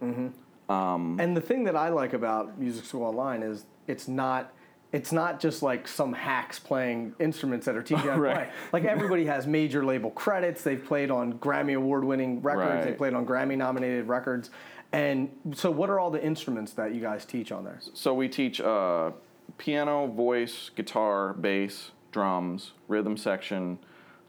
And 1.21 1.37
the 1.37 1.41
thing 1.41 1.65
that 1.65 1.77
I 1.77 1.89
like 1.89 2.13
about 2.13 2.59
Music 2.59 2.85
School 2.85 3.03
Online 3.03 3.43
is 3.43 3.67
it's 3.87 4.07
not 4.09 4.53
it's 4.93 5.13
not 5.13 5.39
just 5.41 5.63
like 5.63 5.87
some 5.87 6.13
hacks 6.13 6.59
playing 6.59 7.15
instruments 7.21 7.67
that 7.67 7.77
are 7.77 7.83
teaching 7.83 8.05
you 8.05 8.11
Right. 8.13 8.35
play. 8.35 8.49
Like 8.73 8.85
everybody 8.85 9.25
has 9.27 9.47
major 9.47 9.85
label 9.85 10.11
credits. 10.11 10.63
They've 10.65 10.85
played 10.85 11.11
on 11.11 11.35
Grammy 11.35 11.77
award 11.77 12.05
winning 12.05 12.43
records. 12.43 12.85
They 12.85 12.93
played 12.93 13.15
on 13.15 13.25
Grammy 13.25 13.57
nominated 13.57 14.09
records. 14.09 14.51
And 14.93 15.31
so, 15.55 15.71
what 15.71 15.89
are 15.89 16.01
all 16.01 16.11
the 16.11 16.23
instruments 16.23 16.73
that 16.73 16.93
you 16.93 17.01
guys 17.01 17.25
teach 17.25 17.53
on 17.53 17.63
there? 17.65 17.79
So 17.95 18.13
we 18.13 18.29
teach 18.29 18.61
uh, 18.61 19.13
piano, 19.57 20.09
voice, 20.09 20.71
guitar, 20.75 21.33
bass, 21.35 21.93
drums, 22.11 22.73
rhythm 22.89 23.17
section, 23.17 23.79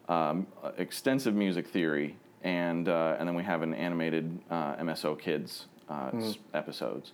um, 0.07 0.45
extensive 0.78 1.34
music 1.34 1.68
theory, 1.68 2.16
and 2.43 2.88
uh, 2.88 3.16
and 3.18 3.28
then 3.28 3.34
we 3.36 3.41
have 3.43 3.64
an 3.64 3.74
animated 3.74 4.38
uh, 4.51 4.76
MSO 4.76 5.18
Kids 5.20 5.66
uh, 5.89 6.12
s- 6.14 6.38
episodes. 6.53 7.14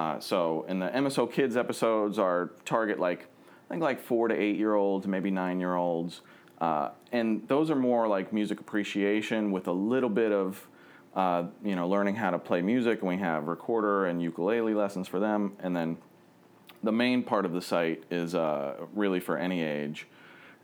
Uh, 0.00 0.18
so 0.18 0.64
in 0.66 0.78
the 0.78 0.88
MSO 0.88 1.30
Kids 1.30 1.58
episodes, 1.58 2.18
our 2.18 2.52
target 2.64 2.98
like 2.98 3.26
I 3.68 3.74
think 3.74 3.82
like 3.82 4.00
four 4.00 4.28
to 4.28 4.34
eight 4.34 4.56
year 4.56 4.74
olds, 4.74 5.06
maybe 5.06 5.30
nine 5.30 5.60
year 5.60 5.74
olds, 5.74 6.22
uh, 6.58 6.88
and 7.12 7.46
those 7.48 7.70
are 7.70 7.76
more 7.76 8.08
like 8.08 8.32
music 8.32 8.60
appreciation 8.60 9.52
with 9.52 9.68
a 9.68 9.72
little 9.72 10.08
bit 10.08 10.32
of 10.32 10.66
uh, 11.14 11.44
you 11.62 11.76
know 11.76 11.86
learning 11.86 12.14
how 12.14 12.30
to 12.30 12.38
play 12.38 12.62
music. 12.62 13.00
And 13.00 13.10
we 13.10 13.18
have 13.18 13.46
recorder 13.46 14.06
and 14.06 14.22
ukulele 14.22 14.72
lessons 14.72 15.06
for 15.06 15.20
them, 15.20 15.52
and 15.60 15.76
then 15.76 15.98
the 16.82 16.92
main 16.92 17.22
part 17.22 17.44
of 17.44 17.52
the 17.52 17.60
site 17.60 18.02
is 18.10 18.34
uh, 18.34 18.76
really 18.94 19.20
for 19.20 19.36
any 19.36 19.62
age. 19.62 20.06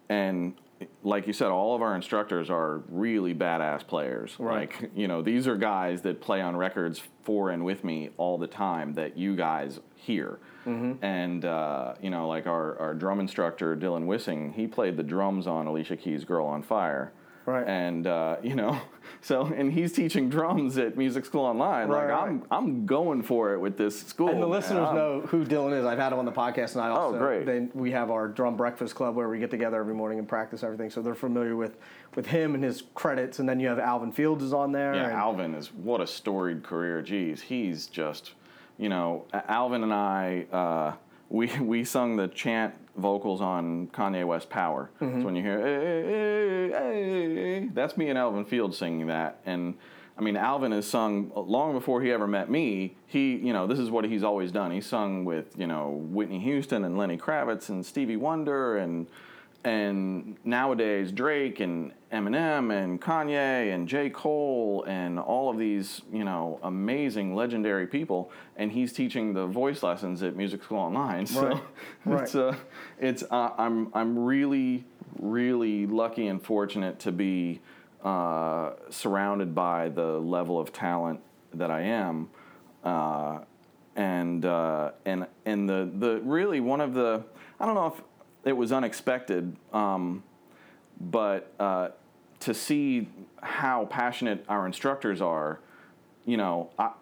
And 0.08 0.54
like 1.02 1.26
you 1.26 1.32
said, 1.32 1.48
all 1.48 1.74
of 1.74 1.82
our 1.82 1.94
instructors 1.94 2.50
are 2.50 2.82
really 2.88 3.34
badass 3.34 3.86
players. 3.86 4.36
Right. 4.38 4.70
Like, 4.70 4.90
you 4.94 5.08
know, 5.08 5.22
these 5.22 5.46
are 5.46 5.56
guys 5.56 6.02
that 6.02 6.20
play 6.20 6.40
on 6.40 6.56
records 6.56 7.02
for 7.22 7.50
and 7.50 7.64
with 7.64 7.84
me 7.84 8.10
all 8.16 8.38
the 8.38 8.46
time 8.46 8.94
that 8.94 9.16
you 9.16 9.36
guys 9.36 9.80
hear. 9.94 10.38
Mm-hmm. 10.66 11.04
And, 11.04 11.44
uh, 11.44 11.94
you 12.02 12.10
know, 12.10 12.28
like 12.28 12.46
our, 12.46 12.78
our 12.78 12.94
drum 12.94 13.20
instructor, 13.20 13.76
Dylan 13.76 14.06
Wissing, 14.06 14.54
he 14.54 14.66
played 14.66 14.96
the 14.96 15.02
drums 15.02 15.46
on 15.46 15.66
Alicia 15.66 15.96
Keys' 15.96 16.24
Girl 16.24 16.46
on 16.46 16.62
Fire. 16.62 17.12
Right. 17.46 17.66
And, 17.66 18.06
uh, 18.06 18.36
you 18.42 18.54
know, 18.56 18.78
so, 19.22 19.46
and 19.46 19.72
he's 19.72 19.92
teaching 19.92 20.28
drums 20.28 20.76
at 20.78 20.96
Music 20.96 21.24
School 21.24 21.44
Online. 21.44 21.88
Right, 21.88 22.00
like, 22.02 22.08
right. 22.10 22.28
I'm, 22.28 22.42
I'm 22.50 22.86
going 22.86 23.22
for 23.22 23.54
it 23.54 23.60
with 23.60 23.78
this 23.78 24.02
school. 24.02 24.28
And 24.28 24.36
the 24.38 24.46
man. 24.46 24.50
listeners 24.50 24.86
I'm- 24.86 24.96
know 24.96 25.20
who 25.22 25.44
Dylan 25.44 25.78
is. 25.78 25.84
I've 25.86 25.98
had 25.98 26.12
him 26.12 26.18
on 26.18 26.24
the 26.24 26.32
podcast, 26.32 26.72
and 26.74 26.82
I 26.82 26.88
also 26.88 27.16
Oh, 27.16 27.18
great. 27.18 27.46
Then 27.46 27.70
we 27.72 27.92
have 27.92 28.10
our 28.10 28.26
drum 28.28 28.56
breakfast 28.56 28.94
club 28.96 29.14
where 29.14 29.28
we 29.28 29.38
get 29.38 29.50
together 29.50 29.78
every 29.78 29.94
morning 29.94 30.18
and 30.18 30.28
practice 30.28 30.62
everything. 30.64 30.90
So 30.90 31.00
they're 31.02 31.14
familiar 31.14 31.56
with 31.56 31.76
with 32.16 32.26
him 32.26 32.54
and 32.54 32.64
his 32.64 32.82
credits. 32.94 33.38
And 33.38 33.48
then 33.48 33.60
you 33.60 33.68
have 33.68 33.78
Alvin 33.78 34.10
Fields 34.10 34.42
is 34.42 34.52
on 34.52 34.72
there. 34.72 34.94
Yeah, 34.94 35.04
and- 35.04 35.12
Alvin 35.12 35.54
is 35.54 35.72
what 35.72 36.00
a 36.00 36.06
storied 36.06 36.62
career. 36.64 37.00
Geez, 37.02 37.42
he's 37.42 37.86
just, 37.86 38.32
you 38.78 38.88
know, 38.88 39.24
Alvin 39.32 39.82
and 39.84 39.92
I, 39.94 40.46
uh, 40.52 40.92
we 41.28 41.46
we 41.60 41.84
sung 41.84 42.16
the 42.16 42.28
chant 42.28 42.74
vocals 42.96 43.40
on 43.40 43.88
Kanye 43.88 44.26
West 44.26 44.48
Power. 44.48 44.90
Mm-hmm. 45.00 45.20
So 45.20 45.24
when 45.26 45.36
you 45.36 45.42
hear, 45.42 45.58
"Hey, 45.58 46.02
hey, 46.02 46.70
hey, 46.70 47.34
hey," 47.60 47.68
that's 47.72 47.96
me 47.96 48.08
and 48.08 48.18
Alvin 48.18 48.44
Field 48.44 48.74
singing 48.74 49.06
that. 49.08 49.40
And 49.46 49.74
I 50.18 50.22
mean, 50.22 50.36
Alvin 50.36 50.72
has 50.72 50.86
sung 50.86 51.30
long 51.34 51.74
before 51.74 52.00
he 52.00 52.10
ever 52.10 52.26
met 52.26 52.50
me. 52.50 52.96
He, 53.06 53.36
you 53.36 53.52
know, 53.52 53.66
this 53.66 53.78
is 53.78 53.90
what 53.90 54.04
he's 54.06 54.22
always 54.22 54.50
done. 54.50 54.70
He 54.70 54.80
sung 54.80 55.26
with, 55.26 55.58
you 55.58 55.66
know, 55.66 55.90
Whitney 55.90 56.38
Houston 56.40 56.84
and 56.84 56.96
Lenny 56.96 57.18
Kravitz 57.18 57.68
and 57.68 57.84
Stevie 57.84 58.16
Wonder 58.16 58.78
and 58.78 59.06
and 59.62 60.36
nowadays 60.44 61.12
Drake 61.12 61.60
and 61.60 61.92
Eminem 62.12 62.72
and 62.72 63.00
Kanye 63.00 63.74
and 63.74 63.88
J. 63.88 64.10
Cole 64.10 64.84
and 64.86 65.18
all 65.18 65.50
of 65.50 65.58
these, 65.58 66.02
you 66.12 66.24
know, 66.24 66.60
amazing 66.62 67.34
legendary 67.34 67.86
people, 67.86 68.30
and 68.56 68.70
he's 68.70 68.92
teaching 68.92 69.34
the 69.34 69.46
voice 69.46 69.82
lessons 69.82 70.22
at 70.22 70.36
Music 70.36 70.62
School 70.62 70.78
Online. 70.78 71.26
So 71.36 71.42
Right, 71.48 71.62
right. 72.04 72.22
it's 72.22 72.34
uh, 72.34 72.56
it's 72.98 73.22
uh, 73.30 73.50
I'm 73.58 73.90
I'm 73.92 74.18
really 74.18 74.84
really 75.18 75.86
lucky 75.86 76.28
and 76.28 76.42
fortunate 76.42 77.00
to 77.00 77.12
be 77.12 77.60
uh, 78.04 78.72
surrounded 78.90 79.54
by 79.54 79.88
the 79.88 80.18
level 80.18 80.60
of 80.60 80.72
talent 80.72 81.20
that 81.54 81.70
I 81.70 81.82
am. 81.82 82.28
Uh, 82.84 83.40
and 83.96 84.44
uh, 84.44 84.92
and 85.04 85.26
and 85.44 85.68
the 85.68 85.90
the 85.92 86.20
really 86.22 86.60
one 86.60 86.80
of 86.80 86.94
the 86.94 87.24
I 87.58 87.66
don't 87.66 87.74
know 87.74 87.86
if 87.86 88.02
it 88.44 88.56
was 88.56 88.70
unexpected, 88.70 89.56
um, 89.72 90.22
but 91.00 91.52
uh, 91.58 91.88
to 92.40 92.54
see 92.54 93.08
how 93.42 93.86
passionate 93.86 94.44
our 94.48 94.66
instructors 94.66 95.20
are, 95.20 95.60
you 96.24 96.36
know, 96.36 96.70
I, 96.78 96.92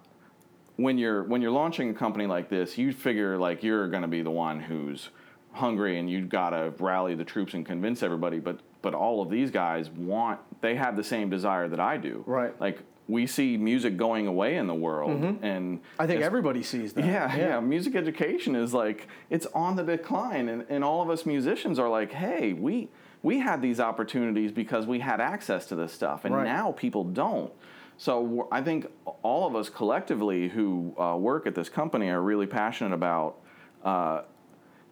when 0.76 0.98
you're 0.98 1.22
when 1.22 1.40
you're 1.40 1.50
launching 1.52 1.90
a 1.90 1.94
company 1.94 2.26
like 2.26 2.48
this, 2.48 2.76
you 2.76 2.92
figure 2.92 3.38
like 3.38 3.62
you're 3.62 3.88
going 3.88 4.02
to 4.02 4.08
be 4.08 4.22
the 4.22 4.30
one 4.30 4.60
who's 4.60 5.10
hungry 5.52 5.98
and 5.98 6.10
you've 6.10 6.28
got 6.28 6.50
to 6.50 6.72
rally 6.78 7.14
the 7.14 7.24
troops 7.24 7.54
and 7.54 7.64
convince 7.64 8.02
everybody. 8.02 8.38
But 8.38 8.60
but 8.82 8.94
all 8.94 9.22
of 9.22 9.30
these 9.30 9.50
guys 9.50 9.88
want 9.90 10.40
they 10.60 10.74
have 10.74 10.96
the 10.96 11.04
same 11.04 11.30
desire 11.30 11.68
that 11.68 11.80
I 11.80 11.96
do. 11.96 12.24
Right. 12.26 12.58
Like 12.60 12.80
we 13.06 13.26
see 13.26 13.56
music 13.56 13.96
going 13.96 14.26
away 14.26 14.56
in 14.56 14.66
the 14.66 14.74
world, 14.74 15.22
and 15.42 15.80
I 15.98 16.06
think 16.06 16.22
everybody 16.22 16.62
sees 16.62 16.94
that. 16.94 17.04
yeah, 17.04 17.36
yeah, 17.36 17.60
Music 17.60 17.94
education 17.94 18.56
is 18.56 18.72
like 18.72 19.08
it's 19.28 19.46
on 19.54 19.76
the 19.76 19.82
decline, 19.82 20.48
and, 20.48 20.64
and 20.70 20.82
all 20.82 21.02
of 21.02 21.10
us 21.10 21.26
musicians 21.26 21.78
are 21.78 21.88
like, 21.88 22.12
hey, 22.12 22.54
we 22.54 22.88
we 23.24 23.38
had 23.38 23.62
these 23.62 23.80
opportunities 23.80 24.52
because 24.52 24.86
we 24.86 25.00
had 25.00 25.18
access 25.18 25.66
to 25.66 25.74
this 25.74 25.92
stuff, 25.92 26.26
and 26.26 26.34
Right. 26.34 26.44
now 26.44 26.72
people 26.72 27.04
don't. 27.04 27.50
So 27.96 28.46
I 28.52 28.60
think 28.60 28.86
all 29.22 29.46
of 29.46 29.56
us 29.56 29.70
collectively 29.70 30.48
who 30.48 30.94
uh, 30.98 31.16
work 31.16 31.46
at 31.46 31.54
this 31.54 31.70
company 31.70 32.10
are 32.10 32.20
really 32.20 32.46
passionate 32.46 32.92
about 32.92 33.38
uh, 33.82 34.22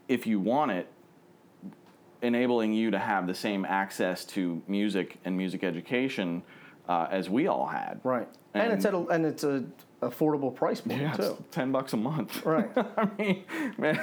if 0.09 0.27
you 0.27 0.41
want 0.41 0.71
it, 0.71 0.89
enabling 2.23 2.73
you 2.73 2.91
to 2.91 2.99
have 2.99 3.27
the 3.27 3.35
same 3.35 3.67
access 3.67 4.25
to 4.25 4.63
music 4.67 5.19
and 5.25 5.37
music 5.37 5.63
education 5.63 6.43
uh, 6.89 7.09
as 7.11 7.29
we 7.29 7.49
all 7.49 7.67
had. 7.67 8.01
Right. 8.03 8.29
And, 8.55 8.73
it's 8.73 8.85
at 8.87 8.95
a, 8.95 9.07
and 9.09 9.27
it's 9.27 9.45
a 9.45 9.65
affordable 10.03 10.55
price 10.55 10.81
point 10.81 11.01
Yeah, 11.01 11.15
it's 11.15 11.29
too. 11.29 11.45
ten 11.51 11.73
bucks 11.73 11.93
a 11.93 11.97
month. 11.97 12.45
Right. 12.47 12.71
I 12.77 13.09
mean, 13.19 13.45
man, 13.79 14.03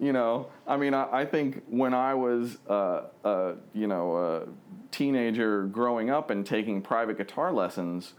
you 0.00 0.12
know, 0.12 0.48
I 0.66 0.76
mean, 0.76 0.94
I, 0.94 1.20
I 1.20 1.24
think 1.26 1.62
when 1.68 1.94
I 1.94 2.14
was, 2.14 2.58
uh, 2.68 3.02
uh, 3.24 3.54
you 3.72 3.86
know, 3.86 4.16
a 4.16 4.42
teenager 4.90 5.64
growing 5.66 6.10
up 6.10 6.30
and 6.30 6.44
taking 6.46 6.82
private 6.82 7.18
guitar 7.18 7.52
lessons, 7.52 8.14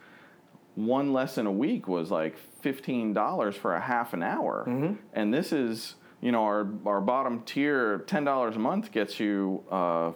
one 0.75 1.13
lesson 1.13 1.45
a 1.47 1.51
week 1.51 1.87
was 1.87 2.11
like 2.11 2.37
fifteen 2.61 3.13
dollars 3.13 3.55
for 3.55 3.75
a 3.75 3.81
half 3.81 4.13
an 4.13 4.21
hour, 4.23 4.65
Mm-hmm. 4.67 4.93
and 5.13 5.33
this 5.33 5.51
is, 5.53 5.95
you 6.21 6.31
know, 6.31 6.43
our 6.43 6.67
our 6.85 7.01
bottom 7.01 7.41
tier, 7.43 7.99
ten 8.07 8.23
dollars 8.23 8.55
a 8.55 8.59
month 8.59 8.91
gets 8.91 9.19
you. 9.19 9.63
Uh, 9.71 10.11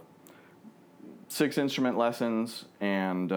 six 1.31 1.59
instrument 1.59 1.95
lessons 1.95 2.65
and 2.81 3.31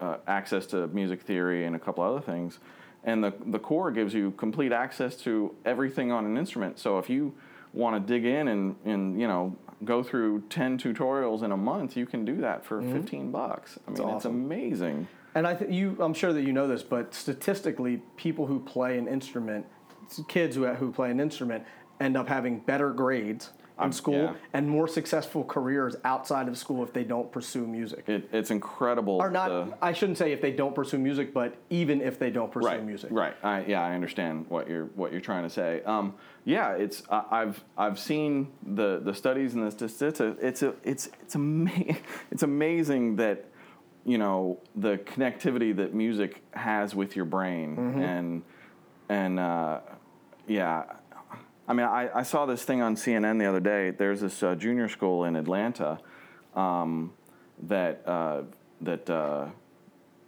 uh, 0.00 0.16
access 0.26 0.66
to 0.66 0.86
music 0.88 1.22
theory 1.22 1.64
and 1.64 1.76
a 1.76 1.78
couple 1.78 2.04
other 2.04 2.20
things. 2.20 2.58
And 3.04 3.22
the, 3.22 3.34
the 3.46 3.58
core 3.58 3.90
gives 3.90 4.14
you 4.14 4.32
complete 4.32 4.72
access 4.72 5.16
to 5.18 5.54
everything 5.64 6.10
on 6.10 6.24
an 6.24 6.38
instrument. 6.38 6.78
So 6.78 6.98
if 6.98 7.10
you 7.10 7.34
want 7.72 7.94
to 7.94 8.12
dig 8.12 8.24
in 8.24 8.48
and, 8.48 8.76
and 8.84 9.20
you 9.20 9.26
know 9.26 9.54
go 9.84 10.02
through 10.02 10.42
10 10.48 10.78
tutorials 10.78 11.42
in 11.42 11.52
a 11.52 11.56
month, 11.56 11.96
you 11.96 12.06
can 12.06 12.24
do 12.24 12.36
that 12.36 12.64
for 12.64 12.80
15 12.80 13.30
bucks. 13.30 13.78
I 13.86 13.90
mean, 13.90 14.08
it's 14.08 14.24
amazing. 14.24 15.06
And 15.34 15.46
I 15.46 15.54
think 15.54 15.72
you, 15.72 15.96
I'm 16.00 16.14
sure 16.14 16.32
that 16.32 16.42
you 16.42 16.52
know 16.52 16.68
this, 16.68 16.82
but 16.82 17.12
statistically, 17.12 18.00
people 18.16 18.46
who 18.46 18.60
play 18.60 18.98
an 18.98 19.08
instrument, 19.08 19.66
kids 20.28 20.54
who, 20.56 20.66
who 20.66 20.92
play 20.92 21.10
an 21.10 21.20
instrument, 21.20 21.64
end 22.00 22.16
up 22.16 22.28
having 22.28 22.60
better 22.60 22.90
grades 22.92 23.50
in 23.78 23.84
Um, 23.86 23.92
school 23.92 24.14
yeah. 24.14 24.32
and 24.52 24.68
more 24.68 24.86
successful 24.86 25.42
careers 25.42 25.96
outside 26.04 26.46
of 26.46 26.56
school 26.56 26.84
if 26.84 26.92
they 26.92 27.02
don't 27.02 27.32
pursue 27.32 27.66
music. 27.66 28.04
It, 28.08 28.28
it's 28.32 28.52
incredible. 28.52 29.14
or 29.20 29.30
not, 29.30 29.48
the- 29.48 29.74
I 29.82 29.92
shouldn't 29.92 30.16
say 30.18 30.30
if 30.32 30.40
they 30.40 30.52
don't 30.52 30.74
pursue 30.76 30.98
music, 30.98 31.34
but 31.34 31.56
even 31.70 32.00
if 32.00 32.16
they 32.18 32.30
don't 32.30 32.52
pursue 32.52 32.68
right, 32.68 32.84
music. 32.84 33.10
Right. 33.12 33.34
I, 33.42 33.64
yeah, 33.66 33.82
I 33.82 33.94
understand 33.94 34.46
what 34.48 34.68
you're 34.68 34.86
what 34.94 35.10
you're 35.10 35.20
trying 35.20 35.42
to 35.42 35.50
say. 35.50 35.82
Um, 35.84 36.14
yeah, 36.44 36.72
it's 36.74 37.02
I, 37.10 37.24
I've 37.32 37.64
I've 37.76 37.98
seen 37.98 38.52
the 38.64 39.00
the 39.02 39.12
studies 39.12 39.54
and 39.54 39.66
the 39.66 39.72
statistics. 39.72 40.20
It's 40.40 40.62
a 40.62 40.74
it's 40.84 41.08
it's 41.24 41.34
ama- 41.34 41.70
it's 42.30 42.44
amazing 42.44 43.16
that 43.16 43.44
you 44.04 44.18
know 44.18 44.60
the 44.76 44.98
connectivity 44.98 45.74
that 45.74 45.94
music 45.94 46.42
has 46.52 46.94
with 46.94 47.16
your 47.16 47.24
brain 47.24 47.76
Mm-hmm. 47.76 48.00
and 48.02 48.42
and 49.08 49.40
uh, 49.40 49.80
yeah. 50.46 50.84
I 51.66 51.72
mean, 51.72 51.86
I, 51.86 52.10
I 52.14 52.22
saw 52.22 52.44
this 52.44 52.62
thing 52.62 52.82
on 52.82 52.94
CNN 52.94 53.38
the 53.38 53.46
other 53.46 53.60
day. 53.60 53.90
There's 53.90 54.20
this 54.20 54.42
uh, 54.42 54.54
junior 54.54 54.88
school 54.88 55.24
in 55.24 55.34
Atlanta 55.34 55.98
um, 56.54 57.12
that 57.62 58.06
uh, 58.06 58.42
that 58.82 59.08
uh, 59.08 59.46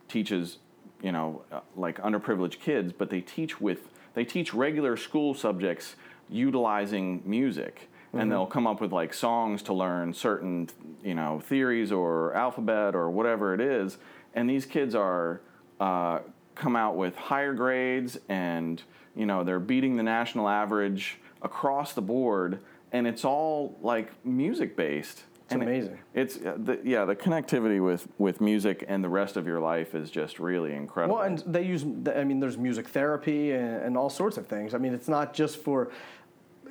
teaches, 0.09 0.59
you 1.03 1.12
know, 1.12 1.43
uh, 1.53 1.61
like 1.76 1.99
underprivileged 1.99 2.61
kids, 2.61 2.93
but 2.93 3.11
they 3.11 3.20
teach 3.20 3.61
with 3.61 3.91
they 4.14 4.24
teach 4.24 4.55
regular 4.55 4.97
school 4.97 5.34
subjects 5.34 5.97
utilizing 6.30 7.22
music, 7.26 7.91
and 8.14 8.32
they'll 8.32 8.47
come 8.47 8.66
up 8.66 8.80
with 8.80 8.93
like 8.93 9.12
songs 9.12 9.62
to 9.62 9.74
learn 9.74 10.14
certain, 10.14 10.70
you 11.05 11.14
know, 11.14 11.39
theories 11.41 11.93
or 11.93 12.32
alphabet 12.34 12.95
or 12.95 13.11
whatever 13.11 13.53
it 13.53 13.61
is, 13.61 13.99
and 14.34 14.49
these 14.49 14.64
kids 14.64 14.95
are 14.95 15.43
uh, 15.80 16.20
come 16.55 16.76
out 16.76 16.97
with 16.97 17.14
higher 17.14 17.53
grades, 17.53 18.18
and 18.30 18.82
you 19.14 19.26
know 19.26 19.45
they're 19.45 19.61
beating 19.61 19.97
the 19.97 20.03
national 20.03 20.49
average 20.49 21.18
across 21.43 21.93
the 21.93 22.03
board, 22.03 22.61
and 22.93 23.07
it's 23.07 23.24
all 23.24 23.76
like 23.82 24.12
music 24.24 24.76
based. 24.76 25.24
It's 25.45 25.53
And 25.53 25.62
it- 25.62 25.66
amazing. 25.66 25.99
it's 26.12 26.37
uh, 26.39 26.57
the, 26.59 26.80
yeah, 26.82 27.05
the 27.05 27.14
connectivity 27.14 27.84
with 27.84 28.09
with 28.18 28.41
music 28.41 28.84
and 28.89 29.05
the 29.05 29.09
rest 29.09 29.37
of 29.37 29.47
your 29.47 29.61
life 29.61 29.95
is 29.95 30.11
just 30.11 30.41
really 30.41 30.72
incredible. 30.74 31.16
Well, 31.16 31.24
and 31.24 31.39
they 31.47 31.62
use, 31.62 31.84
I 32.14 32.24
mean, 32.24 32.41
there's 32.41 32.59
music 32.59 32.89
therapy 32.89 33.53
and, 33.53 33.76
and 33.82 33.97
all 33.97 34.11
sorts 34.11 34.37
of 34.39 34.47
things. 34.49 34.74
I 34.74 34.78
mean, 34.78 34.93
it's 34.93 35.09
not 35.09 35.34
just 35.34 35.59
for, 35.62 35.93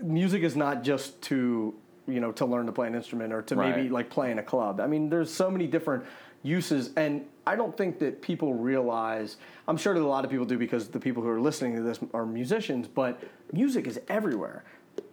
music 0.01 0.43
is 0.43 0.57
not 0.57 0.83
just 0.83 1.21
to, 1.23 1.73
you 2.07 2.19
know, 2.19 2.33
to 2.33 2.45
learn 2.45 2.65
to 2.65 2.73
play 2.73 2.87
an 2.87 2.95
instrument 2.95 3.31
or 3.31 3.41
to 3.43 3.55
maybe 3.55 3.87
like 3.87 4.09
play 4.09 4.29
in 4.29 4.39
a 4.39 4.43
club. 4.43 4.81
I 4.81 4.87
mean, 4.87 5.09
there's 5.09 5.33
so 5.33 5.49
many 5.49 5.67
different 5.67 6.03
uses. 6.43 6.91
And 6.97 7.25
I 7.47 7.55
don't 7.55 7.77
think 7.77 7.99
that 7.99 8.21
people 8.21 8.53
realize, 8.53 9.37
I'm 9.67 9.77
sure 9.77 9.93
that 9.93 10.01
a 10.01 10.07
lot 10.07 10.25
of 10.25 10.31
people 10.31 10.45
do 10.45 10.57
because 10.57 10.87
the 10.87 10.99
people 10.99 11.21
who 11.21 11.29
are 11.29 11.39
listening 11.39 11.75
to 11.75 11.81
this 11.81 11.99
are 12.13 12.25
musicians, 12.25 12.87
but 12.87 13.21
music 13.51 13.87
is 13.87 13.99
everywhere. 14.09 14.63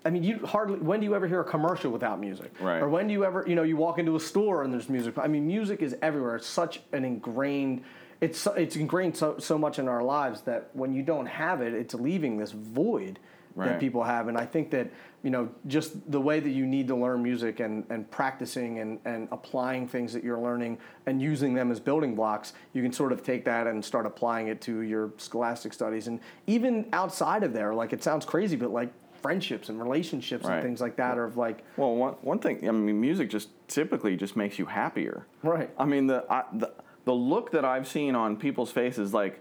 I 0.05 0.11
mean, 0.11 0.23
you 0.23 0.39
hardly, 0.47 0.79
when 0.79 1.01
do 1.01 1.07
you 1.07 1.15
ever 1.15 1.27
hear 1.27 1.41
a 1.41 1.45
commercial 1.45 1.91
without 1.91 2.21
music? 2.21 2.53
Right. 2.61 2.81
Or 2.81 2.89
when 2.89 3.07
do 3.07 3.13
you 3.13 3.25
ever, 3.25 3.45
you 3.47 3.55
know, 3.55 3.63
you 3.63 3.77
walk 3.77 3.99
into 3.99 4.17
a 4.17 4.21
store 4.21 4.63
and 4.63 4.73
there's 4.73 4.89
music. 4.89 5.19
I 5.19 5.29
mean, 5.29 5.47
music 5.47 5.83
is 5.83 5.97
everywhere. 6.03 6.37
It's 6.37 6.47
such 6.47 6.81
an 6.93 7.05
ingrained, 7.05 7.83
it's 8.21 8.47
it's 8.57 8.77
ingrained 8.77 9.17
so, 9.17 9.39
so 9.39 9.59
much 9.59 9.79
in 9.79 9.89
our 9.89 10.03
lives 10.03 10.43
that 10.43 10.71
when 10.73 10.95
you 10.95 11.03
don't 11.03 11.27
have 11.27 11.61
it, 11.61 11.75
it's 11.75 11.95
leaving 11.95 12.39
this 12.39 12.53
void 12.53 13.19
that 13.57 13.81
people 13.81 14.03
have. 14.03 14.29
And 14.29 14.37
I 14.39 14.47
think 14.47 14.71
that 14.71 14.91
you 15.23 15.31
know 15.31 15.49
just 15.67 16.11
the 16.11 16.21
way 16.21 16.41
that 16.41 16.51
you 16.51 16.67
need 16.67 16.89
to 16.89 16.97
learn 16.97 17.23
music 17.23 17.61
and, 17.61 17.85
and 17.91 18.11
practicing 18.11 18.79
and, 18.81 18.99
and 19.05 19.29
applying 19.31 19.87
things 19.89 20.13
that 20.13 20.25
you're 20.25 20.39
learning 20.41 20.79
and 21.07 21.21
using 21.21 21.55
them 21.55 21.71
as 21.71 21.81
building 21.81 22.15
blocks, 22.15 22.53
you 22.73 22.83
can 22.83 22.93
sort 22.93 23.13
of 23.13 23.23
take 23.23 23.45
that 23.45 23.67
and 23.67 23.85
start 23.85 24.07
applying 24.07 24.49
it 24.49 24.61
to 24.63 24.81
your 24.81 25.13
scholastic 25.19 25.73
studies 25.73 26.07
and 26.09 26.21
even 26.47 26.87
outside 26.93 27.43
of 27.43 27.53
there. 27.53 27.75
Like 27.75 27.93
it 27.93 28.03
sounds 28.03 28.25
crazy, 28.25 28.57
but 28.57 28.71
like 28.71 28.93
friendships 29.21 29.69
and 29.69 29.81
relationships 29.81 30.45
Right. 30.45 30.55
and 30.55 30.63
things 30.65 30.81
like 30.81 30.97
that 30.97 31.17
are 31.17 31.25
of 31.25 31.37
like 31.37 31.63
well, 31.77 31.95
one 31.95 32.15
one 32.23 32.39
thing, 32.41 32.69
I 32.69 32.73
mean, 32.73 33.01
music 33.01 33.31
just 33.31 33.49
typically 33.69 34.17
just 34.17 34.37
makes 34.37 34.59
you 34.59 34.67
happier. 34.67 35.27
Right. 35.43 35.71
I 35.79 35.85
mean, 35.85 36.09
the 36.09 36.25
I, 36.29 36.45
the 36.53 36.73
the 37.05 37.13
look 37.13 37.51
that 37.53 37.65
I've 37.65 37.87
seen 37.89 38.15
on 38.17 38.37
people's 38.37 38.71
faces, 38.73 39.13
like 39.15 39.41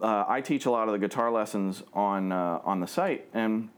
uh, 0.00 0.24
I 0.28 0.40
teach 0.40 0.66
a 0.66 0.70
lot 0.70 0.88
of 0.88 0.92
the 0.92 0.98
guitar 0.98 1.30
lessons 1.30 1.82
on 1.92 2.32
uh, 2.32 2.60
on 2.64 2.80
the 2.80 2.86
site, 2.86 3.26
and 3.32 3.68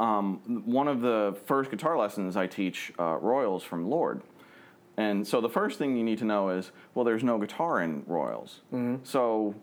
um, 0.00 0.62
one 0.64 0.88
of 0.88 1.00
the 1.02 1.36
first 1.46 1.70
guitar 1.70 1.96
lessons 1.98 2.36
I 2.36 2.46
teach 2.46 2.92
uh, 2.98 3.16
Royals 3.20 3.62
from 3.62 3.88
Lorde. 3.88 4.22
And 4.96 5.26
so 5.26 5.40
the 5.40 5.48
first 5.48 5.78
thing 5.78 5.96
you 5.96 6.04
need 6.04 6.18
to 6.18 6.24
know 6.24 6.50
is, 6.50 6.72
well, 6.94 7.04
there's 7.04 7.24
no 7.24 7.38
guitar 7.38 7.80
in 7.80 8.02
Royals. 8.06 8.60
So 9.02 9.54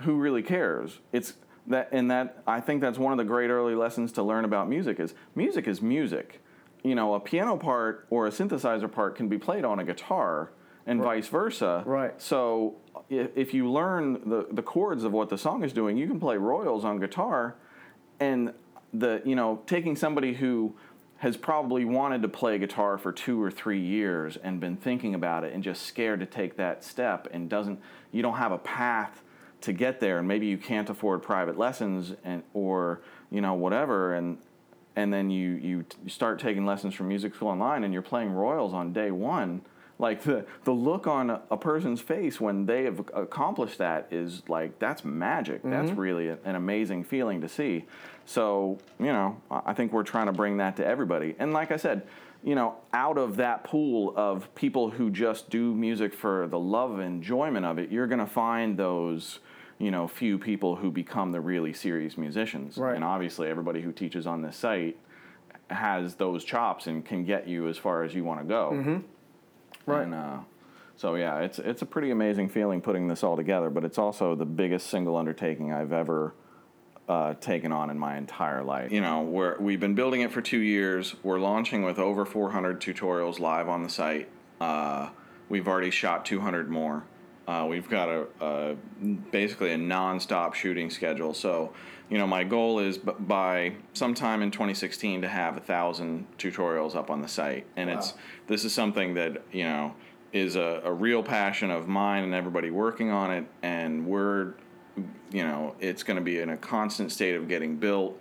who 0.00 0.16
really 0.16 0.42
cares? 0.42 0.98
It's 1.12 1.34
that, 1.66 1.88
and 1.92 2.10
that 2.10 2.42
I 2.46 2.60
think 2.60 2.80
that's 2.80 2.98
one 2.98 3.12
of 3.12 3.18
the 3.18 3.24
great 3.24 3.50
early 3.50 3.74
lessons 3.74 4.12
to 4.12 4.22
learn 4.22 4.44
about 4.44 4.68
music 4.68 5.00
is 5.00 5.14
music 5.34 5.66
is 5.66 5.82
music. 5.82 6.42
You 6.84 6.94
know, 6.94 7.14
a 7.14 7.20
piano 7.20 7.56
part 7.56 8.06
or 8.10 8.26
a 8.26 8.30
synthesizer 8.30 8.90
part 8.90 9.16
can 9.16 9.28
be 9.28 9.38
played 9.38 9.64
on 9.64 9.80
a 9.80 9.84
guitar, 9.84 10.52
and 10.86 11.02
vice 11.02 11.28
versa. 11.28 11.82
Right. 11.84 12.20
So 12.20 12.76
if, 13.10 13.54
you 13.54 13.70
learn 13.70 14.20
the 14.28 14.46
the 14.50 14.62
chords 14.62 15.04
of 15.04 15.12
what 15.12 15.28
the 15.28 15.38
song 15.38 15.64
is 15.64 15.72
doing, 15.72 15.96
you 15.96 16.06
can 16.06 16.20
play 16.20 16.36
Royals 16.36 16.84
on 16.84 16.98
guitar, 17.00 17.56
and 18.20 18.52
the 18.92 19.22
you 19.24 19.34
know 19.34 19.62
taking 19.66 19.96
somebody 19.96 20.34
who 20.34 20.74
has 21.18 21.36
probably 21.36 21.84
wanted 21.84 22.22
to 22.22 22.28
play 22.28 22.58
guitar 22.58 22.96
for 22.96 23.12
two 23.12 23.42
or 23.42 23.50
three 23.50 23.80
years 23.80 24.36
and 24.36 24.60
been 24.60 24.76
thinking 24.76 25.14
about 25.14 25.42
it 25.42 25.52
and 25.52 25.64
just 25.64 25.82
scared 25.82 26.20
to 26.20 26.26
take 26.26 26.56
that 26.56 26.84
step 26.84 27.28
and 27.32 27.50
doesn't 27.50 27.80
you 28.12 28.22
don't 28.22 28.36
have 28.36 28.52
a 28.52 28.58
path 28.58 29.22
to 29.60 29.72
get 29.72 29.98
there 30.00 30.18
and 30.18 30.28
maybe 30.28 30.46
you 30.46 30.56
can't 30.56 30.88
afford 30.88 31.22
private 31.22 31.58
lessons 31.58 32.14
and 32.24 32.42
or 32.54 33.00
you 33.30 33.40
know 33.40 33.54
whatever 33.54 34.14
and 34.14 34.38
and 34.94 35.12
then 35.12 35.28
you 35.28 35.50
you, 35.54 35.84
you 36.04 36.10
start 36.10 36.38
taking 36.38 36.64
lessons 36.64 36.94
from 36.94 37.08
music 37.08 37.34
school 37.34 37.48
online 37.48 37.82
and 37.84 37.92
you're 37.92 38.02
playing 38.02 38.30
royals 38.30 38.72
on 38.72 38.92
day 38.92 39.10
one 39.10 39.60
like 39.98 40.22
the 40.22 40.46
the 40.64 40.72
look 40.72 41.06
on 41.06 41.30
a, 41.30 41.42
a 41.50 41.56
person's 41.56 42.00
face 42.00 42.40
when 42.40 42.66
they 42.66 42.84
have 42.84 43.00
accomplished 43.14 43.78
that 43.78 44.08
is 44.10 44.42
like 44.48 44.78
that's 44.78 45.04
magic. 45.04 45.62
That's 45.62 45.90
mm-hmm. 45.90 46.00
really 46.00 46.28
a- 46.28 46.38
an 46.44 46.54
amazing 46.54 47.04
feeling 47.04 47.40
to 47.40 47.48
see. 47.48 47.84
So 48.24 48.78
you 48.98 49.06
know 49.06 49.40
I 49.50 49.72
think 49.74 49.92
we're 49.92 50.04
trying 50.04 50.26
to 50.26 50.32
bring 50.32 50.58
that 50.58 50.76
to 50.76 50.86
everybody. 50.86 51.34
And 51.38 51.52
like 51.52 51.72
I 51.72 51.76
said 51.76 52.06
you 52.44 52.54
know 52.54 52.76
out 52.92 53.18
of 53.18 53.36
that 53.36 53.64
pool 53.64 54.14
of 54.16 54.54
people 54.54 54.90
who 54.90 55.10
just 55.10 55.50
do 55.50 55.74
music 55.74 56.14
for 56.14 56.46
the 56.46 56.58
love 56.58 56.98
and 56.98 57.16
enjoyment 57.16 57.66
of 57.66 57.78
it 57.78 57.90
you're 57.90 58.06
going 58.06 58.20
to 58.20 58.26
find 58.26 58.76
those 58.78 59.40
you 59.78 59.90
know 59.90 60.06
few 60.06 60.38
people 60.38 60.76
who 60.76 60.90
become 60.90 61.32
the 61.32 61.40
really 61.40 61.72
serious 61.72 62.16
musicians. 62.16 62.78
Right. 62.78 62.94
and 62.94 63.04
obviously 63.04 63.48
everybody 63.48 63.80
who 63.80 63.92
teaches 63.92 64.26
on 64.26 64.42
this 64.42 64.56
site 64.56 64.96
has 65.70 66.14
those 66.14 66.44
chops 66.44 66.86
and 66.86 67.04
can 67.04 67.24
get 67.24 67.46
you 67.46 67.68
as 67.68 67.76
far 67.76 68.02
as 68.02 68.14
you 68.14 68.24
want 68.24 68.40
to 68.40 68.46
go 68.46 68.70
mm-hmm. 68.72 68.98
Right. 69.90 70.04
and, 70.04 70.14
uh, 70.14 70.38
so 70.96 71.14
yeah, 71.14 71.38
it's 71.38 71.60
it's 71.60 71.82
a 71.82 71.86
pretty 71.86 72.10
amazing 72.10 72.48
feeling 72.48 72.80
putting 72.80 73.06
this 73.06 73.22
all 73.22 73.36
together, 73.36 73.70
but 73.70 73.84
it's 73.84 73.98
also 73.98 74.34
the 74.34 74.44
biggest 74.44 74.88
single 74.88 75.16
undertaking 75.16 75.72
I've 75.72 75.92
ever 75.92 76.34
uh, 77.08 77.34
taken 77.34 77.72
on 77.72 77.88
in 77.90 77.98
my 77.98 78.16
entire 78.16 78.62
life. 78.62 78.92
You 78.92 79.00
know, 79.00 79.22
we're, 79.22 79.58
we've 79.58 79.80
been 79.80 79.94
building 79.94 80.20
it 80.20 80.30
for 80.30 80.42
two 80.42 80.58
years. 80.58 81.14
We're 81.22 81.38
launching 81.38 81.82
with 81.82 81.98
over 81.98 82.26
400 82.26 82.80
tutorials 82.80 83.38
live 83.38 83.68
on 83.68 83.82
the 83.82 83.88
site. 83.88 84.28
Uh, 84.60 85.08
we've 85.48 85.66
already 85.66 85.90
shot 85.90 86.26
200 86.26 86.68
more. 86.68 87.04
Uh, 87.46 87.66
we've 87.68 87.88
got 87.88 88.10
a, 88.10 88.26
a 88.40 88.74
basically 89.32 89.72
a 89.72 89.78
non-stop 89.78 90.52
shooting 90.52 90.90
schedule. 90.90 91.32
So, 91.32 91.72
you 92.10 92.16
know, 92.16 92.26
my 92.26 92.44
goal 92.44 92.78
is 92.78 92.96
b- 92.96 93.12
by 93.18 93.74
sometime 93.92 94.42
in 94.42 94.50
2016 94.50 95.22
to 95.22 95.28
have 95.28 95.56
a 95.56 95.60
thousand 95.60 96.26
tutorials 96.38 96.96
up 96.96 97.10
on 97.10 97.20
the 97.20 97.28
site, 97.28 97.66
and 97.76 97.90
it's 97.90 98.14
this 98.46 98.64
is 98.64 98.72
something 98.72 99.14
that 99.14 99.42
you 99.52 99.64
know 99.64 99.94
is 100.32 100.56
a, 100.56 100.80
a 100.84 100.92
real 100.92 101.22
passion 101.22 101.70
of 101.70 101.88
mine 101.88 102.24
and 102.24 102.34
everybody 102.34 102.70
working 102.70 103.10
on 103.10 103.30
it, 103.30 103.44
and 103.62 104.06
we're 104.06 104.54
you 105.30 105.44
know 105.44 105.74
it's 105.80 106.02
going 106.02 106.16
to 106.16 106.22
be 106.22 106.38
in 106.38 106.48
a 106.50 106.56
constant 106.56 107.12
state 107.12 107.34
of 107.34 107.46
getting 107.46 107.76
built 107.76 108.18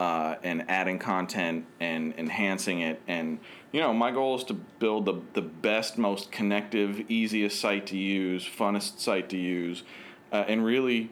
uh, 0.00 0.34
and 0.42 0.68
adding 0.68 0.98
content 0.98 1.66
and 1.78 2.14
enhancing 2.18 2.80
it. 2.80 3.00
And 3.06 3.38
you 3.70 3.80
know 3.80 3.92
my 3.92 4.10
goal 4.10 4.36
is 4.36 4.44
to 4.44 4.54
build 4.54 5.04
the, 5.04 5.20
the 5.34 5.42
best 5.42 5.98
most 5.98 6.32
connective 6.32 7.08
easiest 7.08 7.60
site 7.60 7.86
to 7.88 7.96
use 7.96 8.44
funnest 8.44 8.98
site 8.98 9.28
to 9.28 9.36
use 9.36 9.84
uh, 10.32 10.44
and 10.48 10.64
really 10.64 11.10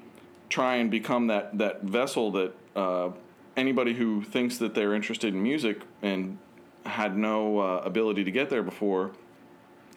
try 0.48 0.76
and 0.76 0.90
become 0.90 1.26
that, 1.28 1.56
that 1.58 1.82
vessel 1.82 2.30
that 2.32 2.52
uh, 2.76 3.10
anybody 3.56 3.94
who 3.94 4.22
thinks 4.22 4.58
that 4.58 4.74
they're 4.74 4.94
interested 4.94 5.34
in 5.34 5.42
music 5.42 5.80
and 6.02 6.38
had 6.86 7.16
no 7.16 7.58
uh, 7.58 7.82
ability 7.84 8.24
to 8.24 8.30
get 8.30 8.48
there 8.50 8.62
before 8.62 9.10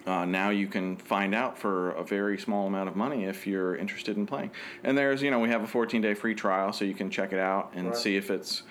uh, 0.08 0.26
now 0.26 0.50
you 0.50 0.68
can 0.68 0.98
find 0.98 1.36
out 1.36 1.58
for 1.58 1.92
a 1.92 2.04
very 2.04 2.38
small 2.38 2.66
amount 2.68 2.90
of 2.90 2.96
money 2.96 3.26
if 3.26 3.46
you're 3.46 3.76
interested 3.76 4.18
in 4.18 4.26
playing. 4.26 4.50
And 4.84 4.98
there's, 4.98 5.22
you 5.22 5.30
know, 5.30 5.40
we 5.40 5.50
have 5.50 5.62
a 5.62 5.68
14 5.68 6.02
day 6.02 6.16
free 6.16 6.34
trial, 6.34 6.74
so 6.74 6.86
you 6.86 6.96
can 6.96 7.12
check 7.12 7.32
it 7.34 7.38
out 7.40 7.72
and 7.76 7.90
Right. 7.90 7.96
see 7.96 8.16
if 8.16 8.32
it's 8.32 8.64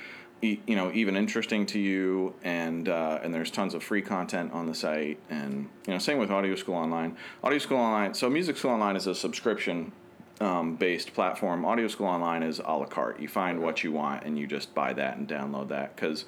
e- 0.42 0.58
you 0.66 0.74
know 0.74 0.90
even 0.92 1.16
interesting 1.16 1.66
to 1.66 1.78
you 1.78 2.34
and 2.42 2.88
uh, 2.88 3.20
and 3.22 3.32
there's 3.32 3.50
tons 3.50 3.74
of 3.74 3.82
free 3.84 4.02
content 4.02 4.52
on 4.52 4.66
the 4.66 4.74
site 4.74 5.18
and 5.30 5.68
you 5.86 5.92
know 5.92 5.98
same 5.98 6.18
with 6.18 6.30
audio 6.32 6.54
school 6.56 6.74
online 6.74 7.16
audio 7.44 7.58
school 7.58 7.76
online 7.78 8.14
so 8.14 8.28
music 8.28 8.56
school 8.56 8.70
online 8.72 8.96
is 8.96 9.06
a 9.06 9.14
subscription 9.14 9.92
um, 10.40 10.76
based 10.76 11.12
platform. 11.12 11.64
Audio 11.64 11.88
school 11.88 12.06
online 12.06 12.42
is 12.42 12.58
a 12.58 12.62
la 12.62 12.86
carte. 12.86 13.20
You 13.20 13.28
find 13.28 13.60
what 13.60 13.84
you 13.84 13.92
want 13.92 14.24
and 14.24 14.38
you 14.38 14.46
just 14.46 14.74
buy 14.74 14.92
that 14.94 15.16
and 15.16 15.28
download 15.28 15.68
that 15.68 15.94
because 15.94 16.24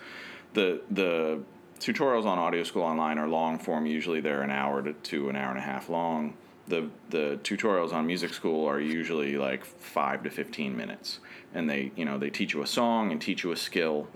the 0.55 0.83
the 0.91 1.41
tutorials 1.81 2.27
on 2.27 2.39
audio 2.39 2.63
school 2.63 2.83
online 2.83 3.19
are 3.19 3.29
long 3.29 3.59
form. 3.59 3.87
Usually 3.87 4.21
they're 4.21 4.43
an 4.43 4.51
hour 4.51 4.83
to, 4.83 4.93
to 4.93 5.29
an 5.29 5.37
hour 5.37 5.51
and 5.51 5.59
a 5.59 5.63
half 5.63 5.89
long. 5.89 6.35
The 6.69 6.89
the 7.11 7.41
tutorials 7.43 7.93
on 7.93 8.07
music 8.07 8.35
school 8.35 8.67
are 8.67 8.81
usually 8.81 9.37
like 9.37 9.65
five 9.65 10.23
to 10.25 10.31
15 10.31 10.77
minutes. 10.77 11.19
And 11.55 11.69
they 11.69 11.93
you 11.97 12.05
know 12.05 12.19
they 12.19 12.31
teach 12.31 12.53
you 12.55 12.63
a 12.63 12.67
song 12.67 13.13
and 13.13 13.21
teach 13.21 13.45
you 13.45 13.53
a 13.53 13.57
skill. 13.57 14.09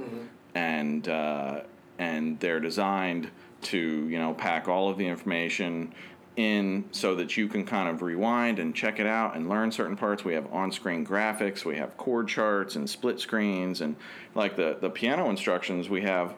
And 0.54 1.08
uh, 1.08 1.62
and 1.98 2.38
they're 2.40 2.60
designed 2.60 3.30
to 3.62 3.78
you 4.08 4.18
know 4.18 4.34
pack 4.34 4.68
all 4.68 4.90
of 4.90 4.98
the 4.98 5.06
information 5.06 5.94
in 6.36 6.84
so 6.92 7.14
that 7.14 7.36
you 7.36 7.48
can 7.48 7.64
kind 7.64 7.88
of 7.88 8.02
rewind 8.02 8.58
and 8.58 8.74
check 8.74 9.00
it 9.00 9.06
out 9.06 9.34
and 9.36 9.48
learn 9.48 9.72
certain 9.72 9.96
parts. 9.96 10.24
We 10.24 10.34
have 10.34 10.52
on-screen 10.52 11.04
graphics, 11.04 11.64
we 11.64 11.76
have 11.76 11.96
chord 11.96 12.28
charts 12.28 12.76
and 12.76 12.88
split 12.88 13.18
screens, 13.20 13.80
and 13.80 13.96
like 14.34 14.56
the 14.56 14.76
the 14.80 14.90
piano 14.90 15.30
instructions 15.30 15.88
we 15.88 16.02
have. 16.02 16.34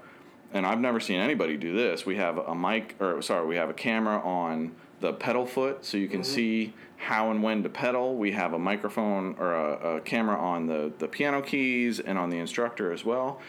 And 0.52 0.64
I've 0.64 0.80
never 0.80 0.98
seen 0.98 1.20
anybody 1.20 1.58
do 1.58 1.74
this. 1.74 2.06
We 2.06 2.16
have 2.16 2.38
a 2.38 2.54
mic, 2.54 2.94
or 3.00 3.20
sorry, 3.20 3.46
we 3.46 3.56
have 3.56 3.68
a 3.68 3.74
camera 3.74 4.18
on 4.20 4.74
the 5.00 5.12
pedal 5.12 5.44
foot, 5.44 5.84
so 5.84 5.98
you 5.98 6.08
can 6.08 6.24
see 6.24 6.72
how 6.96 7.30
and 7.30 7.42
when 7.42 7.62
to 7.62 7.68
pedal. 7.68 8.16
We 8.16 8.32
have 8.32 8.54
a 8.54 8.58
microphone 8.58 9.36
or 9.38 9.54
a, 9.54 9.96
a 9.96 10.00
camera 10.00 10.38
on 10.38 10.66
the 10.66 10.92
the 10.98 11.08
piano 11.08 11.42
keys 11.42 12.00
and 12.00 12.16
on 12.16 12.30
the 12.30 12.38
instructor 12.38 12.92
as 12.92 13.04
well. 13.04 13.40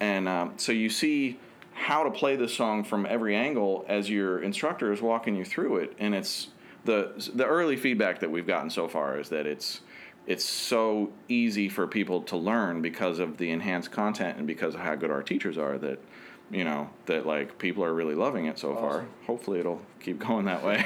And 0.00 0.28
um, 0.28 0.54
so 0.56 0.72
you 0.72 0.88
see 0.88 1.38
how 1.76 2.02
to 2.02 2.10
play 2.10 2.36
the 2.36 2.48
song 2.48 2.82
from 2.82 3.04
every 3.04 3.36
angle 3.36 3.84
as 3.86 4.08
your 4.08 4.42
instructor 4.42 4.92
is 4.92 5.02
walking 5.02 5.36
you 5.36 5.44
through 5.44 5.76
it 5.76 5.92
and 5.98 6.14
it's 6.14 6.48
the 6.86 7.12
the 7.34 7.44
early 7.44 7.76
feedback 7.76 8.18
that 8.20 8.30
we've 8.30 8.46
gotten 8.46 8.70
so 8.70 8.88
far 8.88 9.20
is 9.20 9.28
that 9.28 9.46
it's 9.46 9.82
it's 10.26 10.44
so 10.44 11.12
easy 11.28 11.68
for 11.68 11.86
people 11.86 12.22
to 12.22 12.36
learn 12.36 12.80
because 12.80 13.18
of 13.18 13.36
the 13.36 13.50
enhanced 13.50 13.92
content 13.92 14.38
and 14.38 14.46
because 14.46 14.74
of 14.74 14.80
how 14.80 14.94
good 14.94 15.10
our 15.10 15.22
teachers 15.22 15.58
are 15.58 15.76
that 15.76 15.98
you 16.50 16.64
know 16.64 16.88
that 17.04 17.26
like 17.26 17.58
people 17.58 17.84
are 17.84 17.92
really 17.92 18.14
loving 18.14 18.46
it 18.46 18.58
so 18.58 18.74
far 18.74 19.04
hopefully 19.26 19.60
it'll 19.60 19.82
keep 20.00 20.18
going 20.26 20.46
that 20.46 20.64
way 20.64 20.82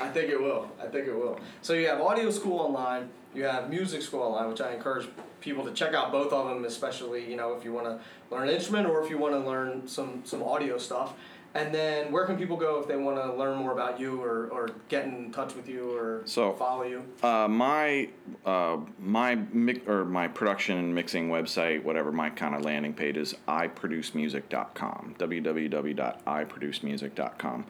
I 0.00 0.08
think 0.08 0.30
it 0.30 0.40
will. 0.40 0.68
I 0.82 0.86
think 0.86 1.06
it 1.06 1.14
will. 1.14 1.38
So 1.62 1.72
you 1.74 1.86
have 1.86 2.00
audio 2.00 2.30
school 2.30 2.58
online. 2.58 3.08
You 3.34 3.44
have 3.44 3.68
music 3.70 4.02
school 4.02 4.22
online, 4.22 4.48
which 4.48 4.60
I 4.60 4.72
encourage 4.74 5.08
people 5.40 5.64
to 5.64 5.72
check 5.72 5.94
out 5.94 6.10
both 6.12 6.32
of 6.32 6.48
them, 6.48 6.64
especially 6.64 7.28
you 7.28 7.36
know 7.36 7.54
if 7.54 7.64
you 7.64 7.72
want 7.72 7.86
to 7.86 7.98
learn 8.34 8.48
an 8.48 8.54
instrument 8.54 8.86
or 8.88 9.02
if 9.04 9.10
you 9.10 9.18
want 9.18 9.34
to 9.34 9.40
learn 9.40 9.86
some 9.88 10.22
some 10.24 10.42
audio 10.42 10.78
stuff. 10.78 11.14
And 11.56 11.72
then 11.72 12.10
where 12.10 12.26
can 12.26 12.36
people 12.36 12.56
go 12.56 12.80
if 12.80 12.88
they 12.88 12.96
want 12.96 13.16
to 13.16 13.32
learn 13.32 13.56
more 13.58 13.70
about 13.70 14.00
you 14.00 14.20
or, 14.20 14.48
or 14.48 14.70
get 14.88 15.04
in 15.04 15.30
touch 15.30 15.54
with 15.54 15.68
you 15.68 15.96
or 15.96 16.22
So- 16.24 16.52
follow 16.54 16.82
you? 16.82 17.04
Uh, 17.22 17.46
my 17.46 18.08
uh, 18.44 18.78
my 18.98 19.36
mic- 19.36 19.88
or 19.88 20.04
my 20.04 20.26
production 20.26 20.78
and 20.78 20.92
mixing 20.92 21.28
website, 21.28 21.84
whatever 21.84 22.10
my 22.10 22.30
kind 22.30 22.56
of 22.56 22.62
landing 22.62 22.92
page 22.92 23.16
is, 23.16 23.36
iproducemusic.com. 23.46 25.14
www.iproducemusic.com. 25.16 27.64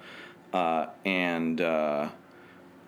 Uh, 0.53 0.87
and 1.05 1.61
uh, 1.61 2.09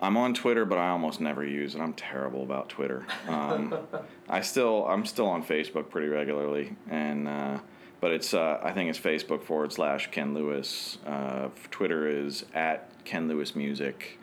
I'm 0.01 0.17
on 0.17 0.33
Twitter, 0.33 0.65
but 0.65 0.77
I 0.77 0.89
almost 0.89 1.19
never 1.19 1.43
use 1.45 1.75
it. 1.75 1.81
I'm 1.81 1.93
terrible 1.93 2.43
about 2.43 2.69
Twitter. 2.69 3.05
Um, 3.27 3.75
I 4.29 4.41
still 4.41 4.85
I'm 4.87 5.05
still 5.05 5.27
on 5.27 5.43
Facebook 5.43 5.89
pretty 5.89 6.07
regularly, 6.07 6.75
and 6.89 7.27
uh, 7.27 7.59
but 7.99 8.11
it's 8.11 8.33
uh, 8.33 8.59
I 8.61 8.71
think 8.73 8.89
it's 8.89 8.99
Facebook 8.99 9.43
forward 9.43 9.73
slash 9.73 10.11
Ken 10.11 10.33
Lewis. 10.33 10.99
Uh, 11.05 11.49
Twitter 11.71 12.07
is 12.07 12.45
at 12.53 12.91
Ken 13.05 13.27
Lewis 13.27 13.55
Music. 13.55 14.19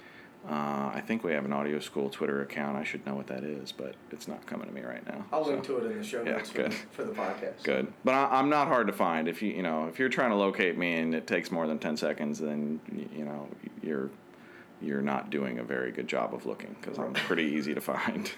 Uh, 0.49 0.93
I 0.95 1.03
think 1.05 1.25
we 1.25 1.33
have 1.33 1.47
an 1.47 1.55
audio 1.55 1.81
school 1.81 2.11
Twitter 2.11 2.43
account. 2.43 2.77
I 2.77 2.85
should 2.85 3.07
know 3.07 3.15
what 3.15 3.29
that 3.29 3.45
is, 3.45 3.73
but 3.73 3.95
it's 4.11 4.29
not 4.29 4.45
coming 4.45 4.67
to 4.67 4.75
me 4.75 4.83
right 4.83 5.05
now. 5.07 5.25
I'll 5.33 5.43
so. 5.43 5.53
link 5.53 5.65
to 5.65 5.79
it 5.79 5.91
in 5.91 5.99
the 5.99 6.05
show 6.05 6.23
notes 6.23 6.51
for, 6.51 6.65
good. 6.65 6.75
for 6.93 7.05
the 7.05 7.13
podcast. 7.13 7.63
Good, 7.63 7.91
but 8.05 8.13
I, 8.13 8.27
I'm 8.39 8.51
not 8.51 8.69
hard 8.69 8.87
to 8.89 8.93
find. 8.93 9.27
If 9.27 9.43
you 9.43 9.51
you 9.51 9.63
know 9.63 9.87
if 9.89 9.99
you're 9.99 10.11
trying 10.11 10.31
to 10.31 10.37
locate 10.37 10.77
me 10.77 10.99
and 10.99 11.15
it 11.15 11.27
takes 11.27 11.51
more 11.51 11.67
than 11.67 11.79
ten 11.79 11.97
seconds, 11.97 12.39
then 12.39 12.79
you 13.17 13.25
know 13.25 13.49
you're 13.83 14.11
you're 14.81 15.03
not 15.03 15.31
doing 15.31 15.59
a 15.59 15.65
very 15.65 15.91
good 15.93 16.09
job 16.09 16.35
of 16.35 16.47
looking 16.47 16.77
because 16.81 16.99
I'm 16.99 17.13
pretty 17.15 17.45
easy 17.45 17.75
to 17.75 17.81
find. 17.81 18.31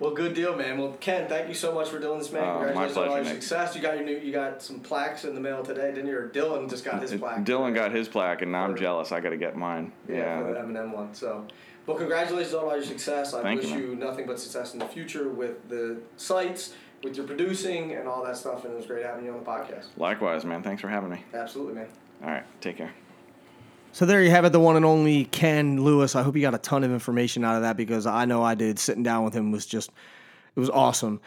Well, 0.00 0.12
good 0.12 0.32
deal, 0.32 0.56
man. 0.56 0.78
Well, 0.78 0.96
Ken, 1.00 1.28
thank 1.28 1.48
you 1.48 1.54
so 1.54 1.74
much 1.74 1.90
for 1.90 1.98
doing 1.98 2.18
this, 2.18 2.32
man. 2.32 2.42
Uh, 2.42 2.46
my 2.46 2.52
Congratulations 2.64 2.96
on 2.96 3.02
all 3.02 3.08
pleasure, 3.10 3.24
your 3.24 3.34
Nick. 3.34 3.42
success. 3.42 3.76
You 3.76 3.82
got 3.82 3.96
your 3.96 4.06
new, 4.06 4.16
you 4.16 4.32
got 4.32 4.62
some 4.62 4.80
plaques 4.80 5.24
in 5.26 5.34
the 5.34 5.40
mail 5.40 5.62
today, 5.62 5.90
didn't 5.92 6.06
you? 6.06 6.16
Or 6.16 6.30
Dylan 6.30 6.70
just 6.70 6.82
got 6.82 7.02
his 7.02 7.12
plaque. 7.12 7.44
Dylan 7.44 7.74
got 7.74 7.92
his 7.92 8.08
plaque, 8.08 8.40
and 8.40 8.52
now 8.52 8.64
I'm 8.64 8.74
jealous. 8.74 9.12
I 9.12 9.20
got 9.20 9.30
to 9.30 9.36
get 9.36 9.54
mine. 9.54 9.92
Yeah, 10.08 10.38
for 10.40 10.44
the 10.48 10.54
Yeah, 10.54 10.64
Eminem 10.64 10.94
one. 10.94 11.12
So, 11.12 11.46
well, 11.84 11.98
congratulations 11.98 12.54
on 12.54 12.64
all 12.64 12.74
your 12.74 12.84
success. 12.84 13.34
I 13.34 13.42
Thank 13.42 13.60
wish 13.60 13.70
you, 13.72 13.78
you, 13.90 13.96
nothing 13.96 14.24
but 14.26 14.40
success 14.40 14.72
in 14.72 14.78
the 14.78 14.88
future 14.88 15.28
with 15.28 15.68
the 15.68 15.98
sites, 16.16 16.72
with 17.02 17.14
your 17.18 17.26
producing, 17.26 17.92
and 17.92 18.08
all 18.08 18.24
that 18.24 18.38
stuff. 18.38 18.64
And 18.64 18.72
it 18.72 18.76
was 18.78 18.86
great 18.86 19.04
having 19.04 19.26
you 19.26 19.32
on 19.32 19.40
the 19.40 19.44
podcast. 19.44 19.88
likewise, 19.98 20.46
man. 20.46 20.62
Thanks 20.62 20.80
for 20.80 20.88
having 20.88 21.10
me. 21.10 21.22
Absolutely, 21.34 21.74
man. 21.74 21.88
All 22.22 22.30
right, 22.30 22.44
take 22.62 22.78
care. 22.78 22.94
So 23.94 24.06
there 24.06 24.20
you 24.24 24.30
have 24.30 24.44
it, 24.44 24.50
the 24.50 24.58
one 24.58 24.74
and 24.74 24.84
only 24.84 25.26
Ken 25.26 25.84
Lewis. 25.84 26.16
I 26.16 26.24
hope 26.24 26.34
you 26.34 26.42
got 26.42 26.52
a 26.52 26.58
ton 26.58 26.82
of 26.82 26.90
information 26.90 27.44
out 27.44 27.54
of 27.54 27.62
that 27.62 27.76
because 27.76 28.06
I 28.06 28.24
know 28.24 28.42
I 28.42 28.56
did. 28.56 28.76
Sitting 28.80 29.04
down 29.04 29.24
with 29.24 29.34
him 29.34 29.52
was 29.52 29.66
just, 29.66 29.88
it 30.56 30.58
was 30.58 30.68
awesome. 30.68 31.20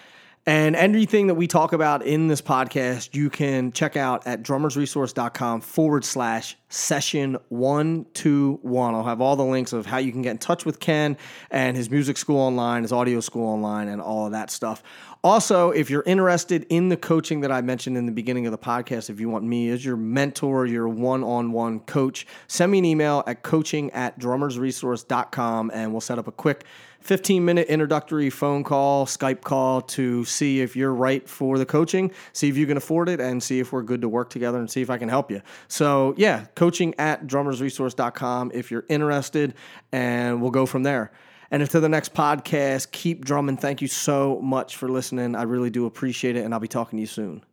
And 0.45 0.75
anything 0.75 1.27
that 1.27 1.35
we 1.35 1.47
talk 1.47 1.71
about 1.71 2.05
in 2.05 2.27
this 2.27 2.41
podcast, 2.41 3.15
you 3.15 3.29
can 3.29 3.71
check 3.71 3.95
out 3.95 4.27
at 4.27 4.43
drummersresource.com 4.43 5.61
forward 5.61 6.03
slash 6.03 6.57
session 6.67 7.37
121. 7.47 8.95
I'll 8.95 9.03
have 9.03 9.21
all 9.21 9.37
the 9.37 9.45
links 9.45 9.71
of 9.71 9.85
how 9.85 9.97
you 9.97 10.11
can 10.11 10.21
get 10.21 10.31
in 10.31 10.37
touch 10.37 10.65
with 10.65 10.81
Ken 10.81 11.15
and 11.49 11.77
his 11.77 11.89
music 11.89 12.17
school 12.17 12.39
online, 12.39 12.83
his 12.83 12.91
audio 12.91 13.21
school 13.21 13.47
online, 13.47 13.87
and 13.87 14.01
all 14.01 14.25
of 14.25 14.33
that 14.33 14.51
stuff. 14.51 14.83
Also, 15.23 15.71
if 15.71 15.89
you're 15.89 16.03
interested 16.05 16.65
in 16.69 16.89
the 16.89 16.97
coaching 16.97 17.41
that 17.41 17.51
I 17.51 17.61
mentioned 17.61 17.97
in 17.97 18.05
the 18.05 18.11
beginning 18.11 18.45
of 18.45 18.51
the 18.51 18.57
podcast, 18.57 19.09
if 19.09 19.19
you 19.19 19.29
want 19.29 19.43
me 19.43 19.69
as 19.69 19.83
your 19.83 19.97
mentor, 19.97 20.65
your 20.65 20.87
one 20.87 21.23
on 21.23 21.51
one 21.51 21.79
coach, 21.81 22.27
send 22.47 22.71
me 22.71 22.79
an 22.79 22.85
email 22.85 23.23
at 23.25 23.41
coaching 23.41 23.91
at 23.91 24.19
drummersresource.com 24.19 25.71
and 25.73 25.91
we'll 25.91 26.01
set 26.01 26.19
up 26.19 26.27
a 26.27 26.31
quick 26.31 26.65
15 27.01 27.45
minute 27.45 27.67
introductory 27.67 28.29
phone 28.29 28.63
call, 28.63 29.05
Skype 29.05 29.41
call 29.41 29.81
to 29.81 30.25
see 30.25 30.61
if 30.61 30.75
you're 30.75 30.93
right 30.93 31.27
for 31.27 31.57
the 31.57 31.65
coaching, 31.65 32.11
see 32.33 32.49
if 32.49 32.57
you 32.57 32.67
can 32.67 32.77
afford 32.77 33.09
it, 33.09 33.19
and 33.19 33.41
see 33.41 33.59
if 33.59 33.71
we're 33.71 33.81
good 33.81 34.01
to 34.01 34.09
work 34.09 34.29
together 34.29 34.59
and 34.59 34.69
see 34.69 34.81
if 34.81 34.89
I 34.89 34.97
can 34.97 35.09
help 35.09 35.31
you. 35.31 35.41
So, 35.67 36.13
yeah, 36.17 36.45
coaching 36.55 36.93
at 36.97 37.25
drummersresource.com 37.25 38.51
if 38.53 38.71
you're 38.71 38.85
interested, 38.89 39.53
and 39.91 40.41
we'll 40.41 40.51
go 40.51 40.65
from 40.65 40.83
there. 40.83 41.11
And 41.49 41.61
until 41.61 41.81
the 41.81 41.89
next 41.89 42.13
podcast, 42.13 42.91
keep 42.91 43.23
drumming. 43.23 43.57
Thank 43.57 43.81
you 43.81 43.87
so 43.87 44.41
much 44.41 44.75
for 44.75 44.89
listening. 44.89 45.35
I 45.35 45.43
really 45.43 45.69
do 45.69 45.85
appreciate 45.85 46.35
it, 46.35 46.43
and 46.43 46.53
I'll 46.53 46.59
be 46.59 46.67
talking 46.67 46.97
to 46.97 47.01
you 47.01 47.07
soon. 47.07 47.43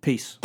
Peace. 0.00 0.38